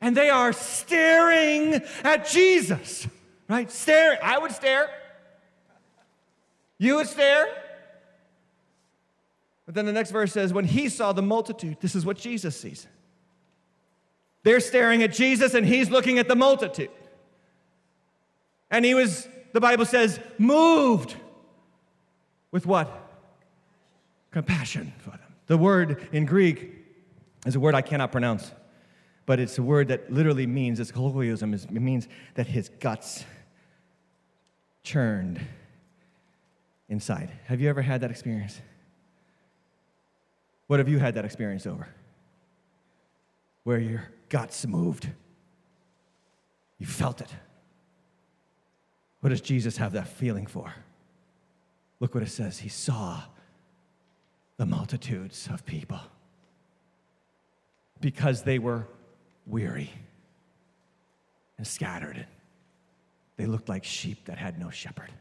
And 0.00 0.16
they 0.16 0.28
are 0.28 0.52
staring 0.52 1.80
at 2.02 2.28
Jesus 2.28 3.06
right? 3.48 3.70
Staring. 3.70 4.18
I 4.22 4.38
would 4.38 4.52
stare. 4.52 4.90
You 6.78 6.96
would 6.96 7.06
stare. 7.06 7.46
But 9.66 9.74
then 9.74 9.86
the 9.86 9.92
next 9.92 10.10
verse 10.10 10.32
says, 10.32 10.52
when 10.52 10.66
he 10.66 10.88
saw 10.88 11.12
the 11.12 11.22
multitude, 11.22 11.78
this 11.80 11.94
is 11.94 12.04
what 12.04 12.18
Jesus 12.18 12.58
sees. 12.58 12.86
They're 14.44 14.60
staring 14.60 15.02
at 15.02 15.12
Jesus 15.12 15.54
and 15.54 15.66
he's 15.66 15.90
looking 15.90 16.18
at 16.18 16.28
the 16.28 16.36
multitude. 16.36 16.90
And 18.70 18.84
he 18.84 18.94
was, 18.94 19.26
the 19.52 19.60
Bible 19.60 19.86
says, 19.86 20.20
moved 20.38 21.16
with 22.52 22.66
what? 22.66 22.90
Compassion 24.30 24.92
for 24.98 25.10
them. 25.10 25.20
The 25.46 25.56
word 25.56 26.08
in 26.12 26.26
Greek 26.26 26.72
is 27.46 27.56
a 27.56 27.60
word 27.60 27.74
I 27.74 27.82
cannot 27.82 28.12
pronounce, 28.12 28.52
but 29.26 29.40
it's 29.40 29.58
a 29.58 29.62
word 29.62 29.88
that 29.88 30.12
literally 30.12 30.46
means, 30.46 30.78
it's 30.78 30.92
colloquialism, 30.92 31.54
it 31.54 31.70
means 31.70 32.06
that 32.34 32.46
his 32.46 32.68
guts 32.80 33.24
churned 34.82 35.40
inside. 36.88 37.30
Have 37.46 37.60
you 37.60 37.68
ever 37.68 37.82
had 37.82 38.02
that 38.02 38.10
experience? 38.10 38.60
What 40.66 40.78
have 40.80 40.88
you 40.88 40.98
had 40.98 41.14
that 41.14 41.24
experience 41.24 41.66
over? 41.66 41.88
Where 43.64 43.78
your 43.78 44.08
guts 44.28 44.66
moved. 44.66 45.08
You 46.78 46.86
felt 46.86 47.20
it. 47.20 47.30
What 49.20 49.30
does 49.30 49.40
Jesus 49.40 49.76
have 49.78 49.92
that 49.92 50.08
feeling 50.08 50.46
for? 50.46 50.74
Look 52.00 52.14
what 52.14 52.22
it 52.22 52.30
says. 52.30 52.58
He 52.58 52.68
saw 52.68 53.22
the 54.56 54.66
multitudes 54.66 55.48
of 55.52 55.64
people 55.64 56.00
because 58.00 58.42
they 58.42 58.58
were 58.58 58.86
weary 59.46 59.90
and 61.56 61.66
scattered 61.66 62.26
they 63.36 63.46
looked 63.46 63.68
like 63.68 63.84
sheep 63.84 64.26
that 64.26 64.38
had 64.38 64.58
no 64.58 64.70
shepherd. 64.70 65.12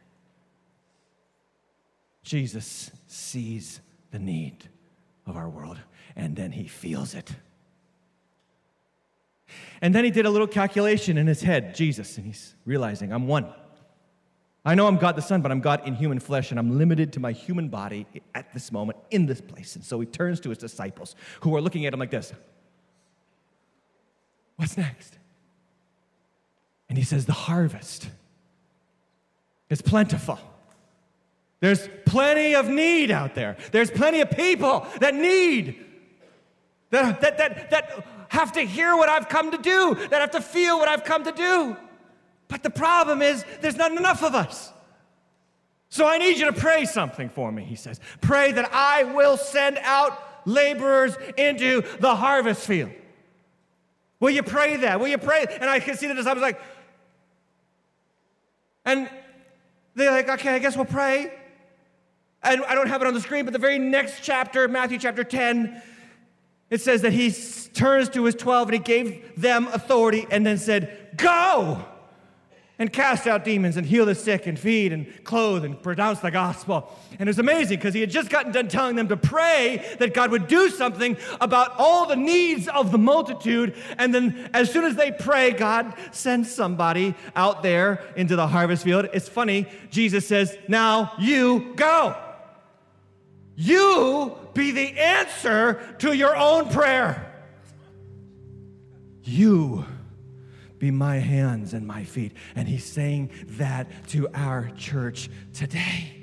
Jesus 2.24 2.92
sees 3.08 3.82
the 4.12 4.20
need 4.20 4.70
of 5.26 5.36
our 5.36 5.50
world 5.50 5.80
and 6.16 6.36
then 6.36 6.52
he 6.52 6.68
feels 6.68 7.16
it. 7.16 7.32
And 9.82 9.94
then 9.94 10.04
he 10.04 10.12
did 10.12 10.26
a 10.26 10.30
little 10.30 10.48
calculation 10.48 11.18
in 11.18 11.28
his 11.28 11.42
head, 11.42 11.76
Jesus, 11.76 12.18
and 12.18 12.26
he's 12.26 12.56
realizing, 12.66 13.12
I'm 13.12 13.28
one. 13.28 13.54
I 14.66 14.76
know 14.76 14.88
I'm 14.88 14.98
God 14.98 15.18
the 15.18 15.22
Son, 15.22 15.42
but 15.42 15.52
I'm 15.52 15.60
God 15.60 15.86
in 15.86 15.96
human 15.96 16.20
flesh, 16.20 16.52
and 16.52 16.60
I'm 16.60 16.78
limited 16.78 17.14
to 17.14 17.20
my 17.20 17.34
human 17.34 17.68
body 17.68 18.08
at 18.34 18.54
this 18.54 18.72
moment, 18.72 18.98
in 19.12 19.26
this 19.26 19.42
place. 19.42 19.76
And 19.76 19.84
so 19.84 20.00
he 20.00 20.06
turns 20.06 20.40
to 20.42 20.50
his 20.50 20.58
disciples, 20.58 21.16
who 21.42 21.56
are 21.56 21.62
looking 21.62 21.86
at 21.86 21.94
him 21.94 22.00
like 22.00 22.12
this 22.12 22.34
What's 24.56 24.78
next? 24.78 25.18
And 26.88 26.98
he 26.98 27.04
says, 27.04 27.26
The 27.26 27.34
harvest 27.34 28.08
is 29.70 29.82
plentiful. 29.82 30.40
There's 31.60 31.90
plenty 32.06 32.56
of 32.56 32.70
need 32.70 33.10
out 33.10 33.36
there. 33.36 33.58
There's 33.72 33.90
plenty 33.90 34.22
of 34.22 34.30
people 34.32 34.86
that 35.00 35.16
need, 35.16 35.84
that, 36.94 37.22
that, 37.22 37.38
that, 37.38 37.70
that 37.72 38.06
have 38.30 38.52
to 38.54 38.62
hear 38.62 38.96
what 38.96 39.10
I've 39.10 39.28
come 39.28 39.52
to 39.52 39.58
do, 39.58 39.96
that 40.10 40.22
have 40.22 40.32
to 40.32 40.42
feel 40.42 40.78
what 40.78 40.88
I've 40.88 41.04
come 41.04 41.24
to 41.24 41.32
do. 41.32 41.76
But 42.48 42.64
the 42.64 42.70
problem 42.70 43.22
is, 43.22 43.44
there's 43.62 43.78
not 43.78 43.92
enough 43.92 44.24
of 44.24 44.36
us. 44.36 44.72
So 45.90 46.08
I 46.08 46.18
need 46.18 46.38
you 46.38 46.46
to 46.46 46.54
pray 46.54 46.86
something 46.86 47.30
for 47.30 47.52
me, 47.52 47.64
he 47.64 47.76
says. 47.76 48.00
Pray 48.22 48.52
that 48.52 48.72
I 48.74 49.04
will 49.04 49.38
send 49.38 49.78
out 49.80 50.20
laborers 50.46 51.16
into 51.38 51.84
the 52.00 52.16
harvest 52.16 52.66
field. 52.66 52.92
Will 54.20 54.32
you 54.32 54.44
pray 54.44 54.78
that? 54.78 55.00
Will 55.00 55.08
you 55.08 55.18
pray? 55.18 55.46
And 55.50 55.70
I 55.70 55.80
can 55.80 55.98
see 55.98 56.08
the 56.08 56.14
disciples 56.14 56.42
like, 56.42 56.60
and 58.86 59.10
they're 59.96 60.12
like, 60.12 60.30
okay, 60.30 60.56
I 60.56 60.60
guess 60.60 60.76
we'll 60.76 60.86
pray. 60.86 61.32
And 62.42 62.64
I 62.66 62.76
don't 62.76 62.88
have 62.88 63.02
it 63.02 63.08
on 63.08 63.14
the 63.14 63.22
screen, 63.22 63.46
but 63.46 63.54
the 63.54 63.60
very 63.60 63.80
next 63.80 64.22
chapter, 64.22 64.68
Matthew 64.68 65.00
chapter 65.00 65.24
10, 65.24 65.82
it 66.74 66.82
says 66.82 67.02
that 67.02 67.14
he 67.14 67.32
turns 67.74 68.10
to 68.10 68.24
his 68.26 68.36
12 68.36 68.70
and 68.70 68.74
he 68.74 68.80
gave 68.80 69.40
them 69.40 69.68
authority 69.68 70.26
and 70.30 70.46
then 70.46 70.58
said, 70.58 71.12
Go! 71.18 71.86
and 72.80 72.92
cast 72.92 73.28
out 73.28 73.46
demons 73.46 73.78
and 73.78 73.86
heal 73.86 74.06
the 74.06 74.16
sick 74.16 74.48
and 74.48 74.58
feed 74.58 74.92
and 74.92 75.24
clothe 75.24 75.64
and 75.64 75.82
pronounce 75.82 76.20
the 76.20 76.32
gospel. 76.32 76.92
And 77.12 77.22
it 77.22 77.28
was 77.30 77.40
amazing 77.40 77.78
because 77.78 77.94
he 77.94 78.02
had 78.02 78.10
just 78.10 78.30
gotten 78.30 78.52
done 78.52 78.68
telling 78.68 78.96
them 78.96 79.08
to 79.10 79.16
pray 79.16 79.96
that 80.00 80.14
God 80.14 80.32
would 80.32 80.48
do 80.48 80.70
something 80.70 81.16
about 81.40 81.76
all 81.78 82.08
the 82.08 82.16
needs 82.16 82.68
of 82.68 82.92
the 82.92 82.98
multitude. 82.98 83.76
And 83.98 84.14
then 84.14 84.50
as 84.54 84.72
soon 84.72 84.86
as 84.86 84.96
they 84.96 85.12
pray, 85.12 85.52
God 85.52 85.94
sends 86.12 86.52
somebody 86.52 87.14
out 87.36 87.62
there 87.62 88.04
into 88.16 88.36
the 88.36 88.48
harvest 88.48 88.84
field. 88.84 89.08
It's 89.14 89.30
funny, 89.30 89.68
Jesus 89.92 90.28
says, 90.28 90.58
Now 90.68 91.14
you 91.20 91.74
go. 91.76 92.18
You 93.56 94.36
be 94.54 94.72
the 94.72 95.00
answer 95.00 95.96
to 96.00 96.14
your 96.14 96.36
own 96.36 96.70
prayer. 96.70 97.32
You 99.24 99.86
be 100.80 100.92
my 100.92 101.18
hands 101.18 101.74
and 101.74 101.88
my 101.88 102.04
feet. 102.04 102.34
And 102.56 102.68
he's 102.68 102.84
saying 102.84 103.32
that 103.58 103.88
to 104.10 104.28
our 104.34 104.70
church 104.76 105.30
today. 105.54 106.14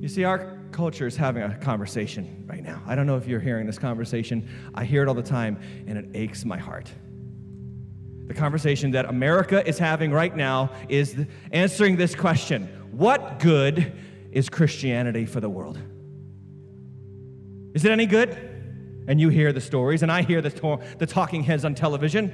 You 0.00 0.08
see, 0.08 0.24
our 0.24 0.58
culture 0.72 1.06
is 1.06 1.16
having 1.16 1.42
a 1.42 1.56
conversation 1.56 2.44
right 2.46 2.62
now. 2.62 2.82
I 2.86 2.94
don't 2.94 3.06
know 3.06 3.16
if 3.16 3.26
you're 3.26 3.40
hearing 3.40 3.66
this 3.66 3.78
conversation. 3.78 4.48
I 4.74 4.84
hear 4.84 5.02
it 5.02 5.08
all 5.08 5.14
the 5.14 5.22
time, 5.22 5.58
and 5.86 5.96
it 5.96 6.08
aches 6.14 6.44
my 6.44 6.58
heart. 6.58 6.92
The 8.26 8.34
conversation 8.34 8.90
that 8.90 9.06
America 9.06 9.66
is 9.66 9.78
having 9.78 10.10
right 10.10 10.34
now 10.34 10.70
is 10.88 11.26
answering 11.52 11.96
this 11.96 12.14
question 12.14 12.66
What 12.90 13.38
good 13.38 13.92
is 14.36 14.48
Christianity 14.48 15.26
for 15.26 15.40
the 15.40 15.48
world? 15.48 15.78
Is 17.74 17.84
it 17.84 17.90
any 17.90 18.06
good? 18.06 18.56
and 19.08 19.20
you 19.20 19.28
hear 19.28 19.52
the 19.52 19.60
stories, 19.60 20.02
and 20.02 20.10
I 20.10 20.22
hear 20.22 20.40
the, 20.40 20.50
to- 20.50 20.80
the 20.98 21.06
talking 21.06 21.42
heads 21.42 21.64
on 21.64 21.74
television. 21.74 22.32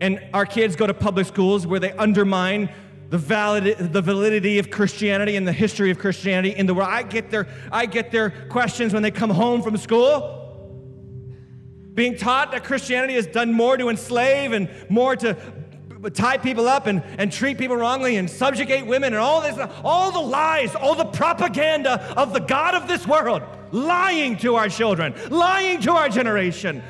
And 0.00 0.20
our 0.34 0.44
kids 0.44 0.76
go 0.76 0.86
to 0.86 0.94
public 0.94 1.26
schools 1.26 1.66
where 1.66 1.80
they 1.80 1.92
undermine 1.92 2.70
the, 3.08 3.18
valid, 3.18 3.78
the 3.78 4.02
validity 4.02 4.58
of 4.58 4.70
Christianity 4.70 5.36
and 5.36 5.46
the 5.46 5.52
history 5.52 5.90
of 5.90 5.98
Christianity 5.98 6.54
in 6.54 6.66
the 6.66 6.74
world. 6.74 6.88
I 6.90 7.02
get 7.02 7.30
their, 7.30 7.46
I 7.70 7.86
get 7.86 8.10
their 8.10 8.30
questions 8.30 8.92
when 8.92 9.02
they 9.02 9.12
come 9.12 9.30
home 9.30 9.62
from 9.62 9.76
school. 9.76 10.42
Being 11.94 12.18
taught 12.18 12.52
that 12.52 12.64
Christianity 12.64 13.14
has 13.14 13.26
done 13.26 13.52
more 13.52 13.76
to 13.76 13.88
enslave 13.88 14.52
and 14.52 14.68
more 14.90 15.16
to 15.16 15.34
tie 16.14 16.38
people 16.38 16.68
up 16.68 16.86
and, 16.86 17.02
and 17.18 17.32
treat 17.32 17.58
people 17.58 17.76
wrongly 17.76 18.16
and 18.16 18.28
subjugate 18.28 18.86
women 18.86 19.12
and 19.12 19.22
all 19.22 19.40
this, 19.40 19.58
all 19.84 20.12
the 20.12 20.20
lies, 20.20 20.74
all 20.74 20.94
the 20.94 21.04
propaganda 21.04 22.00
of 22.16 22.32
the 22.32 22.40
God 22.40 22.74
of 22.74 22.88
this 22.88 23.06
world, 23.06 23.42
lying 23.72 24.36
to 24.38 24.56
our 24.56 24.68
children, 24.68 25.14
lying 25.30 25.80
to 25.82 25.92
our 25.92 26.08
generation. 26.08 26.82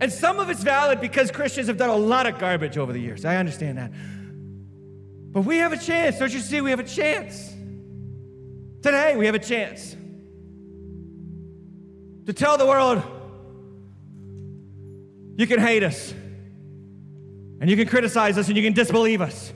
And 0.00 0.12
some 0.12 0.38
of 0.38 0.50
it's 0.50 0.62
valid 0.62 1.00
because 1.00 1.30
Christians 1.30 1.68
have 1.68 1.78
done 1.78 1.90
a 1.90 1.96
lot 1.96 2.26
of 2.26 2.38
garbage 2.38 2.76
over 2.76 2.92
the 2.92 3.00
years. 3.00 3.24
I 3.24 3.36
understand 3.36 3.78
that. 3.78 3.92
But 5.32 5.42
we 5.42 5.58
have 5.58 5.72
a 5.72 5.78
chance. 5.78 6.18
Don't 6.18 6.32
you 6.32 6.40
see? 6.40 6.60
We 6.60 6.70
have 6.70 6.80
a 6.80 6.84
chance. 6.84 7.52
Today, 8.82 9.16
we 9.16 9.26
have 9.26 9.34
a 9.34 9.40
chance 9.40 9.96
to 12.26 12.32
tell 12.32 12.58
the 12.58 12.66
world 12.66 13.02
you 15.36 15.46
can 15.46 15.60
hate 15.60 15.82
us, 15.82 16.14
and 17.60 17.70
you 17.70 17.76
can 17.76 17.86
criticize 17.86 18.38
us, 18.38 18.48
and 18.48 18.56
you 18.56 18.62
can 18.62 18.72
disbelieve 18.72 19.20
us. 19.20 19.52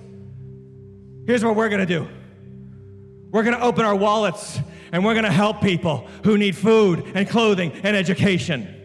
Here's 1.26 1.44
what 1.44 1.54
we're 1.56 1.68
to 1.80 1.86
do 1.86 2.08
we're 3.30 3.44
to 3.54 3.62
open 3.62 3.84
our 3.84 3.94
wallets, 3.94 4.58
and 4.92 5.04
we're 5.04 5.14
to 5.24 5.32
help 5.32 5.60
people 5.60 6.08
who 6.24 6.36
need 6.36 6.56
food 6.56 7.12
and 7.14 7.28
clothing 7.28 7.72
and 7.84 7.96
education. 7.96 8.76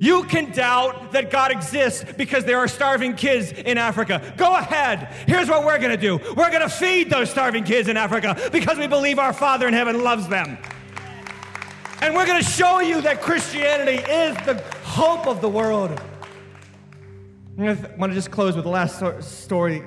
You 0.00 0.22
can 0.24 0.52
doubt 0.52 1.12
that 1.12 1.30
God 1.30 1.50
exists 1.50 2.04
because 2.16 2.44
there 2.44 2.58
are 2.58 2.68
starving 2.68 3.16
kids 3.16 3.50
in 3.50 3.78
Africa. 3.78 4.32
Go 4.36 4.54
ahead. 4.54 5.12
Here's 5.26 5.48
what 5.48 5.64
we're 5.64 5.78
going 5.78 5.90
to 5.90 5.96
do 5.96 6.18
we're 6.36 6.50
going 6.50 6.62
to 6.62 6.68
feed 6.68 7.10
those 7.10 7.30
starving 7.30 7.64
kids 7.64 7.88
in 7.88 7.96
Africa 7.96 8.36
because 8.52 8.78
we 8.78 8.86
believe 8.86 9.18
our 9.18 9.32
Father 9.32 9.66
in 9.66 9.74
heaven 9.74 10.04
loves 10.04 10.28
them. 10.28 10.56
And 12.00 12.14
we're 12.14 12.26
going 12.26 12.40
to 12.40 12.48
show 12.48 12.78
you 12.78 13.00
that 13.00 13.20
Christianity 13.20 14.00
is 14.08 14.36
the 14.46 14.62
hope 14.84 15.26
of 15.26 15.40
the 15.40 15.48
world. 15.48 16.00
I 17.60 17.74
want 17.96 18.12
to 18.12 18.14
just 18.14 18.30
close 18.30 18.54
with 18.54 18.64
the 18.64 18.70
last 18.70 19.02
story. 19.20 19.82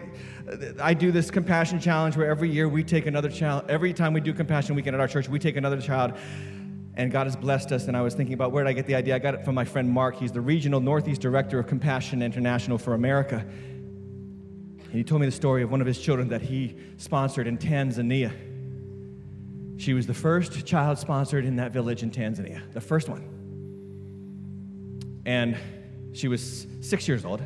I 0.81 0.93
do 0.93 1.09
this 1.09 1.31
compassion 1.31 1.79
challenge 1.79 2.17
where 2.17 2.29
every 2.29 2.49
year 2.49 2.67
we 2.67 2.83
take 2.83 3.05
another 3.05 3.29
child. 3.29 3.63
Every 3.69 3.93
time 3.93 4.11
we 4.11 4.19
do 4.19 4.33
compassion 4.33 4.75
weekend 4.75 4.93
at 4.93 4.99
our 4.99 5.07
church, 5.07 5.29
we 5.29 5.39
take 5.39 5.55
another 5.55 5.79
child 5.79 6.11
and 6.95 7.09
God 7.13 7.27
has 7.27 7.37
blessed 7.37 7.71
us. 7.71 7.87
And 7.87 7.95
I 7.95 8.01
was 8.01 8.13
thinking 8.13 8.33
about 8.33 8.51
where 8.51 8.65
did 8.65 8.69
I 8.71 8.73
get 8.73 8.87
the 8.87 8.95
idea? 8.95 9.15
I 9.15 9.19
got 9.19 9.35
it 9.35 9.45
from 9.45 9.55
my 9.55 9.63
friend 9.63 9.89
Mark. 9.89 10.17
He's 10.17 10.33
the 10.33 10.41
regional 10.41 10.81
Northeast 10.81 11.21
Director 11.21 11.59
of 11.59 11.67
Compassion 11.67 12.21
International 12.21 12.77
for 12.77 12.93
America. 12.93 13.37
And 13.37 14.91
he 14.91 15.05
told 15.05 15.21
me 15.21 15.27
the 15.27 15.31
story 15.31 15.63
of 15.63 15.71
one 15.71 15.79
of 15.79 15.87
his 15.87 15.97
children 15.97 16.27
that 16.27 16.41
he 16.41 16.75
sponsored 16.97 17.47
in 17.47 17.57
Tanzania. 17.57 18.33
She 19.77 19.93
was 19.93 20.05
the 20.05 20.13
first 20.13 20.65
child 20.65 20.97
sponsored 20.99 21.45
in 21.45 21.55
that 21.55 21.71
village 21.71 22.03
in 22.03 22.11
Tanzania, 22.11 22.69
the 22.73 22.81
first 22.81 23.07
one. 23.07 23.23
And 25.25 25.57
she 26.11 26.27
was 26.27 26.67
six 26.81 27.07
years 27.07 27.23
old. 27.23 27.41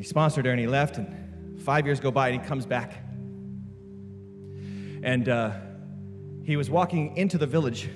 He 0.00 0.06
sponsored 0.06 0.46
her 0.46 0.50
and 0.50 0.60
he 0.60 0.66
left, 0.66 0.96
and 0.98 1.60
five 1.62 1.84
years 1.86 2.00
go 2.00 2.10
by 2.10 2.30
and 2.30 2.42
he 2.42 2.48
comes 2.48 2.66
back. 2.66 3.04
And 5.02 5.28
uh, 5.28 5.52
he 6.44 6.56
was 6.56 6.70
walking 6.70 7.16
into 7.16 7.38
the 7.38 7.46
village 7.46 7.88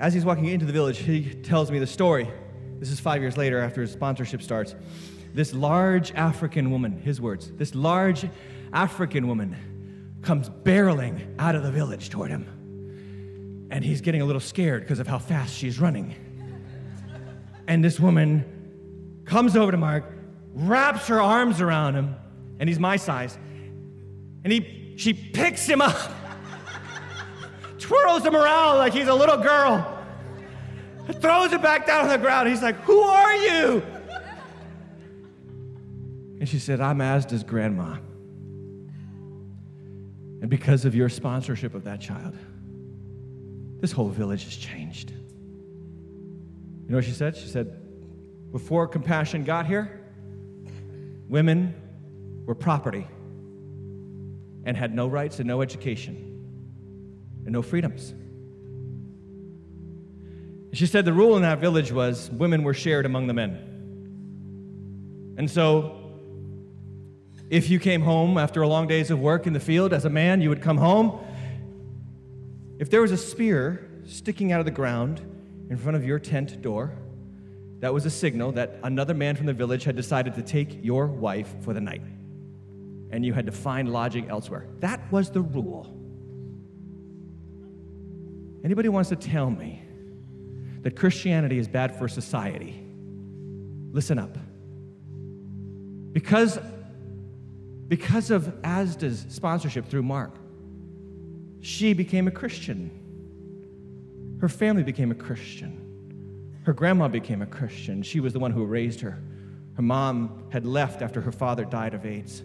as 0.00 0.14
he's 0.14 0.24
walking 0.24 0.46
into 0.46 0.64
the 0.64 0.72
village, 0.72 0.96
he 0.98 1.22
tells 1.22 1.70
me 1.70 1.78
the 1.78 1.86
story. 1.86 2.28
This 2.78 2.90
is 2.90 2.98
five 2.98 3.20
years 3.20 3.36
later 3.36 3.60
after 3.60 3.82
his 3.82 3.92
sponsorship 3.92 4.40
starts. 4.40 4.74
This 5.34 5.52
large 5.52 6.12
African 6.14 6.70
woman, 6.70 6.98
his 7.02 7.20
words, 7.20 7.52
this 7.52 7.74
large 7.74 8.26
African 8.72 9.28
woman 9.28 9.54
comes 10.22 10.48
barreling 10.48 11.34
out 11.38 11.54
of 11.54 11.62
the 11.62 11.70
village 11.70 12.08
toward 12.08 12.30
him. 12.30 13.68
And 13.70 13.84
he's 13.84 14.00
getting 14.00 14.22
a 14.22 14.24
little 14.24 14.40
scared 14.40 14.82
because 14.82 15.00
of 15.00 15.06
how 15.06 15.18
fast 15.18 15.54
she's 15.54 15.78
running. 15.78 16.14
And 17.68 17.84
this 17.84 18.00
woman 18.00 19.22
comes 19.26 19.54
over 19.54 19.70
to 19.70 19.76
Mark, 19.76 20.04
wraps 20.52 21.08
her 21.08 21.20
arms 21.20 21.60
around 21.60 21.94
him, 21.94 22.16
and 22.58 22.68
he's 22.68 22.78
my 22.78 22.96
size. 22.96 23.36
And 24.44 24.52
he, 24.52 24.94
she 24.96 25.12
picks 25.12 25.66
him 25.66 25.80
up 25.80 25.96
twirls 27.90 28.24
him 28.24 28.36
around 28.36 28.78
like 28.78 28.92
he's 28.92 29.08
a 29.08 29.14
little 29.14 29.38
girl, 29.38 29.98
throws 31.14 31.52
it 31.52 31.60
back 31.60 31.86
down 31.86 32.04
on 32.04 32.08
the 32.08 32.18
ground. 32.18 32.48
He's 32.48 32.62
like, 32.62 32.76
Who 32.82 33.00
are 33.00 33.34
you? 33.34 33.82
And 36.38 36.48
she 36.48 36.58
said, 36.58 36.80
I'm 36.80 36.98
Asda's 36.98 37.42
grandma. 37.42 37.96
And 40.40 40.48
because 40.48 40.84
of 40.86 40.94
your 40.94 41.08
sponsorship 41.10 41.74
of 41.74 41.84
that 41.84 42.00
child, 42.00 42.34
this 43.80 43.92
whole 43.92 44.08
village 44.08 44.44
has 44.44 44.56
changed. 44.56 45.10
You 45.10 45.16
know 46.88 46.96
what 46.96 47.04
she 47.04 47.10
said? 47.10 47.36
She 47.36 47.48
said, 47.48 47.76
Before 48.52 48.86
compassion 48.86 49.44
got 49.44 49.66
here, 49.66 49.99
women 51.30 51.74
were 52.44 52.56
property 52.56 53.06
and 54.64 54.76
had 54.76 54.92
no 54.92 55.06
rights 55.06 55.38
and 55.38 55.46
no 55.46 55.62
education 55.62 56.16
and 57.44 57.52
no 57.52 57.62
freedoms. 57.62 58.12
She 60.72 60.86
said 60.86 61.04
the 61.04 61.12
rule 61.12 61.36
in 61.36 61.42
that 61.42 61.60
village 61.60 61.92
was 61.92 62.30
women 62.30 62.64
were 62.64 62.74
shared 62.74 63.06
among 63.06 63.28
the 63.28 63.34
men. 63.34 63.66
And 65.38 65.48
so, 65.48 65.96
if 67.48 67.70
you 67.70 67.78
came 67.78 68.02
home 68.02 68.36
after 68.36 68.62
a 68.62 68.68
long 68.68 68.86
days 68.88 69.10
of 69.10 69.20
work 69.20 69.46
in 69.46 69.52
the 69.52 69.60
field 69.60 69.92
as 69.92 70.04
a 70.04 70.10
man, 70.10 70.40
you 70.40 70.48
would 70.48 70.62
come 70.62 70.78
home. 70.78 71.20
If 72.78 72.90
there 72.90 73.02
was 73.02 73.12
a 73.12 73.16
spear 73.16 73.88
sticking 74.04 74.52
out 74.52 74.60
of 74.60 74.66
the 74.66 74.72
ground 74.72 75.20
in 75.70 75.76
front 75.76 75.96
of 75.96 76.04
your 76.04 76.18
tent 76.18 76.60
door, 76.60 76.92
that 77.80 77.92
was 77.92 78.04
a 78.06 78.10
signal 78.10 78.52
that 78.52 78.78
another 78.82 79.14
man 79.14 79.36
from 79.36 79.46
the 79.46 79.54
village 79.54 79.84
had 79.84 79.96
decided 79.96 80.34
to 80.34 80.42
take 80.42 80.84
your 80.84 81.06
wife 81.06 81.52
for 81.62 81.72
the 81.72 81.80
night. 81.80 82.02
And 83.10 83.24
you 83.24 83.32
had 83.32 83.46
to 83.46 83.52
find 83.52 83.90
lodging 83.92 84.28
elsewhere. 84.28 84.66
That 84.80 85.00
was 85.10 85.30
the 85.30 85.40
rule. 85.40 85.96
Anybody 88.62 88.90
wants 88.90 89.08
to 89.08 89.16
tell 89.16 89.50
me 89.50 89.82
that 90.82 90.94
Christianity 90.94 91.58
is 91.58 91.66
bad 91.66 91.98
for 91.98 92.06
society? 92.06 92.86
Listen 93.92 94.18
up. 94.18 94.36
Because, 96.12 96.58
because 97.88 98.30
of 98.30 98.44
Asda's 98.62 99.24
sponsorship 99.30 99.86
through 99.86 100.02
Mark, 100.02 100.34
she 101.60 101.94
became 101.94 102.28
a 102.28 102.30
Christian. 102.30 102.90
Her 104.40 104.48
family 104.48 104.82
became 104.82 105.10
a 105.10 105.14
Christian. 105.14 105.79
Her 106.64 106.72
grandma 106.72 107.08
became 107.08 107.42
a 107.42 107.46
Christian. 107.46 108.02
She 108.02 108.20
was 108.20 108.32
the 108.32 108.38
one 108.38 108.50
who 108.52 108.64
raised 108.64 109.00
her. 109.00 109.18
Her 109.74 109.82
mom 109.82 110.44
had 110.50 110.66
left 110.66 111.02
after 111.02 111.20
her 111.20 111.32
father 111.32 111.64
died 111.64 111.94
of 111.94 112.04
AIDS. 112.04 112.42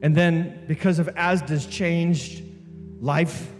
And 0.00 0.16
then, 0.16 0.64
because 0.68 1.00
of 1.00 1.08
Asda's 1.16 1.66
changed 1.66 2.44
life, 3.00 3.50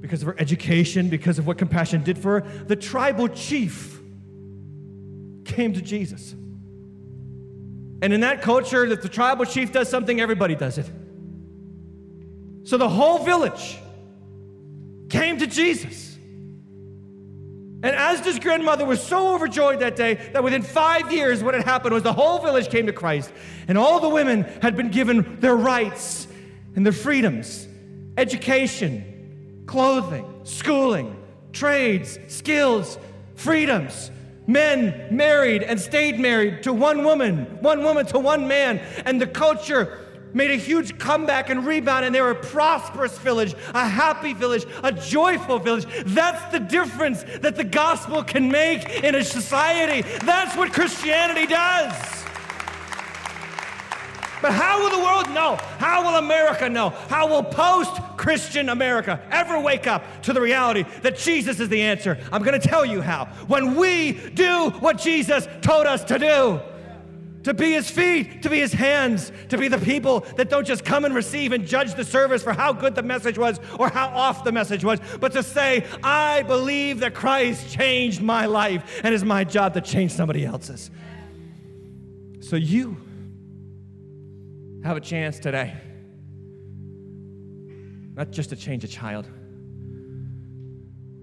because 0.00 0.22
of 0.22 0.26
her 0.26 0.36
education, 0.38 1.08
because 1.08 1.38
of 1.38 1.46
what 1.46 1.58
compassion 1.58 2.02
did 2.02 2.18
for 2.18 2.40
her, 2.40 2.64
the 2.64 2.74
tribal 2.74 3.28
chief 3.28 4.00
came 5.44 5.72
to 5.74 5.80
Jesus. 5.80 6.32
And 8.02 8.12
in 8.12 8.20
that 8.20 8.42
culture, 8.42 8.84
if 8.84 9.02
the 9.02 9.08
tribal 9.08 9.44
chief 9.44 9.72
does 9.72 9.88
something, 9.88 10.20
everybody 10.20 10.54
does 10.54 10.78
it. 10.78 10.90
So 12.64 12.78
the 12.78 12.88
whole 12.88 13.24
village 13.24 13.78
came 15.10 15.38
to 15.38 15.46
Jesus. 15.46 16.09
And 17.82 17.96
Asda's 17.96 18.38
grandmother 18.38 18.84
was 18.84 19.02
so 19.02 19.34
overjoyed 19.34 19.80
that 19.80 19.96
day 19.96 20.14
that 20.32 20.44
within 20.44 20.62
five 20.62 21.10
years, 21.12 21.42
what 21.42 21.54
had 21.54 21.64
happened 21.64 21.94
was 21.94 22.02
the 22.02 22.12
whole 22.12 22.38
village 22.38 22.68
came 22.68 22.86
to 22.86 22.92
Christ, 22.92 23.32
and 23.68 23.78
all 23.78 24.00
the 24.00 24.08
women 24.08 24.42
had 24.60 24.76
been 24.76 24.90
given 24.90 25.40
their 25.40 25.56
rights 25.56 26.28
and 26.76 26.84
their 26.84 26.92
freedoms, 26.92 27.66
education, 28.18 29.64
clothing, 29.66 30.26
schooling, 30.44 31.16
trades, 31.52 32.18
skills, 32.28 32.98
freedoms. 33.34 34.10
Men 34.46 35.08
married 35.10 35.62
and 35.62 35.80
stayed 35.80 36.18
married 36.18 36.64
to 36.64 36.72
one 36.72 37.04
woman, 37.04 37.44
one 37.60 37.82
woman 37.82 38.04
to 38.06 38.18
one 38.18 38.48
man, 38.48 38.78
and 39.06 39.20
the 39.20 39.26
culture 39.26 40.09
made 40.32 40.50
a 40.50 40.56
huge 40.56 40.98
comeback 40.98 41.50
and 41.50 41.66
rebound, 41.66 42.04
and 42.04 42.14
they 42.14 42.20
were 42.20 42.30
a 42.30 42.34
prosperous 42.34 43.16
village, 43.18 43.54
a 43.74 43.86
happy 43.86 44.32
village, 44.32 44.66
a 44.82 44.92
joyful 44.92 45.58
village. 45.58 45.86
That's 46.06 46.52
the 46.52 46.60
difference 46.60 47.24
that 47.40 47.56
the 47.56 47.64
gospel 47.64 48.22
can 48.22 48.50
make 48.50 48.88
in 49.02 49.14
a 49.14 49.24
society. 49.24 50.02
That's 50.24 50.56
what 50.56 50.72
Christianity 50.72 51.46
does. 51.46 52.20
But 54.42 54.52
how 54.52 54.80
will 54.80 54.90
the 54.90 55.04
world 55.04 55.30
know? 55.34 55.56
How 55.78 56.02
will 56.02 56.18
America 56.18 56.68
know? 56.68 56.90
How 56.90 57.28
will 57.28 57.42
post 57.42 58.00
Christian 58.16 58.70
America 58.70 59.20
ever 59.30 59.60
wake 59.60 59.86
up 59.86 60.22
to 60.22 60.32
the 60.32 60.40
reality 60.40 60.84
that 61.02 61.18
Jesus 61.18 61.60
is 61.60 61.68
the 61.68 61.82
answer? 61.82 62.18
I'm 62.32 62.42
going 62.42 62.58
to 62.58 62.68
tell 62.68 62.86
you 62.86 63.02
how. 63.02 63.26
When 63.46 63.74
we 63.74 64.12
do 64.12 64.70
what 64.80 64.98
Jesus 64.98 65.46
told 65.60 65.86
us 65.86 66.04
to 66.04 66.18
do. 66.18 66.60
To 67.42 67.54
be 67.54 67.72
his 67.72 67.90
feet, 67.90 68.42
to 68.42 68.50
be 68.50 68.58
his 68.58 68.72
hands, 68.72 69.32
to 69.48 69.56
be 69.56 69.68
the 69.68 69.78
people 69.78 70.20
that 70.36 70.50
don't 70.50 70.66
just 70.66 70.84
come 70.84 71.04
and 71.04 71.14
receive 71.14 71.52
and 71.52 71.66
judge 71.66 71.94
the 71.94 72.04
service 72.04 72.42
for 72.42 72.52
how 72.52 72.72
good 72.72 72.94
the 72.94 73.02
message 73.02 73.38
was 73.38 73.58
or 73.78 73.88
how 73.88 74.08
off 74.08 74.44
the 74.44 74.52
message 74.52 74.84
was, 74.84 75.00
but 75.20 75.32
to 75.32 75.42
say, 75.42 75.84
I 76.02 76.42
believe 76.42 77.00
that 77.00 77.14
Christ 77.14 77.70
changed 77.70 78.20
my 78.20 78.46
life 78.46 79.00
and 79.02 79.14
it's 79.14 79.24
my 79.24 79.44
job 79.44 79.74
to 79.74 79.80
change 79.80 80.12
somebody 80.12 80.44
else's. 80.44 80.90
So 82.40 82.56
you 82.56 82.96
have 84.84 84.96
a 84.96 85.00
chance 85.00 85.38
today, 85.38 85.74
not 88.14 88.30
just 88.30 88.50
to 88.50 88.56
change 88.56 88.84
a 88.84 88.88
child, 88.88 89.26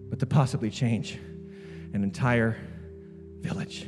but 0.09 0.20
to 0.20 0.26
possibly 0.26 0.70
change 0.70 1.20
an 1.93 2.03
entire 2.03 2.57
village. 3.41 3.88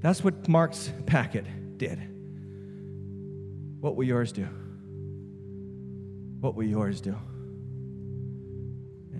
That's 0.00 0.22
what 0.22 0.48
Mark's 0.48 0.92
packet 1.06 1.44
did. 1.78 1.98
What 3.80 3.96
will 3.96 4.04
yours 4.04 4.32
do? 4.32 4.46
What 6.40 6.54
will 6.54 6.64
yours 6.64 7.00
do? 7.00 7.16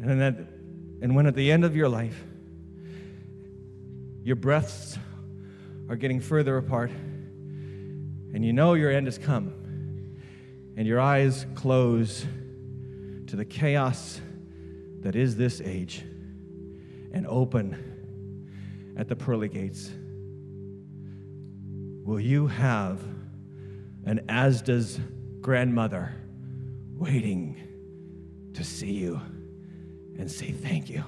And, 0.03 0.20
that, 0.20 0.37
and 1.03 1.16
when 1.16 1.27
at 1.27 1.35
the 1.35 1.51
end 1.51 1.64
of 1.64 1.74
your 1.74 1.89
life, 1.89 2.24
your 4.22 4.37
breaths 4.37 4.99
are 5.89 5.97
getting 5.97 6.20
further 6.20 6.57
apart, 6.59 6.91
and 6.91 8.45
you 8.45 8.53
know 8.53 8.74
your 8.74 8.91
end 8.91 9.07
has 9.07 9.18
come, 9.18 9.53
and 10.77 10.87
your 10.87 11.01
eyes 11.01 11.47
close 11.55 12.27
to 13.29 13.37
the 13.37 13.45
chaos 13.45 14.20
that 15.01 15.16
is 15.16 15.37
this 15.37 15.61
age, 15.61 16.05
and 17.12 17.27
open 17.29 18.95
at 18.97 19.09
the 19.09 19.16
pearly 19.16 19.49
gates 19.49 19.91
will 22.07 22.21
you 22.21 22.47
have 22.47 23.01
an 24.05 24.21
Asda's 24.29 25.01
grandmother 25.41 26.15
waiting 26.95 27.61
to 28.55 28.63
see 28.63 28.93
you 28.93 29.21
and 30.17 30.31
say 30.31 30.53
thank 30.53 30.89
you? 30.89 31.03